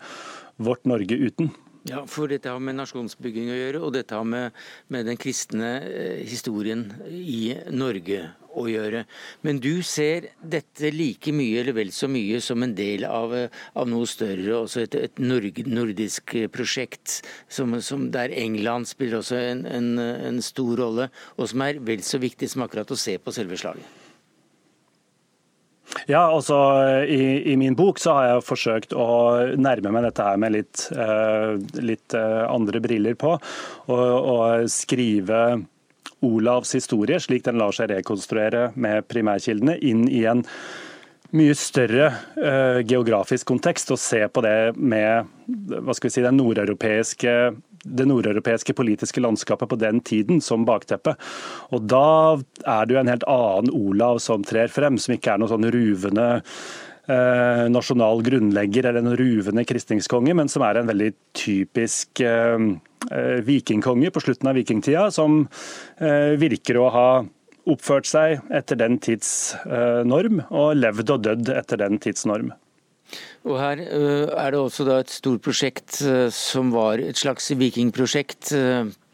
vårt 0.63 0.87
Norge 0.87 1.19
uten. 1.19 1.51
Ja, 1.87 2.01
for 2.11 2.27
dette 2.31 2.51
har 2.51 2.63
med 2.63 2.75
nasjonsbygging 2.81 3.51
å 3.53 3.57
gjøre, 3.57 3.81
og 3.87 3.93
dette 3.95 4.17
har 4.19 4.27
med, 4.27 4.57
med 4.91 5.07
den 5.07 5.19
kristne 5.21 5.69
eh, 5.87 6.23
historien 6.27 6.89
i 7.07 7.55
Norge 7.71 8.25
å 8.57 8.65
gjøre. 8.67 9.05
Men 9.47 9.61
du 9.63 9.85
ser 9.87 10.31
dette 10.43 10.91
like 10.91 11.31
mye 11.37 11.61
eller 11.61 11.77
vel 11.77 11.93
så 11.95 12.09
mye 12.11 12.41
som 12.43 12.65
en 12.67 12.75
del 12.75 13.07
av, 13.07 13.35
eh, 13.37 13.61
av 13.79 13.87
noe 13.91 14.09
større, 14.11 14.65
også 14.65 14.83
et, 14.83 14.99
et 15.11 15.23
nordisk 15.23 16.35
prosjekt 16.55 17.21
som, 17.47 17.79
som 17.79 18.09
der 18.15 18.35
England 18.35 18.91
spiller 18.91 19.21
også 19.21 19.39
en, 19.39 19.63
en, 19.71 19.93
en 20.01 20.43
stor 20.43 20.75
rolle, 20.83 21.11
og 21.37 21.53
som 21.53 21.63
er 21.69 21.79
vel 21.87 22.03
så 22.07 22.19
viktig 22.23 22.51
som 22.51 22.67
akkurat 22.67 22.91
å 22.91 22.99
se 22.99 23.19
på 23.23 23.37
selve 23.37 23.61
slaget. 23.61 24.06
Ja, 26.07 26.27
altså 26.33 26.57
i, 27.09 27.53
i, 27.53 27.57
min 27.57 27.77
bok 27.79 28.01
så 28.03 28.17
har 28.17 28.29
jeg 28.29 28.47
forsøkt 28.47 28.95
å 28.97 29.07
nærme 29.59 29.93
meg 29.95 30.09
dette 30.09 30.27
her 30.27 30.41
med 30.41 30.55
litt, 30.57 30.87
uh, 30.95 31.57
litt 31.83 32.17
uh, 32.17 32.45
andre 32.51 32.83
briller 32.85 33.17
på. 33.19 33.37
Og, 33.87 34.05
og, 34.17 34.67
skrive 34.71 35.43
Olavs 36.27 36.75
historie, 36.77 37.21
slik 37.23 37.45
den 37.47 37.61
lar 37.61 37.75
seg 37.77 37.91
rekonstruere 37.93 38.71
med 38.75 39.07
primærkildene, 39.11 39.77
inn 39.85 40.07
i 40.09 40.25
en 40.29 40.45
mye 41.37 41.55
større 41.59 42.11
uh, 42.39 42.83
geografisk 42.87 43.49
kontekst, 43.51 43.91
og 43.95 44.01
se 44.01 44.23
på 44.29 44.45
det 44.47 44.77
med 44.77 45.31
hva 45.47 45.95
skal 45.95 46.11
vi 46.11 46.17
si, 46.17 46.25
den 46.25 46.39
nordeuropeiske 46.39 47.37
det 47.87 48.09
nordeuropeiske 48.09 48.75
politiske 48.77 49.23
landskapet 49.23 49.71
på 49.71 49.79
den 49.81 50.01
tiden 50.05 50.43
som 50.45 50.67
bakteppe. 50.69 51.17
Og 51.75 51.87
da 51.91 52.37
er 52.67 52.87
det 52.87 52.97
jo 52.97 53.01
en 53.03 53.13
helt 53.13 53.29
annen 53.31 53.73
Olav 53.75 54.21
som 54.25 54.45
trer 54.47 54.73
frem, 54.73 54.99
som 54.99 55.17
ikke 55.17 55.35
er 55.35 55.43
noe 55.43 55.53
sånn 55.53 55.69
ruvende 55.73 56.27
eh, 57.09 57.65
nasjonal 57.73 58.23
grunnlegger 58.27 58.91
eller 58.91 59.05
en 59.05 59.17
ruvende 59.19 59.65
kristningskonge, 59.69 60.35
men 60.37 60.51
som 60.53 60.65
er 60.67 60.81
en 60.81 60.91
veldig 60.91 61.13
typisk 61.37 62.21
eh, 62.25 62.69
eh 63.07 63.39
vikingkonge 63.47 64.11
på 64.11 64.23
slutten 64.25 64.51
av 64.51 64.59
vikingtida, 64.59 65.09
som 65.15 65.45
eh, 66.01 66.35
virker 66.41 66.81
å 66.81 66.91
ha 66.91 67.09
oppført 67.67 68.07
seg 68.07 68.45
etter 68.55 68.79
den 68.79 69.01
tids 69.03 69.57
eh, 69.67 70.03
norm, 70.07 70.43
og 70.51 70.77
levd 70.79 71.11
og 71.17 71.27
dødd 71.27 71.51
etter 71.55 71.83
den 71.83 71.99
tids 72.03 72.27
norm. 72.29 72.53
Og 73.47 73.59
Her 73.61 73.81
eh, 73.83 74.29
er 74.29 74.53
det 74.53 74.61
også 74.61 74.87
et 74.97 75.13
stort 75.15 75.43
prosjekt 75.45 76.01
eh, 76.03 76.29
som 76.35 76.73
var 76.75 77.03
et 77.03 77.19
slags 77.19 77.51
vikingprosjekt 77.55 78.53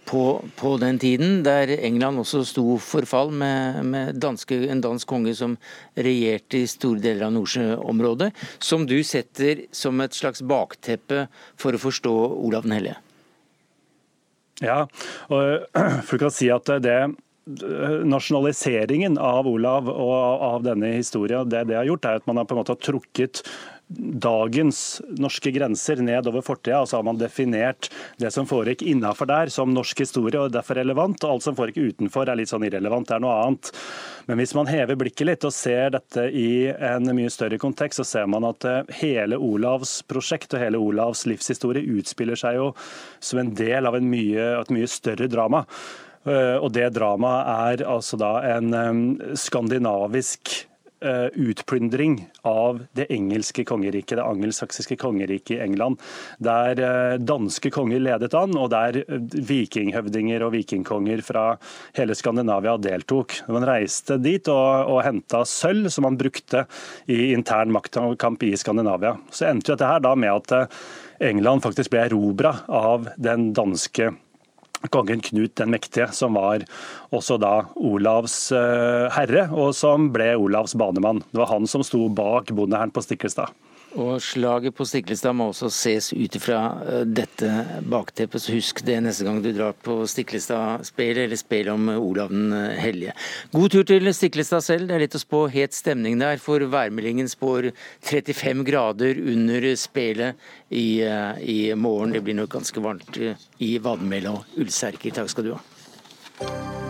på, 0.04 0.22
på, 0.56 0.76
den 0.82 0.98
tiden, 0.98 1.42
der 1.46 1.70
England 1.78 2.18
også 2.22 2.42
sto 2.48 2.76
for 2.82 3.06
fall 3.08 3.30
med, 3.30 3.82
med 3.86 4.18
danske, 4.20 4.58
en 4.72 4.82
dansk 4.82 5.08
konge 5.08 5.34
som 5.38 5.56
regjerte 5.94 6.62
i 6.62 6.70
store 6.70 7.00
deler 7.02 7.28
av 7.28 7.34
Nordsjøområdet, 7.36 8.32
som 8.58 8.86
du 8.88 8.98
setter 9.06 9.66
som 9.72 10.00
et 10.02 10.16
slags 10.16 10.42
bakteppe 10.42 11.26
for 11.60 11.76
å 11.76 11.82
forstå 11.82 12.14
Olav 12.42 12.66
den 12.66 12.76
hellige. 12.76 12.98
Ja, 14.62 14.84
og 15.32 15.68
for 16.08 16.26
å 16.26 16.32
si 16.32 16.50
at 16.52 16.70
det 16.82 16.98
nasjonaliseringen 18.06 19.16
av 19.18 19.48
Olav 19.50 19.88
og 19.90 20.42
av 20.46 20.62
denne 20.62 20.92
historien, 20.94 21.48
det 21.50 21.64
det 21.70 21.74
har 21.74 21.88
gjort, 21.88 22.06
er 22.06 22.20
at 22.20 22.28
man 22.30 22.38
har 22.38 22.46
på 22.46 22.54
en 22.54 22.60
måte 22.60 22.76
trukket 22.78 23.42
dagens 24.22 25.02
norske 25.20 25.50
grenser 25.50 25.96
ned 25.96 26.26
over 26.26 26.44
fortida. 26.44 26.80
Og 26.82 26.88
så 26.88 26.98
har 26.98 27.06
man 27.06 27.20
definert 27.20 27.90
det 28.20 28.30
som 28.34 28.48
foregikk 28.48 28.84
innafor 28.88 29.28
der 29.28 29.52
som 29.52 29.74
norsk 29.74 30.04
historie 30.04 30.40
og 30.40 30.52
derfor 30.54 30.80
relevant. 30.80 31.22
Og 31.24 31.36
alt 31.36 31.46
som 31.46 31.56
foregikk 31.58 31.92
utenfor 31.92 32.30
er 32.30 32.40
litt 32.40 32.52
sånn 32.52 32.66
irrelevant, 32.66 33.08
det 33.08 33.18
er 33.18 33.24
noe 33.24 33.38
annet. 33.44 33.72
Men 34.28 34.40
hvis 34.40 34.54
man 34.56 34.70
hever 34.70 34.98
blikket 34.98 35.28
litt 35.28 35.46
og 35.48 35.54
ser 35.56 35.92
dette 35.96 36.28
i 36.30 36.70
en 36.72 37.10
mye 37.16 37.32
større 37.32 37.58
kontekst, 37.62 38.02
så 38.02 38.08
ser 38.08 38.30
man 38.30 38.46
at 38.48 38.66
eh, 38.68 38.94
hele 39.02 39.38
Olavs 39.40 40.00
prosjekt 40.08 40.54
og 40.56 40.62
hele 40.62 40.80
Olavs 40.80 41.26
livshistorie 41.28 41.98
utspiller 41.98 42.38
seg 42.38 42.60
jo 42.60 42.70
som 43.20 43.42
en 43.42 43.52
del 43.58 43.88
av 43.88 43.98
en 43.98 44.08
mye, 44.08 44.48
et 44.62 44.74
mye 44.74 44.90
større 44.90 45.28
drama. 45.30 45.64
Eh, 46.22 46.56
og 46.56 46.70
det 46.74 46.92
dramaet 46.94 47.80
er 47.82 47.88
altså 47.90 48.18
da 48.20 48.36
en 48.54 49.16
skandinavisk 49.38 50.52
eh, 50.54 50.71
utplyndring 51.34 52.16
av 52.46 52.80
det 52.96 53.08
engelske 53.12 53.64
kongeriket, 53.64 54.16
det 54.18 54.24
angelsaksiske 54.24 54.96
kongeriket 55.00 55.56
i 55.56 55.60
England. 55.64 56.00
Der 56.42 56.80
eh, 56.80 57.18
danske 57.18 57.70
konger 57.74 58.02
ledet 58.02 58.34
an, 58.38 58.56
og 58.58 58.70
der 58.72 59.02
vikinghøvdinger 59.08 60.46
og 60.46 60.54
vikingkonger 60.56 61.22
fra 61.26 61.44
hele 61.98 62.16
Skandinavia 62.18 62.76
deltok. 62.80 63.40
Man 63.52 63.66
reiste 63.68 64.18
dit 64.22 64.48
og, 64.52 64.92
og 64.92 65.02
henta 65.06 65.44
sølv 65.48 65.90
som 65.92 66.08
man 66.08 66.18
brukte 66.20 66.66
i 67.10 67.32
intern 67.32 67.72
maktkamp 67.74 68.42
i 68.46 68.54
Skandinavia. 68.58 69.16
Så 69.30 69.48
endte 69.50 69.74
dette 69.74 69.88
her 69.88 70.02
da 70.04 70.14
med 70.18 70.32
at 70.32 70.78
England 71.22 71.62
faktisk 71.64 71.92
ble 71.92 72.06
erobra 72.08 72.56
av 72.68 73.08
den 73.16 73.52
danske 73.56 74.10
kongen 74.10 74.21
Knut 74.90 75.54
den 75.56 75.70
mektige, 75.70 76.08
som 76.12 76.34
var 76.34 76.64
også 77.14 77.38
da 77.40 77.52
Olavs 77.76 78.52
eh, 78.52 79.08
herre, 79.14 79.48
og 79.50 79.74
som 79.78 80.10
ble 80.14 80.32
Olavs 80.36 80.74
banemann. 80.74 81.22
Det 81.30 81.38
var 81.38 81.52
han 81.54 81.66
som 81.70 81.84
sto 81.86 82.08
bak 82.08 82.50
bondehæren 82.52 82.92
på 82.94 83.04
Stiklestad. 83.04 83.52
Og 83.92 84.22
slaget 84.24 84.72
på 84.76 84.86
Stiklestad 84.88 85.36
må 85.36 85.50
også 85.50 85.68
ses 85.72 86.12
ut 86.14 86.36
ifra 86.38 86.60
eh, 86.86 87.02
dette 87.04 87.48
bakteppet, 87.92 88.40
så 88.40 88.54
husk 88.56 88.80
det 88.86 88.98
neste 89.04 89.26
gang 89.26 89.42
du 89.44 89.50
drar 89.52 89.76
på 89.76 89.98
Stiklestad-spelet, 90.08 91.26
eller 91.26 91.40
spel 91.40 91.68
om 91.74 91.90
Olav 91.98 92.32
den 92.32 92.54
hellige. 92.80 93.12
God 93.52 93.74
tur 93.74 93.84
til 93.88 94.08
Stiklestad 94.16 94.64
selv, 94.64 94.88
det 94.88 94.96
er 94.96 95.04
litt 95.04 95.18
å 95.18 95.22
spå 95.22 95.44
het 95.52 95.76
stemning 95.76 96.16
der, 96.22 96.40
for 96.40 96.64
værmeldingen 96.72 97.28
spår 97.28 97.72
35 98.08 98.64
grader 98.68 99.20
under 99.20 99.68
spelet 99.76 100.40
i, 100.70 101.02
eh, 101.02 101.42
i 101.42 101.74
morgen. 101.74 102.12
Det 102.12 102.24
blir 102.24 102.38
nok 102.40 102.50
ganske 102.56 102.80
varmt 102.80 103.20
eh, 103.20 103.36
i 103.60 103.76
Vadmel 103.78 104.30
og 104.32 104.56
Ulserker. 104.56 105.12
Takk 105.12 105.32
skal 105.32 105.50
du 105.50 105.56
ha. 105.56 106.81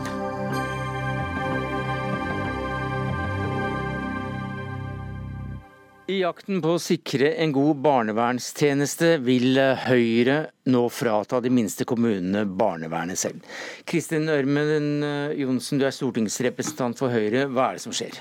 I 6.13 6.19
jakten 6.21 6.59
på 6.61 6.75
å 6.75 6.81
sikre 6.83 7.31
en 7.41 7.53
god 7.55 7.79
barnevernstjeneste 7.85 9.15
vil 9.25 9.57
Høyre 9.87 10.35
nå 10.69 10.83
frata 10.93 11.39
de 11.41 11.49
minste 11.49 11.87
kommunene 11.89 12.43
barnevernet 12.45 13.21
selv. 13.21 13.47
Kristin 13.89 14.29
Ørmen 14.29 15.01
Johnsen, 15.39 15.81
du 15.81 15.87
er 15.89 15.95
stortingsrepresentant 15.97 17.01
for 17.01 17.15
Høyre. 17.15 17.47
Hva 17.49 17.71
er 17.71 17.79
det 17.79 17.85
som 17.87 17.97
skjer? 17.97 18.19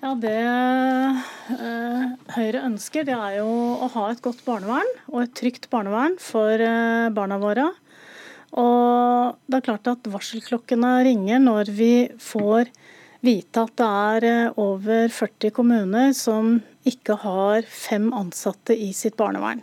Ja, 0.00 0.14
Det 0.22 0.32
uh, 0.40 2.08
Høyre 2.38 2.64
ønsker, 2.70 3.04
det 3.10 3.18
er 3.18 3.40
jo 3.42 3.50
å 3.84 3.90
ha 3.98 4.08
et 4.14 4.24
godt 4.24 4.40
barnevern 4.46 4.88
og 5.10 5.20
et 5.26 5.36
trygt 5.36 5.68
barnevern 5.74 6.16
for 6.22 6.64
barna 7.18 7.40
våre. 7.44 7.68
Og 8.56 9.36
det 9.50 9.60
er 9.60 9.68
klart 9.68 9.92
at 9.92 10.08
varselklokkene 10.08 10.96
ringer 11.10 11.44
når 11.44 11.74
vi 11.76 11.94
får 12.22 12.72
vite 13.24 13.64
at 13.64 13.74
det 13.80 13.88
er 13.88 14.26
eh, 14.28 14.58
over 14.60 15.08
40 15.12 15.54
kommuner 15.56 16.12
som 16.16 16.58
ikke 16.88 17.16
har 17.24 17.64
fem 17.68 18.10
ansatte 18.16 18.76
i 18.76 18.92
sitt 18.96 19.16
barnevern. 19.20 19.62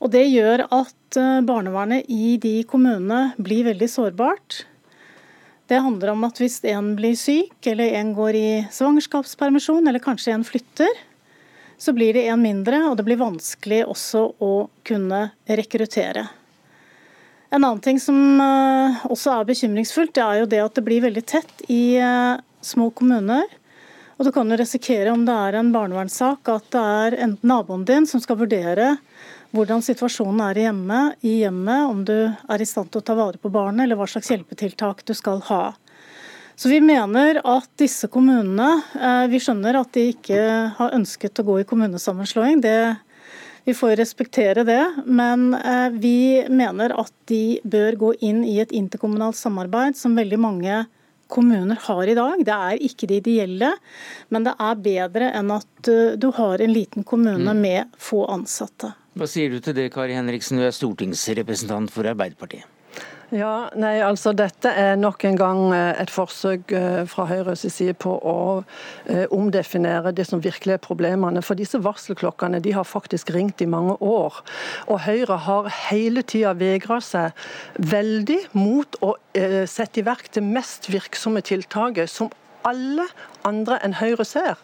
Og 0.00 0.10
Det 0.14 0.24
gjør 0.30 0.64
at 0.64 1.20
eh, 1.20 1.44
barnevernet 1.44 2.08
i 2.08 2.36
de 2.40 2.62
kommunene 2.68 3.34
blir 3.36 3.68
veldig 3.68 3.90
sårbart. 3.92 4.64
Det 5.70 5.78
handler 5.84 6.14
om 6.14 6.24
at 6.26 6.40
hvis 6.40 6.58
en 6.72 6.94
blir 6.98 7.14
syk, 7.14 7.54
eller 7.70 7.94
en 8.00 8.14
går 8.16 8.34
i 8.34 8.48
svangerskapspermisjon, 8.74 9.86
eller 9.86 10.02
kanskje 10.02 10.34
en 10.34 10.46
flytter, 10.46 10.90
så 11.80 11.94
blir 11.96 12.16
det 12.16 12.26
en 12.28 12.42
mindre, 12.42 12.82
og 12.88 12.96
det 12.98 13.06
blir 13.06 13.20
vanskelig 13.20 13.84
også 13.86 14.24
å 14.42 14.54
kunne 14.84 15.28
rekruttere. 15.46 16.26
En 17.50 17.64
annen 17.64 17.80
ting 17.82 17.98
som 18.00 18.16
eh, 18.40 19.06
også 19.10 19.32
er 19.34 19.48
bekymringsfullt, 19.48 20.14
det 20.14 20.22
er 20.22 20.42
jo 20.42 20.50
det 20.52 20.60
at 20.62 20.76
det 20.78 20.84
blir 20.86 21.02
veldig 21.02 21.24
tett 21.26 21.64
i 21.66 21.98
eh, 21.98 22.36
små 22.62 22.90
kommuner. 22.94 23.48
Og 24.20 24.28
du 24.28 24.30
kan 24.36 24.52
jo 24.52 24.58
risikere, 24.60 25.10
om 25.10 25.24
det 25.26 25.34
er 25.34 25.58
en 25.58 25.72
barnevernssak, 25.74 26.46
at 26.52 26.68
det 26.70 26.84
er 27.02 27.18
enten 27.26 27.50
naboen 27.50 27.86
din 27.88 28.06
som 28.06 28.22
skal 28.22 28.38
vurdere 28.42 28.94
hvordan 29.50 29.82
situasjonen 29.82 30.42
er 30.44 30.60
i 30.60 30.64
hjemmet, 30.68 31.16
i 31.26 31.32
hjemmet, 31.40 31.86
om 31.90 32.04
du 32.06 32.14
er 32.30 32.62
i 32.62 32.68
stand 32.68 32.92
til 32.92 33.02
å 33.02 33.06
ta 33.08 33.16
vare 33.18 33.40
på 33.40 33.50
barnet, 33.50 33.82
eller 33.82 33.98
hva 33.98 34.06
slags 34.06 34.30
hjelpetiltak 34.30 35.02
du 35.08 35.16
skal 35.18 35.42
ha. 35.48 35.64
Så 36.54 36.68
Vi 36.68 36.78
mener 36.84 37.40
at 37.40 37.70
disse 37.80 38.04
kommunene 38.12 38.82
eh, 38.92 39.26
Vi 39.32 39.38
skjønner 39.40 39.78
at 39.80 39.94
de 39.96 40.10
ikke 40.12 40.40
har 40.76 40.92
ønsket 40.92 41.40
å 41.40 41.46
gå 41.46 41.54
i 41.62 41.66
kommunesammenslåing. 41.66 42.60
Det 42.60 42.76
vi 43.70 43.74
får 43.74 43.96
respektere 43.96 44.64
det, 44.64 44.94
men 45.06 45.54
eh, 45.54 45.90
vi 45.90 46.46
mener 46.48 46.90
at 46.98 47.12
de 47.30 47.60
bør 47.62 47.94
gå 48.00 48.08
inn 48.26 48.40
i 48.42 48.56
et 48.58 48.72
interkommunalt 48.74 49.38
samarbeid, 49.38 49.94
som 49.94 50.16
veldig 50.18 50.38
mange 50.42 50.80
kommuner 51.30 51.78
har 51.84 52.10
i 52.10 52.16
dag. 52.18 52.42
Det 52.48 52.56
er 52.56 52.82
ikke 52.88 53.06
det 53.06 53.20
ideelle, 53.20 53.70
men 54.34 54.48
det 54.48 54.56
er 54.58 54.82
bedre 54.88 55.30
enn 55.38 55.54
at 55.54 55.92
eh, 55.92 56.16
du 56.18 56.32
har 56.34 56.58
en 56.58 56.74
liten 56.74 57.06
kommune 57.06 57.54
mm. 57.54 57.62
med 57.62 57.94
få 58.10 58.24
ansatte. 58.34 58.90
Hva 59.14 59.30
sier 59.30 59.54
du 59.54 59.62
til 59.62 59.78
det, 59.78 59.86
Kari 59.94 60.18
Henriksen, 60.18 60.58
du 60.58 60.66
er 60.66 60.74
stortingsrepresentant 60.74 61.94
for 61.94 62.10
Arbeiderpartiet? 62.10 62.66
Ja, 63.30 63.68
nei, 63.78 64.00
altså 64.02 64.32
Dette 64.34 64.72
er 64.74 64.96
nok 64.98 65.22
en 65.28 65.36
gang 65.38 65.60
eh, 65.70 66.00
et 66.02 66.10
forsøk 66.10 66.72
eh, 66.74 67.02
fra 67.06 67.28
Høyres 67.30 67.62
side 67.70 67.94
på 68.02 68.16
å 68.26 68.34
eh, 69.06 69.30
omdefinere 69.30 70.10
det 70.10 70.24
som 70.26 70.42
virkelig 70.42 70.74
er 70.74 70.82
problemene. 70.82 71.42
For 71.46 71.54
disse 71.58 71.78
varselklokkene 71.84 72.58
de 72.64 72.74
har 72.74 72.88
faktisk 72.88 73.30
ringt 73.36 73.62
i 73.62 73.70
mange 73.70 73.94
år. 74.02 74.40
Og 74.90 75.04
Høyre 75.06 75.38
har 75.46 75.70
hele 75.92 76.26
tida 76.26 76.56
vegra 76.58 76.98
seg 77.04 77.38
veldig 77.78 78.40
mot 78.58 78.98
å 78.98 79.14
sette 79.70 80.02
i 80.02 80.06
verk 80.08 80.32
det 80.34 80.42
mest 80.42 80.90
virksomme 80.90 81.42
tiltaket 81.46 82.10
som 82.10 82.32
alle 82.66 83.06
andre 83.48 83.78
enn 83.84 83.96
Høyre 84.00 84.24
ser. 84.26 84.60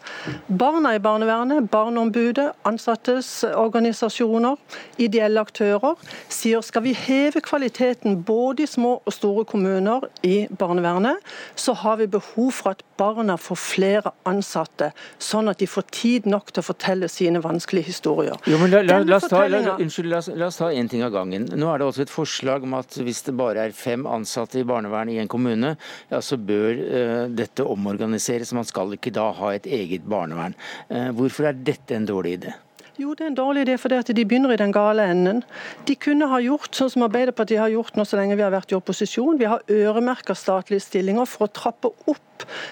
Barna 0.48 0.94
i 0.96 1.02
barnevernet, 1.02 1.70
Barneombudet, 1.70 2.52
ansattes 2.68 3.30
organisasjoner, 3.54 4.56
ideelle 5.02 5.42
aktører 5.42 5.96
sier 6.32 6.64
skal 6.64 6.84
vi 6.86 6.94
heve 6.96 7.42
kvaliteten 7.44 8.20
både 8.26 8.64
i 8.64 8.70
små 8.70 8.96
og 9.04 9.14
store 9.14 9.44
kommuner 9.48 10.06
i 10.26 10.46
barnevernet, 10.50 11.22
så 11.54 11.74
har 11.76 12.00
vi 12.00 12.08
behov 12.10 12.52
for 12.56 12.74
at 12.74 12.84
barna 12.96 13.36
får 13.40 13.58
flere 13.60 14.12
ansatte, 14.28 14.90
sånn 15.22 15.50
at 15.52 15.60
de 15.60 15.68
får 15.68 15.86
tid 15.92 16.28
nok 16.30 16.52
til 16.52 16.62
å 16.62 16.66
fortelle 16.66 17.08
sine 17.12 17.42
vanskelige 17.44 17.90
historier. 17.90 18.38
Jo, 18.48 18.58
men 18.60 18.72
la, 18.72 18.82
la, 18.86 19.00
la, 19.04 19.18
oss 19.18 19.28
ta, 19.30 19.44
unnskyld, 19.76 20.10
la, 20.10 20.48
oss 20.48 20.60
ta 20.60 20.70
én 20.72 20.88
ting 20.90 21.04
av 21.06 21.12
gangen. 21.14 21.48
Nå 21.52 21.70
er 21.72 21.82
det 21.82 21.88
også 21.90 22.06
et 22.06 22.12
forslag 22.12 22.64
om 22.66 22.76
at 22.78 22.96
hvis 22.96 23.24
det 23.28 23.36
bare 23.36 23.66
er 23.66 23.76
fem 23.76 24.06
ansatte 24.08 24.60
i 24.60 24.66
barnevernet 24.66 25.16
i 25.16 25.20
en 25.22 25.30
kommune, 25.30 25.74
ja, 26.10 26.22
så 26.24 26.38
bør 26.40 26.80
uh, 26.80 27.22
dette 27.32 27.66
omorganiseres. 27.66 28.54
Man 28.56 28.65
skal 28.68 28.94
ikke 28.96 29.14
da 29.14 29.30
ha 29.38 29.54
et 29.54 29.66
eget 29.66 30.06
barnevern. 30.08 30.56
Uh, 30.90 31.10
hvorfor 31.16 31.50
er 31.50 31.58
dette 31.66 31.96
en 31.96 32.08
dårlig 32.08 32.38
idé? 32.40 32.54
Jo, 32.96 33.12
det 33.12 33.26
er 33.26 33.28
en 33.28 33.36
dårlig 33.36 33.66
idé, 33.66 33.74
fordi 33.76 33.98
at 34.00 34.10
de 34.16 34.24
begynner 34.24 34.54
i 34.54 34.56
den 34.56 34.72
gale 34.72 35.04
enden. 35.12 35.42
De 35.84 35.94
kunne 36.00 36.30
ha 36.30 36.38
gjort 36.40 36.78
sånn 36.78 36.88
som 36.94 37.04
Arbeiderpartiet 37.04 37.60
har 37.60 37.74
gjort 37.74 37.98
nå 37.98 38.06
så 38.08 38.16
lenge 38.16 38.38
vi 38.38 38.44
har 38.44 38.54
vært 38.54 38.72
i 38.72 38.78
opposisjon. 38.78 39.36
Vi 39.36 39.50
har 39.50 39.64
øremerka 39.68 40.32
statlige 40.32 40.84
stillinger 40.86 41.28
for 41.28 41.44
å 41.44 41.52
trappe 41.52 41.92
opp 42.08 42.25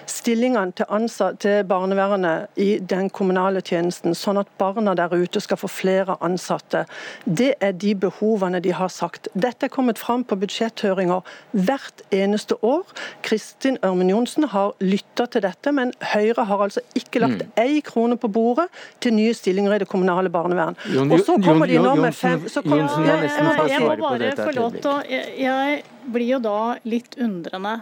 stillingene 0.09 0.75
til, 0.75 0.85
ansatt, 0.93 1.39
til 1.43 1.63
barnevernet 1.67 2.59
i 2.61 2.77
den 2.79 3.09
kommunale 3.09 3.63
tjenesten, 3.65 4.15
sånn 4.15 4.39
at 4.41 4.51
barna 4.59 4.95
der 4.97 5.13
ute 5.15 5.41
skal 5.43 5.59
få 5.59 5.69
flere 5.71 6.17
ansatte. 6.25 6.85
Det 7.25 7.53
er 7.63 7.73
de 7.73 7.95
behovene 8.05 8.61
de 8.63 8.73
har 8.75 8.91
sagt. 8.93 9.29
Dette 9.33 9.67
er 9.67 9.73
kommet 9.73 9.99
fram 10.01 10.25
på 10.27 10.37
budsjetthøringer 10.41 11.25
hvert 11.51 12.05
eneste 12.15 12.57
år. 12.65 12.85
Kristin 13.25 13.79
Ørmen 13.85 14.11
Johnsen 14.11 14.49
har 14.51 14.75
lytta 14.83 15.27
til 15.31 15.45
dette, 15.45 15.73
men 15.75 15.93
Høyre 16.13 16.45
har 16.45 16.65
altså 16.67 16.83
ikke 16.97 17.23
lagt 17.23 17.45
mm. 17.45 17.55
ei 17.61 17.81
krone 17.85 18.19
på 18.19 18.29
bordet 18.31 18.67
til 19.03 19.15
nye 19.17 19.33
stillinger 19.33 19.75
i 19.75 19.81
det 19.83 19.89
kommunale 19.91 20.31
barnevern. 20.33 20.77
Og 21.09 21.19
så 21.25 21.39
kommer 21.43 21.69
de 21.69 21.79
nå 21.81 21.95
med 21.99 22.15
fem 22.15 22.45
så 22.49 22.61
kommer, 22.61 22.89
jeg, 23.05 23.31
jeg, 23.69 23.81
må 23.81 23.95
bare 23.99 24.31
få 24.37 24.53
lov 24.55 24.77
til 24.79 24.91
å 24.91 24.99
Jeg 25.09 25.83
blir 26.13 26.35
jo 26.35 26.39
da 26.43 26.59
litt 26.87 27.17
undrende. 27.21 27.79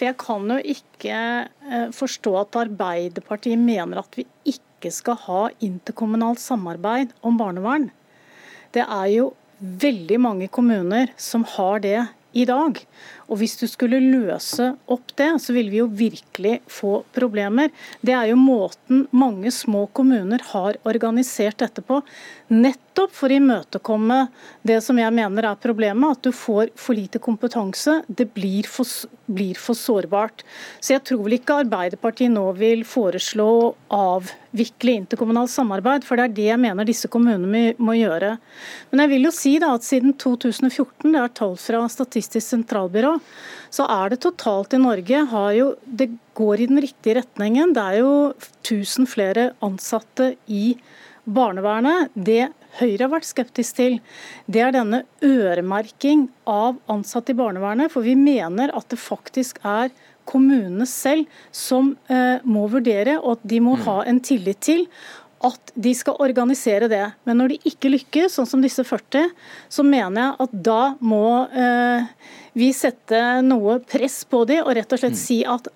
For 0.00 0.08
jeg 0.08 0.16
kan 0.16 0.48
jo 0.48 0.56
ikke 0.64 1.16
eh, 1.44 1.90
forstå 1.92 2.30
at 2.40 2.56
Arbeiderpartiet 2.56 3.60
mener 3.60 3.98
at 4.00 4.14
vi 4.16 4.24
ikke 4.48 4.88
skal 4.96 5.18
ha 5.26 5.40
interkommunalt 5.60 6.40
samarbeid 6.40 7.12
om 7.20 7.36
barnevern. 7.36 7.90
Det 8.72 8.86
er 8.86 9.10
jo 9.12 9.26
veldig 9.60 10.16
mange 10.24 10.48
kommuner 10.48 11.12
som 11.20 11.44
har 11.44 11.84
det 11.84 11.98
i 12.32 12.46
dag. 12.48 12.80
Og 13.30 13.38
hvis 13.38 13.54
du 13.60 13.66
skulle 13.70 14.00
løse 14.02 14.72
opp 14.90 15.14
det, 15.18 15.30
så 15.42 15.54
ville 15.54 15.70
vi 15.70 15.78
jo 15.78 15.86
virkelig 15.86 16.56
få 16.70 17.00
problemer. 17.14 17.70
Det 18.02 18.14
er 18.16 18.32
jo 18.32 18.38
måten 18.40 19.04
mange 19.14 19.52
små 19.54 19.84
kommuner 19.94 20.42
har 20.50 20.78
organisert 20.82 21.60
dette 21.62 21.84
på. 21.86 22.00
Nettopp 22.50 23.14
for 23.14 23.30
å 23.30 23.38
imøtekomme 23.38 24.18
det 24.66 24.80
som 24.82 24.98
jeg 24.98 25.14
mener 25.14 25.46
er 25.46 25.60
problemet, 25.62 26.18
at 26.18 26.26
du 26.26 26.34
får 26.34 26.72
for 26.74 26.98
lite 26.98 27.22
kompetanse. 27.22 28.00
Det 28.08 28.26
blir 28.34 28.66
for, 28.66 28.88
blir 29.30 29.54
for 29.54 29.78
sårbart. 29.78 30.42
Så 30.82 30.96
jeg 30.96 31.06
tror 31.06 31.22
vel 31.28 31.38
ikke 31.38 31.60
Arbeiderpartiet 31.62 32.34
nå 32.34 32.48
vil 32.58 32.82
foreslå 32.88 33.46
å 33.46 33.70
avvikle 33.94 34.96
interkommunalt 35.04 35.52
samarbeid, 35.54 36.02
for 36.06 36.18
det 36.18 36.26
er 36.26 36.36
det 36.40 36.48
jeg 36.50 36.62
mener 36.66 36.88
disse 36.88 37.10
kommunene 37.12 37.76
må 37.78 37.94
gjøre. 37.94 38.34
Men 38.90 39.04
jeg 39.04 39.14
vil 39.14 39.30
jo 39.30 39.34
si 39.38 39.54
da 39.62 39.70
at 39.76 39.86
siden 39.86 40.18
2014, 40.18 41.06
det 41.12 41.22
er 41.22 41.34
tall 41.38 41.54
fra 41.60 41.86
Statistisk 41.90 42.56
sentralbyrå, 42.56 43.19
så 43.70 43.86
er 43.86 44.10
det 44.10 44.22
totalt 44.24 44.74
i 44.74 44.80
Norge 44.82 45.24
jo, 45.54 45.74
Det 45.84 46.10
går 46.34 46.60
i 46.60 46.66
den 46.66 46.80
riktige 46.82 47.20
retningen. 47.20 47.72
Det 47.74 47.82
er 47.82 47.98
jo 48.00 48.34
1000 48.64 49.06
flere 49.06 49.52
ansatte 49.62 50.34
i 50.48 50.74
barnevernet. 51.24 52.10
Det 52.14 52.50
Høyre 52.78 53.08
har 53.08 53.10
vært 53.16 53.26
skeptisk 53.26 53.80
til, 53.80 53.96
det 54.46 54.60
er 54.62 54.74
denne 54.74 55.02
øremerking 55.26 56.28
av 56.46 56.76
ansatte 56.90 57.34
i 57.34 57.38
barnevernet. 57.38 57.90
For 57.90 58.06
vi 58.06 58.14
mener 58.14 58.70
at 58.78 58.86
det 58.92 59.00
faktisk 59.02 59.58
er 59.66 59.90
kommunene 60.30 60.86
selv 60.86 61.26
som 61.50 61.96
eh, 62.06 62.38
må 62.46 62.68
vurdere, 62.70 63.18
og 63.18 63.38
at 63.38 63.48
de 63.50 63.58
må 63.64 63.74
mm. 63.74 63.82
ha 63.88 63.96
en 64.06 64.20
tillit 64.22 64.62
til 64.62 64.86
at 65.46 65.72
de 65.74 65.92
skal 65.96 66.18
organisere 66.20 66.88
det. 66.90 67.04
Men 67.24 67.40
når 67.40 67.54
de 67.54 67.70
ikke 67.72 67.92
lykkes, 67.94 68.36
sånn 68.36 68.48
som 68.48 68.64
disse 68.64 68.84
40, 68.84 69.30
så 69.72 69.84
mener 69.86 70.20
jeg 70.22 70.36
at 70.44 70.56
da 70.68 70.80
må 71.00 71.26
eh, 71.48 72.10
vi 72.58 72.72
sette 72.76 73.40
noe 73.46 73.78
press 73.88 74.22
på 74.28 74.44
dem 74.50 74.66
og 74.66 74.74
rett 74.76 74.92
og 74.92 75.00
slett 75.00 75.16
mm. 75.16 75.22
si 75.22 75.40
at 75.48 75.70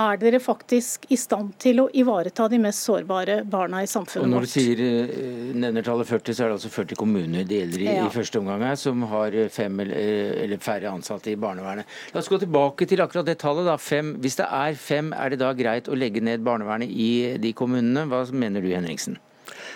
er 0.00 0.18
dere 0.20 0.40
faktisk 0.42 1.06
i 1.14 1.18
stand 1.18 1.54
til 1.62 1.82
å 1.84 1.86
ivareta 1.94 2.46
de 2.50 2.58
mest 2.62 2.86
sårbare 2.86 3.40
barna 3.48 3.82
i 3.84 3.90
samfunnet 3.90 4.26
vårt? 4.26 4.32
Når 4.34 4.46
du 4.46 4.52
sier, 4.52 4.82
eh, 4.84 5.50
nevner 5.54 5.86
tallet 5.86 6.08
40, 6.08 6.34
så 6.34 6.44
er 6.44 6.52
det 6.52 6.58
altså 6.58 6.72
40 6.74 7.00
kommuner 7.00 7.44
det 7.48 7.60
gjelder 7.60 7.84
i, 7.84 7.90
ja. 7.90 8.06
i 8.06 8.14
første 8.14 8.40
omgang 8.40 8.64
her, 8.66 8.78
som 8.80 9.02
har 9.10 9.36
fem 9.54 9.80
eller, 9.84 10.40
eller, 10.44 10.62
færre 10.64 10.90
ansatte 10.90 11.32
i 11.32 11.36
barnevernet. 11.40 11.86
La 12.14 12.22
oss 12.22 12.30
gå 12.32 12.40
tilbake 12.42 12.88
til 12.90 13.04
akkurat 13.04 13.26
det 13.26 13.38
tallet. 13.42 13.66
da, 13.68 13.76
fem. 13.76 14.16
Hvis 14.22 14.40
det 14.40 14.48
er 14.50 14.74
fem, 14.74 15.12
er 15.12 15.30
det 15.30 15.42
da 15.42 15.52
greit 15.56 15.88
å 15.88 15.98
legge 15.98 16.22
ned 16.24 16.44
barnevernet 16.46 16.90
i 16.90 17.36
de 17.38 17.52
kommunene? 17.52 18.08
Hva 18.10 18.24
mener 18.32 18.64
du, 18.64 18.72
Henriksen? 18.74 19.18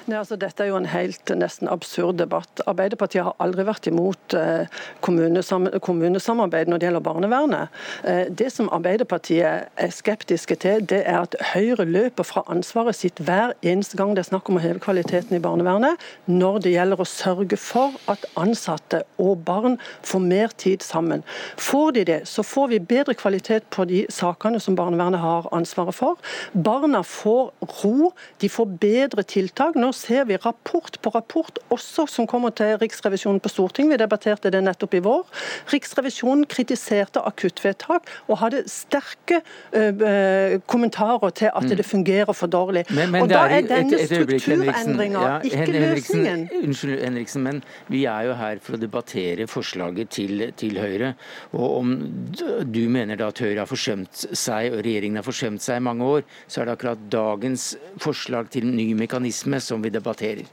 Nei, 0.09 0.17
altså 0.23 0.39
Dette 0.41 0.65
er 0.65 0.71
jo 0.71 0.79
en 0.79 0.89
helt 0.89 1.29
nesten 1.37 1.69
absurd 1.69 2.17
debatt. 2.17 2.63
Arbeiderpartiet 2.71 3.27
har 3.27 3.35
aldri 3.45 3.67
vært 3.69 3.91
imot 3.91 4.33
eh, 4.39 4.79
kommunesam 5.05 5.67
kommunesamarbeid 5.85 6.71
når 6.71 6.81
det 6.81 6.87
gjelder 6.89 7.05
barnevernet. 7.05 7.75
Eh, 8.09 8.31
det 8.33 8.49
som 8.55 8.71
Arbeiderpartiet 8.73 9.69
er 9.69 9.93
skeptiske 9.93 10.57
til, 10.63 10.87
det 10.89 11.03
er 11.03 11.27
at 11.27 11.37
Høyre 11.51 11.85
løper 11.85 12.25
fra 12.25 12.41
ansvaret 12.49 12.97
sitt 12.97 13.21
hver 13.21 13.53
eneste 13.61 13.99
gang 14.01 14.15
det 14.17 14.23
er 14.23 14.31
snakk 14.31 14.49
om 14.49 14.57
å 14.57 14.63
heve 14.65 14.81
kvaliteten 14.81 15.37
i 15.37 15.43
barnevernet, 15.45 16.01
når 16.25 16.57
det 16.65 16.73
gjelder 16.73 17.05
å 17.05 17.09
sørge 17.13 17.61
for 17.61 18.01
at 18.09 18.25
ansatte 18.41 19.03
og 19.21 19.45
barn 19.45 19.77
får 20.09 20.25
mer 20.25 20.57
tid 20.57 20.87
sammen. 20.87 21.27
Får 21.61 21.99
de 21.99 22.07
det, 22.15 22.19
så 22.33 22.47
får 22.47 22.73
vi 22.73 22.81
bedre 22.95 23.19
kvalitet 23.19 23.69
på 23.77 23.85
de 23.93 24.07
sakene 24.09 24.57
som 24.57 24.79
barnevernet 24.79 25.21
har 25.21 25.53
ansvaret 25.53 26.01
for. 26.01 26.17
Barna 26.57 27.05
får 27.05 27.53
ro, 27.83 28.15
de 28.41 28.53
får 28.57 28.75
bedre 28.81 29.29
tiltak. 29.37 29.77
Nå 29.77 29.93
ser 29.99 30.27
vi 30.29 30.39
rapport 30.41 30.99
på 31.03 31.13
rapport, 31.15 31.59
også 31.75 32.07
som 32.11 32.27
kommer 32.31 32.55
til 32.57 32.77
Riksrevisjonen 32.81 33.41
på 33.43 33.51
Stortinget. 33.53 33.97
Vi 33.97 34.01
debatterte 34.03 34.53
det 34.55 34.63
nettopp 34.65 34.95
i 34.99 35.03
vår. 35.05 35.25
Riksrevisjonen 35.73 36.47
kritiserte 36.51 37.23
akuttvedtak 37.27 38.09
og 38.29 38.41
hadde 38.43 38.63
sterke 38.71 39.41
øh, 39.73 40.59
kommentarer 40.71 41.31
til 41.31 41.51
at 41.53 41.65
mm. 41.65 41.77
det 41.81 41.87
fungerer 41.87 42.33
for 42.33 42.51
dårlig. 42.51 42.85
Men, 42.91 43.13
men 43.13 43.23
og 43.23 43.33
Da 43.33 43.45
er 43.59 43.67
denne 43.67 44.01
strukturendringa 44.07 45.25
ja, 45.25 45.37
ikke 45.45 45.63
Henriksen, 45.65 46.23
løsningen. 46.23 46.65
Unnskyld, 46.69 47.03
Henriksen, 47.05 47.43
men 47.43 47.63
vi 47.89 48.05
er 48.05 48.29
jo 48.29 48.37
her 48.39 48.63
for 48.63 48.79
å 48.79 48.83
debattere 48.83 49.49
forslaget 49.51 50.13
til, 50.15 50.47
til 50.59 50.79
Høyre. 50.81 51.15
Og 51.53 51.79
om 51.81 51.95
du 52.69 52.83
mener 52.93 53.19
da 53.19 53.31
at 53.33 53.43
Høyre 53.43 53.65
har 53.65 53.71
forsømt 53.71 54.27
seg, 54.33 54.73
og 54.73 54.83
regjeringen 54.87 55.21
har 55.21 55.27
forsømt 55.27 55.65
seg 55.65 55.81
i 55.81 55.87
mange 55.89 56.07
år, 56.07 56.27
så 56.47 56.63
er 56.63 56.69
det 56.69 56.77
akkurat 56.79 57.07
dagens 57.13 57.71
forslag 58.03 58.51
til 58.55 58.69
ny 58.69 58.91
mekanisme 58.99 59.61
som 59.63 59.83
vi 59.85 59.88
debatterer. 59.95 60.49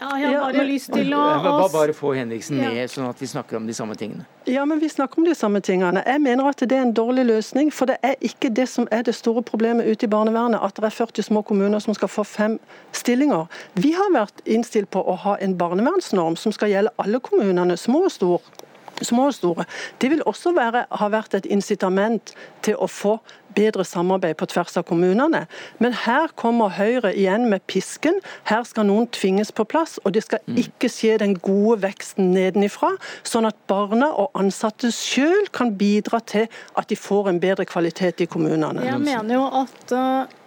Ja, 0.00 0.18
jeg 0.18 0.38
har 0.38 0.52
bare 0.52 0.62
ja, 0.62 0.66
lyst 0.68 0.92
til 0.94 1.08
å... 1.16 1.20
Bare, 1.42 1.68
bare 1.72 1.94
få 1.96 2.12
Henriksen 2.14 2.60
med, 2.60 2.76
ja. 2.76 2.84
sånn 2.90 3.08
at 3.08 3.18
vi 3.18 3.26
snakker 3.26 3.58
om 3.58 3.66
de 3.66 3.74
samme 3.74 3.96
tingene. 3.98 4.28
Ja, 4.46 4.62
men 4.68 4.78
vi 4.78 4.90
snakker 4.92 5.18
om 5.18 5.26
de 5.26 5.34
samme 5.34 5.58
tingene. 5.64 6.04
Jeg 6.06 6.22
mener 6.22 6.46
at 6.52 6.62
det 6.62 6.76
er 6.76 6.84
en 6.86 6.94
dårlig 6.94 7.24
løsning. 7.26 7.72
For 7.74 7.90
det 7.90 7.96
er 8.06 8.14
ikke 8.22 8.52
det 8.54 8.68
som 8.70 8.86
er 8.94 9.02
det 9.08 9.16
store 9.18 9.42
problemet 9.42 9.88
ute 9.90 10.06
i 10.06 10.12
barnevernet, 10.12 10.62
at 10.62 10.78
det 10.78 10.86
er 10.86 10.94
40 10.94 11.26
små 11.32 11.42
kommuner 11.42 11.82
som 11.82 11.98
skal 11.98 12.12
få 12.12 12.22
fem 12.28 12.58
stillinger. 12.94 13.50
Vi 13.74 13.90
har 13.98 14.14
vært 14.14 14.44
innstilt 14.46 14.92
på 14.94 15.02
å 15.02 15.18
ha 15.24 15.34
en 15.42 15.58
barnevernsnorm 15.58 16.38
som 16.38 16.54
skal 16.54 16.70
gjelde 16.76 16.94
alle 17.02 17.18
kommunene, 17.18 17.74
små 17.80 18.06
og 18.06 18.14
store 18.14 18.66
små 19.06 19.28
og 19.30 19.36
store. 19.36 19.66
Det 20.00 20.10
vil 20.10 20.24
også 20.26 20.54
være, 20.56 20.86
ha 20.90 21.10
vært 21.12 21.36
et 21.38 21.46
incitament 21.50 22.34
til 22.66 22.78
å 22.78 22.88
få 22.90 23.18
bedre 23.58 23.84
samarbeid 23.86 24.36
på 24.38 24.46
tvers 24.52 24.76
av 24.78 24.86
kommunene. 24.88 25.44
Men 25.82 25.96
her 26.04 26.32
kommer 26.38 26.72
Høyre 26.76 27.12
igjen 27.16 27.48
med 27.50 27.64
pisken. 27.70 28.20
Her 28.48 28.64
skal 28.68 28.88
noen 28.88 29.08
tvinges 29.14 29.52
på 29.54 29.66
plass, 29.68 29.98
og 30.04 30.14
det 30.16 30.24
skal 30.26 30.42
mm. 30.46 30.58
ikke 30.64 30.90
skje 30.92 31.16
den 31.22 31.36
gode 31.42 31.80
veksten 31.86 32.32
nedenifra, 32.36 32.94
sånn 33.26 33.48
at 33.48 33.58
barna 33.70 34.10
og 34.14 34.34
ansatte 34.38 34.92
selv 34.94 35.50
kan 35.56 35.74
bidra 35.78 36.20
til 36.20 36.48
at 36.78 36.90
de 36.90 36.98
får 36.98 37.32
en 37.32 37.42
bedre 37.42 37.66
kvalitet 37.68 38.24
i 38.24 38.30
kommunene. 38.30 38.84
Jeg 38.86 39.02
mener 39.02 39.38
jo 39.38 39.46
at 39.64 39.96
uh, 39.96 40.38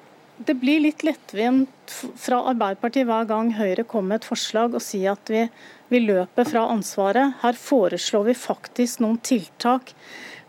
det 0.45 0.55
blir 0.61 0.81
litt 0.83 1.03
lettvint 1.05 1.99
fra 2.19 2.41
Arbeiderpartiet 2.51 3.07
hver 3.09 3.27
gang 3.29 3.53
Høyre 3.57 3.85
kommer 3.85 4.15
med 4.15 4.21
et 4.21 4.31
forslag 4.31 4.75
og 4.77 4.83
sier 4.83 5.13
at 5.13 5.31
vi, 5.31 5.45
vi 5.91 5.99
løper 6.03 6.47
fra 6.47 6.65
ansvaret. 6.71 7.37
Her 7.41 7.57
foreslår 7.59 8.29
vi 8.29 8.37
faktisk 8.37 9.01
noen 9.03 9.19
tiltak 9.23 9.93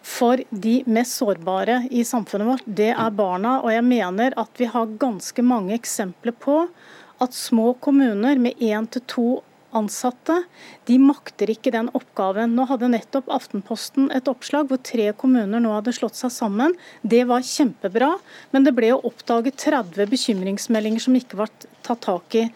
for 0.02 0.40
de 0.50 0.80
mest 0.90 1.20
sårbare 1.20 1.84
i 1.90 2.02
samfunnet 2.06 2.48
vårt, 2.48 2.66
det 2.66 2.90
er 2.90 3.14
barna. 3.14 3.60
Og 3.62 3.70
jeg 3.74 3.86
mener 3.86 4.34
at 4.38 4.58
vi 4.58 4.70
har 4.70 4.98
ganske 4.98 5.44
mange 5.46 5.74
eksempler 5.76 6.34
på 6.34 6.64
at 7.22 7.34
små 7.38 7.72
kommuner 7.82 8.38
med 8.42 8.58
én 8.58 8.88
til 8.90 9.04
to 9.06 9.26
ansatte, 9.76 10.38
de 10.88 10.98
makter 11.00 11.50
ikke 11.52 11.72
den 11.74 11.90
oppgaven. 11.96 12.54
Nå 12.56 12.66
hadde 12.70 12.90
nettopp 12.92 13.30
Aftenposten 13.32 14.10
et 14.14 14.28
oppslag 14.30 14.70
hvor 14.70 14.80
tre 14.84 15.10
kommuner 15.18 15.62
nå 15.62 15.74
hadde 15.74 15.94
slått 15.96 16.18
seg 16.18 16.32
sammen. 16.34 16.76
Det 17.02 17.24
var 17.30 17.46
kjempebra, 17.46 18.14
men 18.52 18.66
det 18.66 18.74
ble 18.76 18.92
jo 18.92 19.02
oppdaget 19.10 19.60
30 19.64 20.10
bekymringsmeldinger 20.12 21.06
som 21.06 21.18
ikke 21.18 21.40
var 21.42 21.52
tatt 21.82 22.04
tak 22.04 22.38
i. 22.38 22.46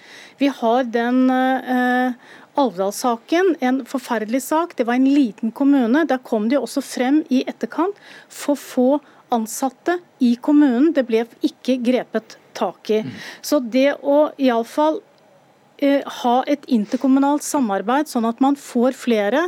Vi 0.40 0.50
har 0.52 0.88
den 0.92 1.26
eh, 1.32 2.32
Alvdal-saken, 2.56 3.56
en 3.60 3.82
forferdelig 3.88 4.42
sak. 4.46 4.76
Det 4.76 4.86
var 4.88 4.96
en 4.96 5.10
liten 5.12 5.52
kommune. 5.52 6.06
Der 6.08 6.22
kom 6.24 6.48
det 6.48 6.60
også 6.60 6.80
frem 6.84 7.20
i 7.28 7.42
etterkant 7.48 7.98
for 8.32 8.56
få 8.56 8.88
ansatte 9.34 9.98
i 10.24 10.34
kommunen. 10.40 10.92
Det 10.96 11.04
ble 11.08 11.26
ikke 11.44 11.76
grepet 11.84 12.38
tak 12.56 12.90
i. 12.90 13.02
Så 13.44 13.60
det 13.60 13.98
å 14.00 14.30
iallfall 14.40 15.02
ha 15.82 16.36
et 16.48 16.64
interkommunalt 16.72 17.44
samarbeid, 17.44 18.08
sånn 18.08 18.24
at 18.28 18.40
man 18.40 18.56
får 18.56 18.96
flere. 18.96 19.42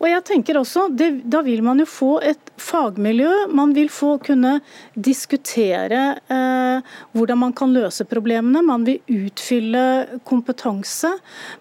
Og 0.00 0.08
jeg 0.08 0.24
tenker 0.24 0.60
også, 0.60 0.88
det, 0.96 1.10
Da 1.28 1.42
vil 1.44 1.62
man 1.62 1.78
jo 1.78 1.86
få 1.88 2.12
et 2.24 2.52
fagmiljø. 2.56 3.48
Man 3.52 3.74
vil 3.76 3.88
få 3.92 4.16
kunne 4.24 4.60
diskutere 4.94 6.02
eh, 6.32 6.94
hvordan 7.12 7.40
man 7.40 7.52
kan 7.56 7.74
løse 7.74 8.06
problemene. 8.08 8.62
Man 8.64 8.86
vil 8.86 9.00
utfylle 9.26 10.20
kompetanse. 10.24 11.12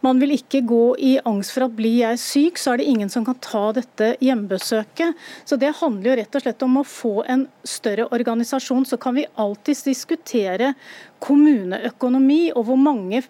Man 0.06 0.22
vil 0.24 0.36
ikke 0.38 0.64
gå 0.68 0.86
i 1.00 1.16
angst 1.26 1.56
for 1.56 1.68
at 1.68 1.76
blir 1.76 2.00
jeg 2.06 2.22
syk, 2.22 2.62
så 2.62 2.74
er 2.74 2.82
det 2.82 2.90
ingen 2.92 3.12
som 3.12 3.26
kan 3.28 3.40
ta 3.44 3.68
dette 3.76 4.14
hjemmebesøket. 4.24 5.16
Så 5.46 5.60
Det 5.60 5.76
handler 5.82 6.12
jo 6.12 6.18
rett 6.22 6.36
og 6.40 6.46
slett 6.46 6.64
om 6.64 6.80
å 6.80 6.88
få 6.88 7.16
en 7.28 7.48
større 7.68 8.08
organisasjon. 8.16 8.86
Så 8.88 9.00
kan 9.02 9.16
vi 9.18 9.28
alltids 9.36 9.84
diskutere 9.88 10.74
kommuneøkonomi 11.24 12.52
og 12.56 12.68
hvor 12.70 12.80
mange 12.80 13.24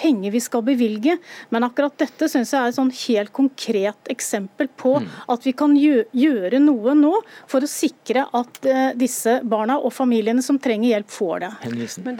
penger 0.00 0.30
vi 0.30 0.40
skal 0.40 0.64
bevilge. 0.66 1.16
Men 1.48 1.66
akkurat 1.66 1.96
dette 2.00 2.28
synes 2.30 2.52
jeg 2.54 2.60
er 2.60 2.72
et 2.72 2.78
sånn 2.78 2.92
helt 3.04 3.32
konkret 3.36 4.10
eksempel 4.12 4.70
på 4.80 4.96
mm. 5.00 5.08
at 5.34 5.46
vi 5.46 5.54
kan 5.56 5.76
gjøre 5.76 6.60
noe 6.62 6.94
nå 6.96 7.12
for 7.50 7.64
å 7.64 7.70
sikre 7.70 8.26
at 8.36 8.60
uh, 8.66 8.90
disse 8.98 9.38
barna 9.44 9.78
og 9.80 9.92
familiene 9.94 10.42
som 10.44 10.58
trenger 10.60 10.94
hjelp, 10.94 11.10
får 11.10 11.44
det. 11.44 11.50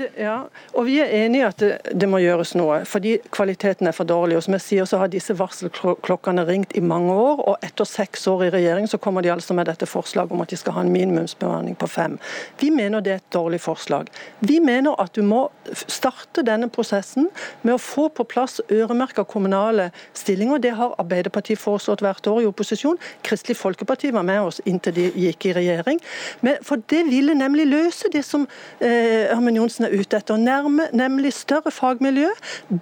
det 0.00 0.10
ja, 0.20 0.36
og 0.74 0.86
Vi 0.88 0.98
er 1.02 1.12
enige 1.22 1.40
i 1.40 1.46
at 1.46 1.62
det, 1.62 1.70
det, 1.94 2.08
må 2.10 2.20
gjøres 2.22 2.54
noe, 2.58 2.80
fordi 2.88 3.16
kvaliteten 3.32 3.88
er 3.88 3.96
for 3.96 4.08
dårlig. 4.08 4.36
og 4.38 4.44
som 4.46 4.56
jeg 4.56 4.66
sier, 4.66 4.88
så 4.88 5.00
har 5.00 5.12
disse 5.12 5.34
varselklokkene 5.36 6.44
ringt 6.48 6.76
i 6.76 6.82
mange 6.84 7.14
år, 7.14 7.42
og 7.48 7.66
etter 7.66 7.88
seks 7.88 8.26
år 8.30 8.48
i 8.48 8.52
regjering 8.56 8.88
så 8.90 9.00
kommer 9.02 9.24
de 9.24 9.32
altså 9.32 9.56
med 9.56 9.70
dette 9.70 9.88
forslaget 9.88 10.34
om 10.34 10.44
at 10.44 10.52
de 10.52 10.58
skal 10.60 10.76
ha 10.76 10.84
en 10.84 10.92
minimumsbemanning 10.92 11.78
på 11.80 11.88
fem. 11.90 12.18
Vi 12.60 12.70
mener 12.74 13.04
det 13.04 13.14
er 13.14 13.22
et 13.22 13.32
dårlig 13.34 13.60
forslag. 13.64 14.10
Vi 14.40 14.58
mener 14.60 14.98
at 15.00 15.14
du 15.16 15.22
må 15.26 15.46
starte 15.72 16.44
denne 16.46 16.70
prosessen 16.72 17.28
med 17.62 17.69
med 17.70 17.78
å 17.78 17.82
få 17.82 18.08
på 18.10 18.26
plass 18.28 18.58
øremerka 18.72 19.24
kommunale 19.28 19.90
stillinger. 20.16 20.58
Det 20.62 20.74
har 20.76 20.96
Arbeiderpartiet 21.00 21.60
foreslått 21.60 22.02
hvert 22.04 22.26
år 22.26 22.42
i 22.42 22.48
opposisjon. 22.50 22.98
Kristelig 23.26 23.56
Folkeparti 23.60 24.10
var 24.14 24.26
med 24.26 24.42
oss 24.42 24.60
inntil 24.66 24.96
de 24.96 25.06
gikk 25.14 25.46
i 25.50 25.54
regjering. 25.60 26.00
Men, 26.42 26.58
for 26.66 26.82
det 26.90 27.04
ville 27.08 27.36
nemlig 27.38 27.68
løse 27.70 28.10
det 28.12 28.24
som 28.26 28.46
eh, 28.82 29.30
Ørmen 29.30 29.58
Johnsen 29.60 29.86
er 29.86 29.94
ute 29.94 30.18
etter. 30.18 30.40
Nærme, 30.40 30.88
nemlig 30.96 31.32
større 31.36 31.70
fagmiljø, 31.74 32.30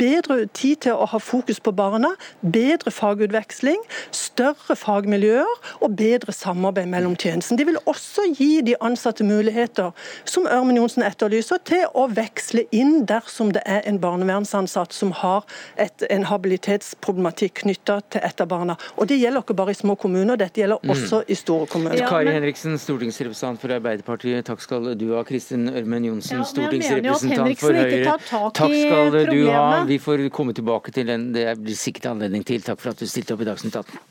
bedre 0.01 0.47
tid 0.57 0.85
til 0.87 0.97
å 0.97 1.09
ha 1.13 1.21
fokus 1.23 1.61
på 1.61 1.75
barna, 1.77 2.15
bedre 2.41 2.93
fagutveksling, 2.95 3.81
større 4.15 4.77
fagmiljøer 4.79 5.83
og 5.83 5.97
bedre 5.99 6.33
samarbeid 6.33 6.89
mellom 6.89 7.17
tjenesten. 7.19 7.59
Det 7.59 7.69
vil 7.69 7.81
også 7.85 8.31
gi 8.39 8.63
de 8.65 8.77
ansatte 8.85 9.27
muligheter, 9.27 9.93
som 10.25 10.49
Ørmen 10.49 10.79
Johnsen 10.81 11.05
etterlyser, 11.07 11.61
til 11.69 11.85
å 11.99 12.07
veksle 12.13 12.65
inn 12.75 13.03
dersom 13.09 13.53
det 13.53 13.65
er 13.69 13.85
en 13.89 14.01
barnevernsansatt 14.01 14.78
ansatt 14.79 14.93
som 14.93 15.13
har 15.13 15.45
et, 15.77 16.03
en 16.11 16.25
habilitetsproblematikk 16.25 17.63
knytta 17.63 18.01
til 18.11 18.23
et 18.25 18.41
av 18.41 18.49
barna. 18.49 18.77
Og 18.97 19.09
Det 19.09 19.19
gjelder 19.19 19.43
ikke 19.43 19.57
bare 19.57 19.71
i 19.71 19.79
små 19.79 19.97
kommuner, 19.97 20.37
dette 20.37 20.61
gjelder 20.61 20.79
mm. 20.83 20.91
også 20.91 21.23
i 21.27 21.35
store 21.35 21.67
kommuner. 21.67 21.99
Ja, 21.99 22.09
Kari 22.09 22.33
Henriksen, 22.33 22.79
stortingsrepresentant 22.79 23.61
for 23.61 23.75
Arbeiderpartiet. 23.75 24.47
Takk 24.47 24.63
skal 24.63 24.93
du 24.99 25.15
ha. 25.17 25.25
Kristin 25.29 25.69
Ørmen 25.69 26.05
Johnsen, 26.05 26.39
ja, 26.39 26.47
stortingsrepresentant 26.47 27.59
for 27.61 27.75
Høyre. 27.75 28.19
Takk 28.55 28.77
skal 28.77 29.19
du 29.33 29.41
ha. 29.51 29.85
Vi 29.89 29.99
får 30.03 30.29
komme 30.35 30.55
tilbake 30.55 30.95
til 30.95 31.09
den. 31.09 31.33
Det 31.35 31.51
blir 31.59 31.79
sikkert 31.79 32.13
anledning 32.15 32.47
til. 32.47 32.63
Takk 32.63 32.81
for 32.83 32.95
at 32.95 33.03
du 33.03 33.09
stilte 33.09 33.35
opp 33.35 33.45
i 33.45 33.49
Dagsnytt 33.49 33.77
18. 33.83 34.07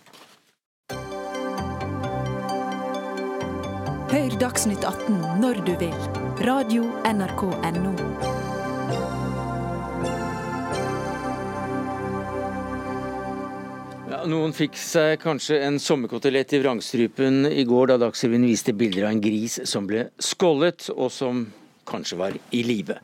Hør 4.07 4.39
Dagsnytt 4.39 4.87
18 4.87 5.19
når 5.43 5.61
du 5.67 5.75
vil. 5.81 5.95
Radio 6.47 6.87
NRK 7.03 7.47
Radio.nrk.no. 7.51 8.36
noen 14.25 14.53
fikk 14.55 14.77
seg 14.79 15.19
kanskje 15.21 15.59
en 15.67 15.77
sommerkotelett 15.81 16.55
i 16.55 16.61
vrangstrupen 16.63 17.45
i 17.51 17.65
går 17.67 17.91
da 17.91 17.99
Dagsrevyen 18.01 18.47
viste 18.47 18.73
bilder 18.73 19.05
av 19.07 19.13
en 19.13 19.21
gris 19.21 19.59
som 19.69 19.87
ble 19.89 20.07
skållet, 20.23 20.89
og 20.95 21.11
som 21.13 21.45
kanskje 21.87 22.17
var 22.19 22.33
i 22.51 22.63
live. 22.67 22.97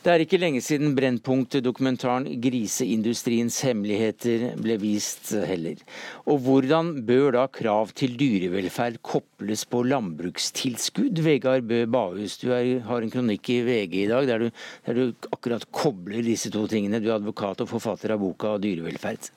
Det 0.00 0.12
er 0.12 0.22
ikke 0.24 0.38
lenge 0.40 0.62
siden 0.64 0.94
Brennpunkt-dokumentaren 0.96 2.28
'Griseindustriens 2.40 3.58
hemmeligheter' 3.66 4.54
ble 4.62 4.78
vist 4.80 5.34
heller. 5.34 5.82
Og 6.24 6.40
hvordan 6.46 6.94
bør 7.04 7.36
da 7.36 7.44
krav 7.52 7.92
til 7.92 8.16
dyrevelferd 8.20 9.02
kobles 9.02 9.66
på 9.68 9.82
landbrukstilskudd? 9.92 11.20
Vegard 11.26 11.68
Bø 11.68 11.84
Bahus, 11.84 12.38
du 12.40 12.54
er, 12.56 12.80
har 12.86 13.02
en 13.02 13.12
kronikk 13.12 13.52
i 13.52 13.60
VG 13.66 14.06
i 14.06 14.08
dag 14.08 14.26
der 14.30 14.46
du, 14.46 14.50
der 14.86 14.94
du 14.94 15.28
akkurat 15.34 15.68
kobler 15.72 16.24
disse 16.24 16.48
to 16.50 16.64
tingene. 16.66 17.02
Du 17.02 17.10
er 17.10 17.18
advokat 17.18 17.60
og 17.60 17.68
forfatter 17.76 18.16
av 18.16 18.24
boka 18.24 18.56
'Dyrevelferd'. 18.56 19.30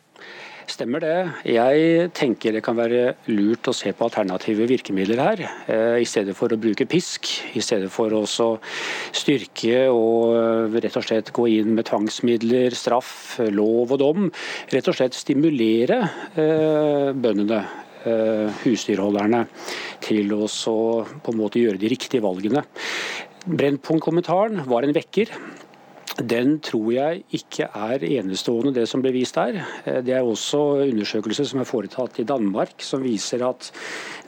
Stemmer 0.70 1.04
det. 1.04 1.16
Jeg 1.50 2.08
tenker 2.16 2.56
det 2.56 2.62
kan 2.64 2.78
være 2.78 3.16
lurt 3.28 3.68
å 3.68 3.74
se 3.76 3.92
på 3.92 4.06
alternative 4.08 4.68
virkemidler 4.70 5.20
her, 5.20 5.42
eh, 5.68 5.98
i 6.00 6.08
stedet 6.08 6.36
for 6.38 6.54
å 6.54 6.60
bruke 6.60 6.88
pisk. 6.88 7.28
I 7.58 7.62
stedet 7.62 7.92
for 7.92 8.14
å 8.16 8.24
styrke 8.24 9.90
og 9.92 10.36
eh, 10.38 10.80
rett 10.80 10.98
og 11.00 11.04
slett 11.08 11.34
gå 11.36 11.48
inn 11.52 11.74
med 11.76 11.88
tvangsmidler, 11.90 12.76
straff, 12.78 13.40
lov 13.52 13.92
og 13.92 14.00
dom. 14.00 14.30
Rett 14.72 14.88
og 14.88 14.96
slett 14.96 15.18
stimulere 15.18 16.00
eh, 16.36 17.12
bøndene 17.14 17.64
husdyrholderne 18.04 19.46
til 20.04 20.34
å 20.36 20.50
på 20.52 21.32
en 21.32 21.38
måte 21.40 21.62
gjøre 21.62 21.80
de 21.80 21.88
riktige 21.88 22.20
valgene. 22.20 22.66
Brennpunkt-kommentaren 23.48 24.66
var 24.68 24.84
en 24.84 24.92
vekker. 24.92 25.32
Den 26.22 26.60
tror 26.62 26.92
jeg 26.94 27.24
ikke 27.34 27.66
er 27.74 28.04
enestående, 28.06 28.74
det 28.76 28.86
som 28.90 29.02
ble 29.02 29.10
vist 29.16 29.38
der. 29.40 29.58
Eh, 29.82 30.02
det 30.06 30.14
er 30.14 30.22
også 30.22 30.60
undersøkelser 30.84 31.48
som 31.50 31.64
er 31.64 31.70
foretatt 31.70 32.20
i 32.22 32.28
Danmark, 32.30 32.76
som 32.86 33.02
viser 33.02 33.42
at 33.48 33.72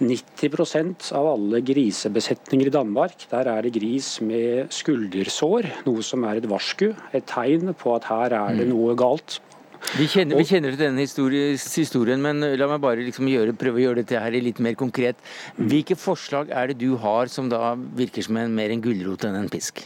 90% 0.01 1.11
av 1.13 1.29
alle 1.35 1.61
grisebesetninger 1.61 2.71
i 2.71 2.73
Danmark, 2.73 3.27
der 3.29 3.51
er 3.53 3.61
det 3.61 3.75
gris 3.77 4.15
med 4.25 4.73
skuldersår. 4.73 5.69
Noe 5.85 6.05
som 6.05 6.25
er 6.25 6.41
et 6.41 6.49
varsku, 6.49 6.89
et 7.13 7.29
tegn 7.29 7.75
på 7.77 7.93
at 7.99 8.09
her 8.09 8.33
er 8.33 8.57
det 8.57 8.65
mm. 8.65 8.73
noe 8.73 8.97
galt. 8.97 9.39
Vi 9.93 10.07
kjenner, 10.09 10.39
vi 10.39 10.49
kjenner, 10.49 10.73
til 10.73 10.81
denne 10.81 11.03
historien, 11.05 12.21
men 12.21 12.41
la 12.57 12.67
meg 12.71 12.81
bare 12.81 13.05
liksom 13.05 13.29
gjøre, 13.29 13.53
prøve 13.53 13.77
å 13.77 13.83
gjøre 13.83 14.01
dette 14.01 14.17
her 14.17 14.33
litt 14.41 14.57
mer 14.63 14.73
konkret. 14.79 15.19
Hvilke 15.59 15.93
forslag 15.99 16.49
er 16.49 16.71
det 16.71 16.79
du 16.81 16.95
har 16.97 17.29
som 17.29 17.51
da 17.51 17.75
virker 17.77 18.25
som 18.25 18.41
en, 18.41 18.55
mer 18.57 18.73
en 18.73 18.81
gulrot 18.81 19.27
enn 19.29 19.37
en 19.37 19.51
pisk? 19.51 19.85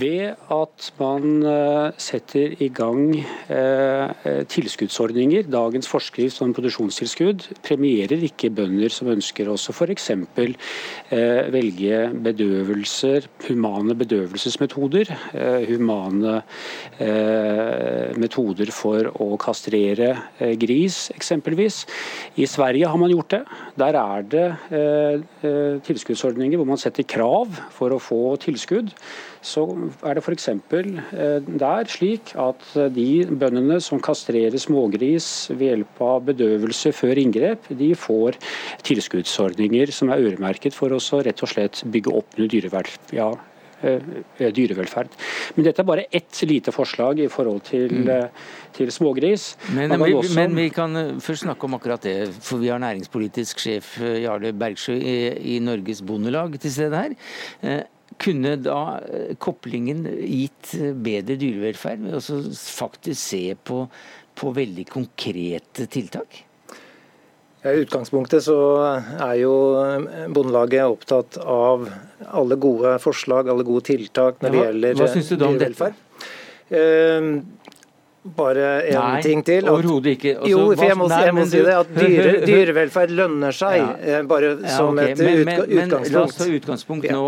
Ved 0.00 0.36
at 0.52 0.86
man 1.00 1.42
eh, 1.46 1.96
setter 2.00 2.54
i 2.62 2.68
gang 2.74 3.14
eh, 3.16 4.12
eh, 4.26 4.42
tilskuddsordninger. 4.50 5.48
Dagens 5.52 5.88
forskrift 5.88 6.42
om 6.44 6.52
produksjonstilskudd 6.56 7.46
premierer 7.66 8.24
ikke 8.28 8.50
bønder 8.54 8.92
som 8.92 9.10
ønsker 9.12 9.48
også 9.52 9.74
f.eks. 9.76 10.10
velge 11.52 12.00
bedøvelser, 12.26 13.28
humane 13.48 13.96
bedøvelsesmetoder. 13.98 15.12
Humane 15.68 16.40
metoder 18.18 18.72
for 18.74 19.10
å 19.22 19.36
kastrere 19.40 20.12
gris, 20.60 21.06
eksempelvis. 21.14 21.84
I 22.40 22.48
Sverige 22.50 22.90
har 22.90 23.00
man 23.00 23.12
gjort 23.12 23.36
det. 23.36 23.42
Der 23.78 24.00
er 24.00 24.26
det 24.34 24.46
tilskuddsordninger 25.86 26.60
hvor 26.60 26.68
man 26.68 26.80
setter 26.80 27.06
krav 27.08 27.56
for 27.76 27.94
å 27.94 28.02
få 28.02 28.20
tilskudd 28.42 28.92
så 29.46 29.64
er 30.02 30.18
det 30.18 30.24
f.eks. 30.24 30.48
Eh, 30.50 31.48
der 31.62 31.90
slik 31.90 32.34
at 32.40 32.68
de 32.94 33.08
bøndene 33.30 33.78
som 33.84 34.02
kastrerer 34.02 34.58
smågris 34.60 35.48
ved 35.52 35.70
hjelp 35.70 36.02
av 36.06 36.24
bedøvelse 36.30 36.92
før 36.96 37.20
inngrep, 37.22 37.70
de 37.70 37.92
får 37.98 38.40
tilskuddsordninger 38.86 39.92
som 39.94 40.10
er 40.12 40.24
øremerket 40.26 40.74
for 40.76 40.94
å 40.94 41.02
rett 41.22 41.44
og 41.44 41.52
slett 41.52 41.84
bygge 41.92 42.14
opp 42.14 42.36
under 42.36 42.50
dyrevelferd. 42.50 43.14
Ja, 43.14 43.30
eh, 43.86 44.50
dyrevelferd. 44.52 45.14
Men 45.56 45.68
dette 45.68 45.82
er 45.82 45.88
bare 45.88 46.06
ett 46.10 46.42
lite 46.48 46.74
forslag 46.74 47.20
i 47.22 47.30
forhold 47.32 47.62
til, 47.70 47.92
mm. 47.92 48.08
Eh, 48.16 48.46
til 48.76 48.92
smågris. 48.92 49.56
Men, 49.70 49.94
men, 49.94 50.06
også... 50.12 50.34
men, 50.34 50.56
vi 50.56 50.68
kan 50.74 51.20
først 51.22 51.46
snakke 51.46 51.68
om 51.68 51.78
akkurat 51.78 52.02
det, 52.02 52.32
for 52.42 52.58
vi 52.62 52.72
har 52.72 52.82
næringspolitisk 52.82 53.62
sjef 53.62 53.96
Jarle 54.02 54.52
Bergsjø 54.52 54.96
i, 54.98 55.18
i 55.56 55.58
Norges 55.64 56.02
Bondelag 56.02 56.58
til 56.60 56.72
stede 56.72 57.04
her. 57.06 57.86
Kunne 58.22 58.54
da 58.62 58.80
eh, 59.02 59.34
koblingen 59.42 60.04
gitt 60.06 60.72
eh, 60.78 60.92
bedre 60.94 61.36
dyrevelferd 61.40 62.04
ved 62.06 62.18
å 62.18 62.40
faktisk 62.54 63.18
se 63.20 63.42
på, 63.58 63.82
på 64.38 64.52
veldig 64.56 64.86
konkrete 64.88 65.88
tiltak? 65.90 66.42
Ja, 67.64 67.74
I 67.74 67.82
utgangspunktet 67.82 68.46
så 68.46 68.56
er 68.86 69.34
jo 69.40 69.52
eh, 69.82 70.26
Bondelaget 70.32 70.86
opptatt 70.86 71.40
av 71.42 71.88
alle 72.30 72.58
gode 72.62 72.96
forslag, 73.02 73.50
alle 73.52 73.66
gode 73.66 73.88
tiltak 73.90 74.40
når 74.40 74.54
det 74.54 74.64
gjelder 74.64 75.00
Hva 75.02 75.12
syns 75.12 75.32
du 75.32 75.36
da 75.36 75.50
om 75.50 75.58
dyrevelferd. 75.58 76.02
Dette? 76.70 77.65
Bare 78.36 78.66
en 78.90 79.22
ting 79.22 79.42
til. 79.46 79.68
overhodet 79.70 80.16
ikke. 80.16 80.34
Også, 80.40 80.50
jo, 80.50 80.60
for 80.74 80.84
jeg 80.88 80.98
må, 80.98 81.08
nei, 81.12 81.20
jeg 81.24 81.34
må 81.36 81.40
men 81.44 81.50
si 81.50 81.58
du- 81.60 81.64
det. 81.68 81.74
At 81.76 81.94
dyre, 82.02 82.34
dyrevelferd 82.46 83.14
lønner 83.16 83.56
seg, 83.56 83.78
Ja. 83.80 84.22
Bare 84.22 84.26
bare 84.36 84.52
Ja, 84.62 84.76
som 84.76 84.98
et 84.98 85.18
men, 85.18 85.44
men, 85.44 85.64
men 85.68 85.88
la 86.12 86.22
oss 86.22 86.36
ta 86.36 86.44
utgangspunkt 86.50 87.08
nå 87.10 87.24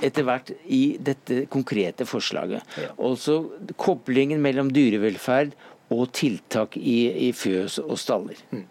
etter 0.00 0.24
hvert 0.24 0.52
i 0.66 0.96
dette 1.00 1.44
konkrete 1.52 2.06
forslaget. 2.08 2.62
Altså 2.98 3.42
koblingen 3.76 4.40
mellom 4.42 4.70
dyrevelferd 4.72 5.52
og 5.90 6.12
tiltak 6.16 6.76
i, 6.76 7.28
i 7.28 7.32
fjøs 7.36 7.80
og 7.82 7.98
staller. 7.98 8.38
Mm. 8.54 8.64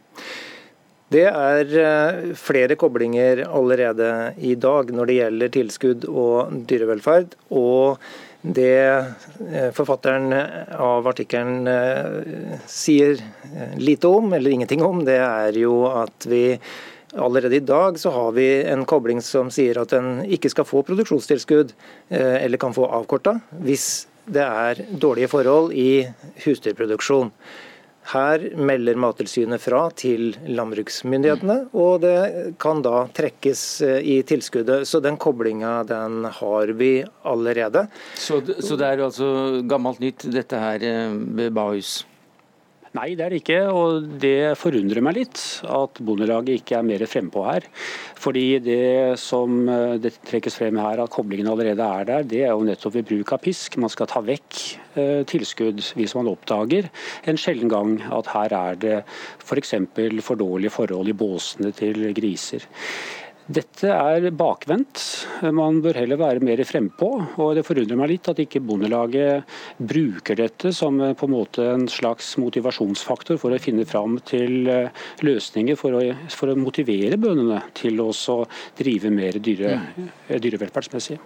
Det 1.09 1.25
er 1.25 1.71
eh, 1.81 2.17
flere 2.37 2.75
koblinger 2.77 3.41
allerede 3.47 4.09
i 4.45 4.53
dag 4.55 4.91
når 4.93 5.09
det 5.09 5.15
gjelder 5.17 5.53
tilskudd 5.55 6.05
og 6.05 6.51
dyrevelferd. 6.69 7.33
Og 7.49 7.97
det 8.41 8.77
eh, 9.51 9.71
forfatteren 9.75 10.33
av 10.79 11.07
artikkelen 11.11 11.67
eh, 11.67 12.61
sier 12.67 13.17
eh, 13.19 13.73
lite 13.77 14.07
om, 14.07 14.33
eller 14.33 14.51
ingenting 14.51 14.83
om, 14.85 15.03
det 15.05 15.19
er 15.19 15.59
jo 15.59 15.83
at 15.91 16.29
vi 16.29 16.45
Allerede 17.17 17.55
i 17.55 17.59
dag 17.65 17.95
så 17.97 18.11
har 18.13 18.31
vi 18.31 18.43
en 18.69 18.83
kobling 18.85 19.17
som 19.25 19.47
sier 19.49 19.79
at 19.81 19.95
en 19.97 20.19
ikke 20.29 20.51
skal 20.53 20.67
få 20.69 20.83
produksjonstilskudd, 20.85 21.71
eh, 22.13 22.35
eller 22.43 22.61
kan 22.61 22.75
få 22.75 22.85
avkorta, 22.85 23.39
hvis 23.65 24.05
det 24.29 24.43
er 24.45 24.83
dårlige 24.93 25.31
forhold 25.31 25.73
i 25.73 26.05
husdyrproduksjon. 26.43 27.31
Her 28.09 28.45
melder 28.57 28.97
Mattilsynet 28.97 29.61
fra 29.61 29.83
til 29.93 30.33
landbruksmyndighetene, 30.49 31.59
og 31.77 32.01
det 32.01 32.55
kan 32.61 32.81
da 32.85 33.03
trekkes 33.13 33.63
eh, 33.85 33.99
i 34.01 34.19
tilskuddet. 34.25 34.87
Så 34.89 35.01
den 35.03 35.19
koblinga 35.21 35.83
den 35.89 36.25
har 36.39 36.73
vi 36.79 36.93
allerede. 37.21 37.85
Så, 38.17 38.41
så 38.41 38.79
det 38.79 38.87
er 38.87 39.05
altså 39.05 39.61
gammelt 39.69 40.01
nytt, 40.01 40.25
dette 40.33 40.57
her 40.57 40.85
med 41.13 41.53
Bahus? 41.53 41.99
Nei, 42.97 43.11
det 43.13 43.25
er 43.25 43.33
det 43.33 43.41
ikke. 43.43 43.59
Og 43.69 44.07
det 44.21 44.57
forundrer 44.57 45.03
meg 45.05 45.19
litt 45.19 45.41
at 45.69 45.99
Bondelaget 46.01 46.61
ikke 46.61 46.79
er 46.79 46.87
mer 46.87 47.05
frempå 47.09 47.43
her. 47.45 47.67
Fordi 48.19 48.45
det 48.65 49.19
som 49.21 49.61
eh, 49.69 49.97
det 50.01 50.15
trekkes 50.25 50.57
frem 50.57 50.79
her, 50.81 51.03
at 51.03 51.13
koblingen 51.13 51.51
allerede 51.51 51.85
er 51.85 52.09
der, 52.09 52.25
det 52.31 52.41
er 52.47 52.53
jo 52.55 52.65
nettopp 52.65 52.97
ved 52.97 53.07
bruk 53.11 53.35
av 53.37 53.43
pisk. 53.45 53.77
Man 53.81 53.93
skal 53.93 54.09
ta 54.09 54.23
vekk 54.25 54.59
eh, 54.97 55.21
tilskudd 55.29 55.83
hvis 55.99 56.17
man 56.17 56.31
oppdager 56.33 56.89
en 57.29 57.39
sjelden 57.39 57.69
gang 57.69 57.95
at 58.09 58.33
her 58.33 58.57
er 58.57 58.81
det 58.81 58.97
f.eks. 59.45 59.75
For, 59.93 60.21
for 60.25 60.39
dårlige 60.39 60.73
forhold 60.73 61.09
i 61.11 61.17
båsene 61.17 61.73
til 61.77 62.09
griser. 62.17 62.65
Dette 63.49 63.89
er 63.89 64.27
bakvendt. 64.37 65.01
Man 65.57 65.79
bør 65.81 65.97
heller 65.97 66.19
være 66.21 66.43
mer 66.45 66.61
frempå. 66.69 67.07
Og 67.41 67.55
det 67.57 67.63
forundrer 67.65 67.97
meg 67.97 68.11
litt 68.11 68.29
at 68.29 68.41
ikke 68.43 68.61
Bondelaget 68.61 69.55
bruker 69.81 70.37
dette 70.37 70.69
som 70.75 70.99
eh, 71.01 71.15
på 71.17 71.25
en 71.25 71.33
måte 71.33 71.65
en 71.71 71.87
slags 71.89 72.35
motivasjonsfaktor 72.37 73.41
for 73.41 73.55
å 73.55 73.61
finne 73.63 73.87
fram 73.89 74.19
til 74.29 74.69
eh, 74.69 74.93
løsninger 75.25 75.79
for 75.81 75.97
å, 75.97 76.03
for 76.29 76.53
å 76.53 76.59
motivere 76.61 77.17
bøndene 77.17 77.63
til 77.79 77.97
å 78.05 78.11
drive 78.77 79.09
mer 79.17 79.41
dyre, 79.41 79.79
eh, 79.97 80.37
dyrevelferdsmessig. 80.37 81.17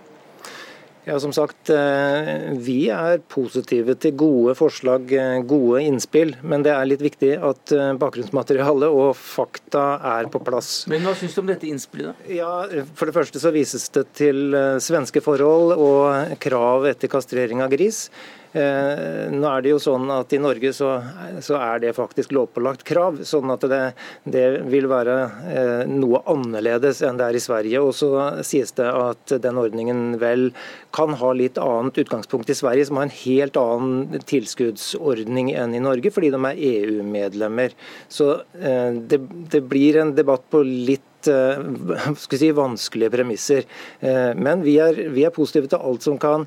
Ja, 1.06 1.20
som 1.20 1.34
sagt, 1.36 1.70
eh, 1.70 2.54
Vi 2.64 2.90
er 2.90 3.20
positive 3.28 3.96
til 4.00 4.16
gode 4.16 4.56
forslag, 4.56 5.12
eh, 5.12 5.42
gode 5.42 5.82
innspill. 5.84 6.36
Men 6.42 6.64
det 6.64 6.72
er 6.72 6.86
litt 6.86 7.02
viktig 7.02 7.34
at 7.44 7.74
bakgrunnsmaterialet 8.00 8.88
og 8.88 9.16
fakta 9.16 10.00
er 10.02 10.30
på 10.30 10.40
plass. 10.44 10.88
Men 10.88 11.02
hva 11.02 11.14
syns 11.14 11.36
du 11.36 11.42
om 11.42 11.48
dette 11.48 11.68
innspillet, 11.68 12.14
da? 12.14 12.34
Ja, 12.34 12.86
For 12.96 13.06
det 13.06 13.16
første 13.16 13.40
så 13.40 13.52
vises 13.52 13.90
det 13.90 14.14
til 14.14 14.54
eh, 14.54 14.80
svenske 14.80 15.22
forhold 15.22 15.76
og 15.78 16.40
krav 16.40 16.88
etter 16.88 17.12
kastrering 17.12 17.62
av 17.62 17.70
gris. 17.70 18.10
Eh, 18.54 19.32
nå 19.34 19.48
er 19.50 19.64
det 19.66 19.72
jo 19.72 19.80
sånn 19.82 20.12
at 20.14 20.34
I 20.36 20.40
Norge 20.42 20.70
så, 20.78 20.92
så 21.42 21.58
er 21.58 21.80
det 21.82 21.96
faktisk 21.98 22.36
lovpålagt 22.38 22.84
krav, 22.86 23.24
sånn 23.26 23.50
at 23.54 23.66
det, 23.70 23.82
det 24.30 24.44
vil 24.70 24.86
være 24.92 25.16
eh, 25.50 25.82
noe 25.90 26.22
annerledes 26.30 27.02
enn 27.06 27.18
det 27.18 27.30
er 27.32 27.40
i 27.40 27.42
Sverige. 27.42 27.82
Og 27.82 27.96
så 27.98 28.12
sies 28.46 28.76
det 28.78 28.90
at 28.90 29.34
den 29.42 29.58
ordningen 29.58 30.20
vel 30.22 30.52
kan 30.94 31.18
ha 31.18 31.32
litt 31.34 31.58
annet 31.62 31.98
utgangspunkt 32.04 32.52
i 32.54 32.58
Sverige, 32.58 32.86
som 32.90 33.02
har 33.02 33.10
en 33.10 33.16
helt 33.24 33.58
annen 33.58 34.22
tilskuddsordning 34.30 35.50
enn 35.58 35.74
i 35.74 35.82
Norge, 35.82 36.14
fordi 36.14 36.30
de 36.34 36.44
er 36.52 36.62
EU-medlemmer. 36.70 37.74
Så 38.14 38.36
eh, 38.62 38.94
det, 38.94 39.24
det 39.50 39.64
blir 39.66 39.98
en 40.04 40.14
debatt 40.14 40.46
på 40.54 40.62
litt 40.68 41.10
skal 41.24 42.36
si, 42.36 42.50
vanskelige 42.52 43.14
premisser. 43.14 43.64
Men 44.36 44.60
vi 44.66 44.74
er, 44.84 44.98
vi 45.16 45.24
er 45.24 45.32
positive 45.32 45.70
til 45.72 45.80
alt 45.80 46.04
som 46.04 46.18
kan 46.20 46.44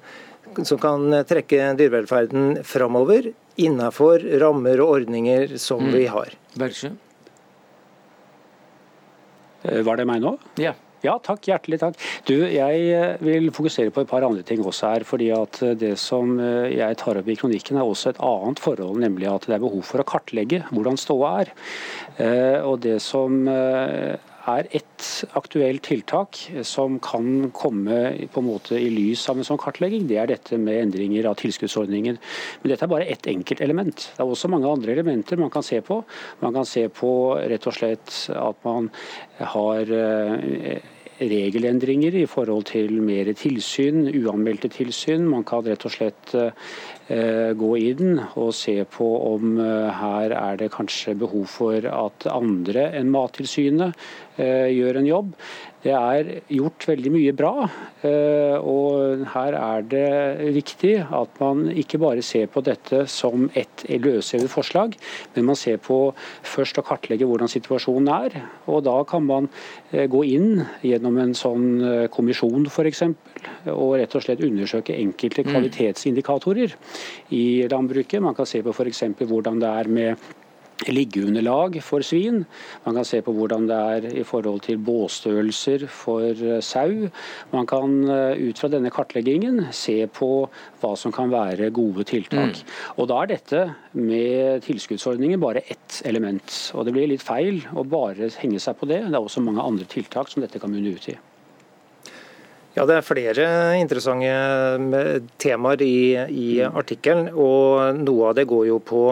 som 0.65 0.79
kan 0.79 1.11
trekke 1.29 1.77
dyrevelferden 1.77 2.63
framover 2.65 3.33
innenfor 3.59 4.25
rammer 4.41 4.81
og 4.81 5.01
ordninger 5.01 5.59
som 5.59 5.81
Mm. 5.85 5.93
vi 5.93 6.07
har. 6.07 6.31
Bergsjø? 6.57 6.91
Eh, 9.65 9.83
Var 9.83 9.97
det 9.97 10.07
meg 10.07 10.21
nå? 10.23 10.37
Ja. 10.61 10.75
Ja, 11.05 11.19
takk. 11.23 11.43
Hjertelig 11.47 11.77
takk. 11.79 11.99
Du, 12.27 12.33
jeg 12.49 12.87
eh, 12.91 13.17
vil 13.23 13.51
fokusere 13.55 13.93
på 13.95 14.01
et 14.03 14.09
par 14.11 14.25
andre 14.27 14.43
ting 14.43 14.59
også 14.65 14.89
her. 14.95 15.05
fordi 15.07 15.29
at 15.31 15.61
eh, 15.63 15.75
Det 15.79 15.93
som 15.99 16.39
eh, 16.41 16.73
jeg 16.75 16.97
tar 16.97 17.19
opp 17.21 17.29
i 17.29 17.37
kronikken, 17.37 17.77
er 17.79 17.85
også 17.87 18.11
et 18.15 18.21
annet 18.25 18.59
forhold, 18.59 18.99
nemlig 18.99 19.29
at 19.31 19.47
det 19.47 19.55
er 19.55 19.63
behov 19.63 19.85
for 19.85 20.01
å 20.03 20.05
kartlegge 20.09 20.65
hvordan 20.73 20.97
ståa 20.99 21.35
er. 21.45 21.53
Eh, 22.19 22.59
Og 22.67 22.81
Det 22.81 22.97
som 23.03 23.47
eh, 23.47 24.17
er 24.47 24.69
ett 24.79 25.07
aktuelt 25.39 25.83
tiltak 25.87 26.39
som 26.67 26.99
kan 27.03 27.51
komme 27.55 28.29
på 28.33 28.43
en 28.43 28.49
måte 28.49 28.79
i 28.79 28.89
lys 28.93 29.25
av 29.31 29.41
en 29.41 29.47
sånn 29.49 29.61
kartlegging, 29.61 30.07
det 30.09 30.21
er 30.23 30.31
dette 30.31 30.59
med 30.61 30.81
endringer 30.85 31.29
av 31.31 31.39
tilskuddsordningen. 31.41 32.19
Men 32.63 32.73
dette 32.73 32.87
er 32.87 32.93
bare 32.93 33.09
ett 33.11 33.27
enkelt 33.31 33.63
element. 33.65 34.11
Det 34.15 34.23
er 34.23 34.35
også 34.35 34.51
mange 34.53 34.71
andre 34.71 34.95
elementer 34.95 35.41
man 35.41 35.53
kan 35.55 35.67
se 35.67 35.81
på. 35.85 36.03
Man 36.43 36.55
kan 36.57 36.69
se 36.69 36.87
på 36.89 37.11
rett 37.43 37.67
og 37.67 37.77
slett 37.77 38.13
at 38.37 38.63
man 38.67 38.91
har 39.55 39.97
eh, 39.99 40.85
regelendringer 41.21 42.15
i 42.21 42.27
forhold 42.29 42.67
til 42.71 43.01
mer 43.05 43.33
tilsyn, 43.37 44.05
uanmeldte 44.13 44.71
tilsyn. 44.73 45.27
Man 45.29 45.47
kan 45.49 45.65
rett 45.67 45.87
og 45.89 45.95
slett 45.95 46.35
eh, 47.13 47.53
gå 47.59 47.71
inn 47.79 48.21
og 48.39 48.53
se 48.57 48.77
på 48.91 49.09
om 49.31 49.57
eh, 49.63 49.91
her 50.01 50.35
er 50.37 50.61
det 50.61 50.73
kanskje 50.75 51.17
behov 51.19 51.47
for 51.53 51.89
at 51.91 52.29
andre 52.33 52.89
enn 52.99 53.13
Mattilsynet 53.15 53.95
eh, 54.37 54.69
gjør 54.75 55.01
en 55.01 55.11
jobb. 55.11 55.33
Det 55.87 55.95
er 55.95 56.29
gjort 56.51 56.83
veldig 56.89 57.11
mye 57.15 57.33
bra, 57.37 57.69
eh, 58.03 58.57
og 58.59 59.23
her 59.37 59.55
er 59.55 59.85
det 59.87 60.07
viktig 60.57 60.95
at 61.15 61.37
man 61.39 61.69
ikke 61.71 62.01
bare 62.03 62.25
ser 62.27 62.49
på 62.51 62.63
dette 62.67 63.05
som 63.11 63.45
et 63.55 63.85
løsrevet 64.03 64.51
forslag, 64.51 64.97
men 65.37 65.47
man 65.47 65.59
ser 65.59 65.79
på 65.79 65.99
først 66.43 66.81
å 66.81 66.85
kartlegge 66.87 67.29
hvordan 67.29 67.51
situasjonen 67.53 68.11
er. 68.11 68.35
Og 68.67 68.83
da 68.89 68.97
kan 69.07 69.23
man 69.29 69.47
eh, 69.93 70.09
gå 70.11 70.25
inn 70.27 70.65
gjennom 70.83 71.21
en 71.23 71.37
sånn 71.39 71.69
eh, 71.87 72.07
kommisjon 72.11 72.67
f.eks. 72.67 73.05
og 73.71 73.95
rett 74.01 74.17
og 74.19 74.27
slett 74.27 74.43
undersøke 74.43 74.97
enkelte 74.97 75.45
Mm. 75.47 75.53
kvalitetsindikatorer 75.53 76.73
i 77.37 77.69
landbruket. 77.71 78.23
Man 78.23 78.35
kan 78.35 78.47
se 78.49 78.63
på 78.65 78.75
f.eks. 78.75 79.05
hvordan 79.23 79.61
det 79.63 79.69
er 79.69 79.89
med 79.89 80.27
liggeunderlag 80.85 81.79
for 81.83 82.05
svin. 82.05 82.45
Man 82.85 82.95
kan 82.99 83.07
se 83.09 83.21
på 83.25 83.33
hvordan 83.35 83.67
det 83.69 83.77
er 83.77 84.09
i 84.21 84.25
forhold 84.27 84.63
til 84.67 84.79
båsstørrelser 84.79 85.87
for 85.91 86.27
eh, 86.29 86.61
sau. 86.61 87.09
Man 87.53 87.69
kan 87.69 87.97
eh, 88.11 88.49
ut 88.49 88.61
fra 88.61 88.71
denne 88.73 88.93
kartleggingen 88.95 89.67
se 89.75 89.99
på 90.07 90.31
hva 90.83 90.93
som 90.99 91.15
kan 91.15 91.33
være 91.33 91.71
gode 91.75 92.07
tiltak. 92.09 92.61
Og 92.97 93.09
Da 93.09 93.23
er 93.23 93.33
dette 93.33 93.63
med 93.97 94.67
tilskuddsordningen 94.67 95.41
bare 95.41 95.65
ett 95.67 96.03
element. 96.05 96.73
Og 96.75 96.85
Det 96.85 96.93
blir 96.93 97.09
litt 97.09 97.25
feil 97.25 97.63
å 97.75 97.87
bare 97.87 98.31
henge 98.43 98.61
seg 98.61 98.77
på 98.77 98.91
det. 98.91 99.03
Det 99.07 99.15
er 99.15 99.23
også 99.23 99.45
mange 99.45 99.65
andre 99.65 99.89
tiltak 99.89 100.29
som 100.29 100.45
dette 100.45 100.61
kan 100.61 100.73
munne 100.73 100.93
ut 100.93 101.09
i. 101.09 101.17
Ja, 102.77 102.85
Det 102.85 102.99
er 102.99 103.07
flere 103.09 103.45
interessante 103.81 104.29
eh, 104.29 105.21
temaer 105.41 105.81
i, 105.81 106.13
i 106.29 106.49
artikkelen, 106.61 107.31
og 107.33 108.03
noe 108.05 108.29
av 108.29 108.35
det 108.37 108.45
går 108.51 108.67
jo 108.69 108.81
på 108.85 109.05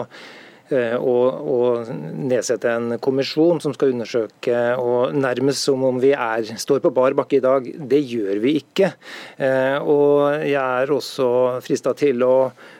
eh, 0.73 0.95
å, 0.97 1.15
å 1.55 1.57
nedsette 1.89 2.71
en 2.71 2.97
kommisjon 3.03 3.61
som 3.63 3.75
skal 3.75 3.93
undersøke, 3.93 4.59
og 4.81 5.15
nærmest 5.17 5.65
som 5.67 5.83
om 5.87 5.99
vi 6.01 6.13
er, 6.15 6.47
står 6.61 6.83
på 6.83 6.93
bar 6.95 7.17
bakke 7.17 7.39
i 7.39 7.43
dag. 7.45 7.69
Det 7.75 8.01
gjør 8.01 8.41
vi 8.43 8.57
ikke. 8.61 8.93
Eh, 9.37 9.77
Og 9.81 10.45
jeg 10.45 10.61
er 10.61 10.91
også 10.91 11.29
frista 11.65 11.95
til 11.97 12.23
å, 12.25 12.37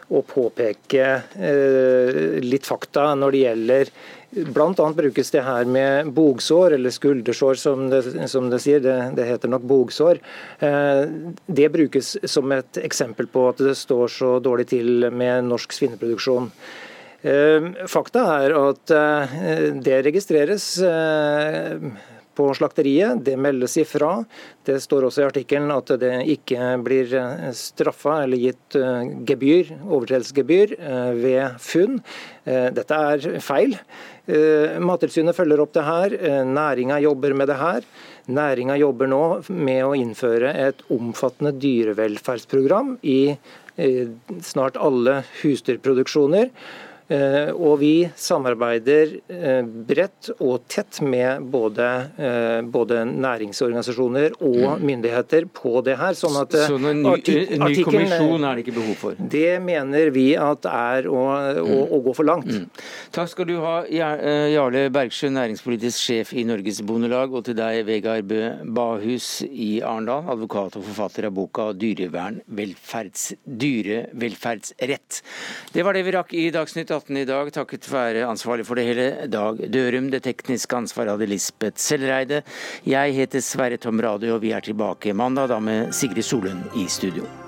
å 0.09 0.21
påpeke 0.27 1.07
eh, 1.35 2.41
litt 2.43 2.67
fakta 2.67 3.11
når 3.17 3.35
det 3.35 3.43
gjelder 3.45 3.95
annet 4.35 4.95
brukes 4.95 5.31
det 5.31 5.43
her 5.43 5.65
med 5.65 6.11
bogsår, 6.13 6.75
eller 6.75 6.89
skuldersår 6.91 7.55
som 7.55 7.89
det, 7.89 8.01
som 8.27 8.49
det 8.49 8.59
sier. 8.59 8.79
Det, 8.79 8.95
det, 9.15 9.25
heter 9.25 9.49
nok 9.49 9.61
bogsår. 9.61 10.19
Eh, 10.59 11.05
det 11.47 11.69
brukes 11.71 12.17
som 12.23 12.51
et 12.51 12.77
eksempel 12.77 13.27
på 13.27 13.49
at 13.49 13.57
det 13.57 13.75
står 13.77 14.07
så 14.07 14.39
dårlig 14.39 14.67
til 14.73 15.09
med 15.11 15.47
norsk 15.47 15.71
svineproduksjon. 15.71 16.51
Eh, 17.25 17.71
fakta 17.89 18.21
er 18.43 18.53
at 18.53 18.91
eh, 18.93 19.71
det 19.81 20.03
registreres 20.05 20.67
på 22.35 22.49
slakteriet. 22.53 23.21
Det 23.25 23.37
meldes 23.39 23.77
ifra. 23.79 24.19
Det 24.67 24.75
står 24.83 25.07
også 25.07 25.23
i 25.23 25.27
artikkelen 25.29 25.71
at 25.73 25.93
det 26.01 26.11
ikke 26.35 26.73
blir 26.83 27.13
straffa 27.55 28.17
eller 28.25 28.41
gitt 28.41 28.75
gebyr, 29.29 29.71
overtredelsesgebyr 29.85 30.73
ved 31.15 31.55
funn. 31.63 32.01
Dette 32.43 32.97
er 33.13 33.39
feil. 33.39 33.77
Mattilsynet 34.83 35.37
følger 35.37 35.63
opp 35.63 35.71
det 35.77 35.85
her. 35.87 36.17
Næringa 36.49 36.99
jobber 37.05 37.37
med 37.39 37.47
det 37.53 37.59
her. 37.61 37.87
Næringa 38.35 38.75
jobber 38.81 39.07
nå 39.15 39.23
med 39.55 39.85
å 39.85 39.93
innføre 39.95 40.51
et 40.65 40.83
omfattende 40.91 41.55
dyrevelferdsprogram 41.55 42.97
i 43.07 43.37
snart 44.43 44.75
alle 44.75 45.21
husdyrproduksjoner. 45.39 46.51
Eh, 47.05 47.51
og 47.53 47.77
vi 47.83 48.07
samarbeider 48.17 49.11
eh, 49.29 49.61
bredt 49.61 50.31
og 50.39 50.63
tett 50.71 51.03
med 51.05 51.43
både, 51.53 51.89
eh, 52.17 52.61
både 52.65 53.03
næringsorganisasjoner 53.11 54.39
og 54.39 54.79
mm. 54.79 54.85
myndigheter 54.89 55.45
på 55.53 55.83
det 55.85 55.99
her. 55.99 56.17
Sånn 56.17 56.39
at 56.41 56.55
Så 56.65 56.79
noen 56.81 57.03
ny, 57.05 57.35
ny 57.61 57.83
kommisjon 57.85 58.47
er 58.47 58.57
det 58.57 58.65
ikke 58.65 58.77
behov 58.79 58.97
for? 59.03 59.19
Det 59.35 59.59
mener 59.61 60.09
vi 60.15 60.31
at 60.33 60.65
er 60.71 61.09
å, 61.11 61.19
å, 61.21 61.61
mm. 61.61 61.93
å 61.93 62.01
gå 62.07 62.15
for 62.17 62.29
langt. 62.31 62.49
Mm. 62.49 62.65
Takk 63.13 63.29
skal 63.35 63.49
du 63.51 63.59
ha, 63.61 63.75
Jarle 63.85 64.87
Bergsjø, 64.95 65.29
næringspolitisk 65.35 66.01
sjef 66.07 66.33
i 66.33 66.47
Norges 66.47 66.81
Bondelag, 66.85 67.37
og 67.37 67.45
til 67.45 67.57
deg, 67.59 67.83
Vegard 67.85 68.25
Bø 68.31 68.41
Bahus 68.65 69.29
i 69.45 69.75
Arendal, 69.85 70.25
advokat 70.33 70.79
og 70.79 70.87
forfatter 70.89 71.29
av 71.29 71.37
boka 71.37 71.69
'Dyrevern 71.75 72.41
velferds, 72.49 73.35
dyrevelferdsrett'. 73.45 75.21
Det 75.75 75.85
var 75.85 75.93
det 75.93 76.05
vi 76.07 76.17
rakk 76.17 76.33
i 76.33 76.49
Dagsnytt 76.55 76.94
18 76.95 77.17
i 77.19 77.25
dag, 77.27 77.51
takket 77.53 77.87
være 77.91 78.25
ansvarlig 78.29 78.65
for 78.67 78.79
det 78.79 78.85
hele, 78.87 79.07
Dag 79.31 79.59
Dørum. 79.71 80.09
Det 80.13 80.23
tekniske 80.25 80.77
ansvaret 80.77 81.15
hadde 81.15 81.29
Lisbeth 81.29 81.81
Sellreide. 81.81 82.43
Jeg 82.87 83.15
heter 83.19 83.43
Sverre 83.43 83.77
Tom 83.81 83.99
Radio, 84.03 84.37
og 84.37 84.45
vi 84.45 84.55
er 84.55 84.63
tilbake 84.65 85.13
mandag 85.13 85.51
da 85.51 85.59
med 85.59 85.91
Sigrid 85.95 86.23
Solund 86.25 86.71
i 86.79 86.87
studio. 86.91 87.44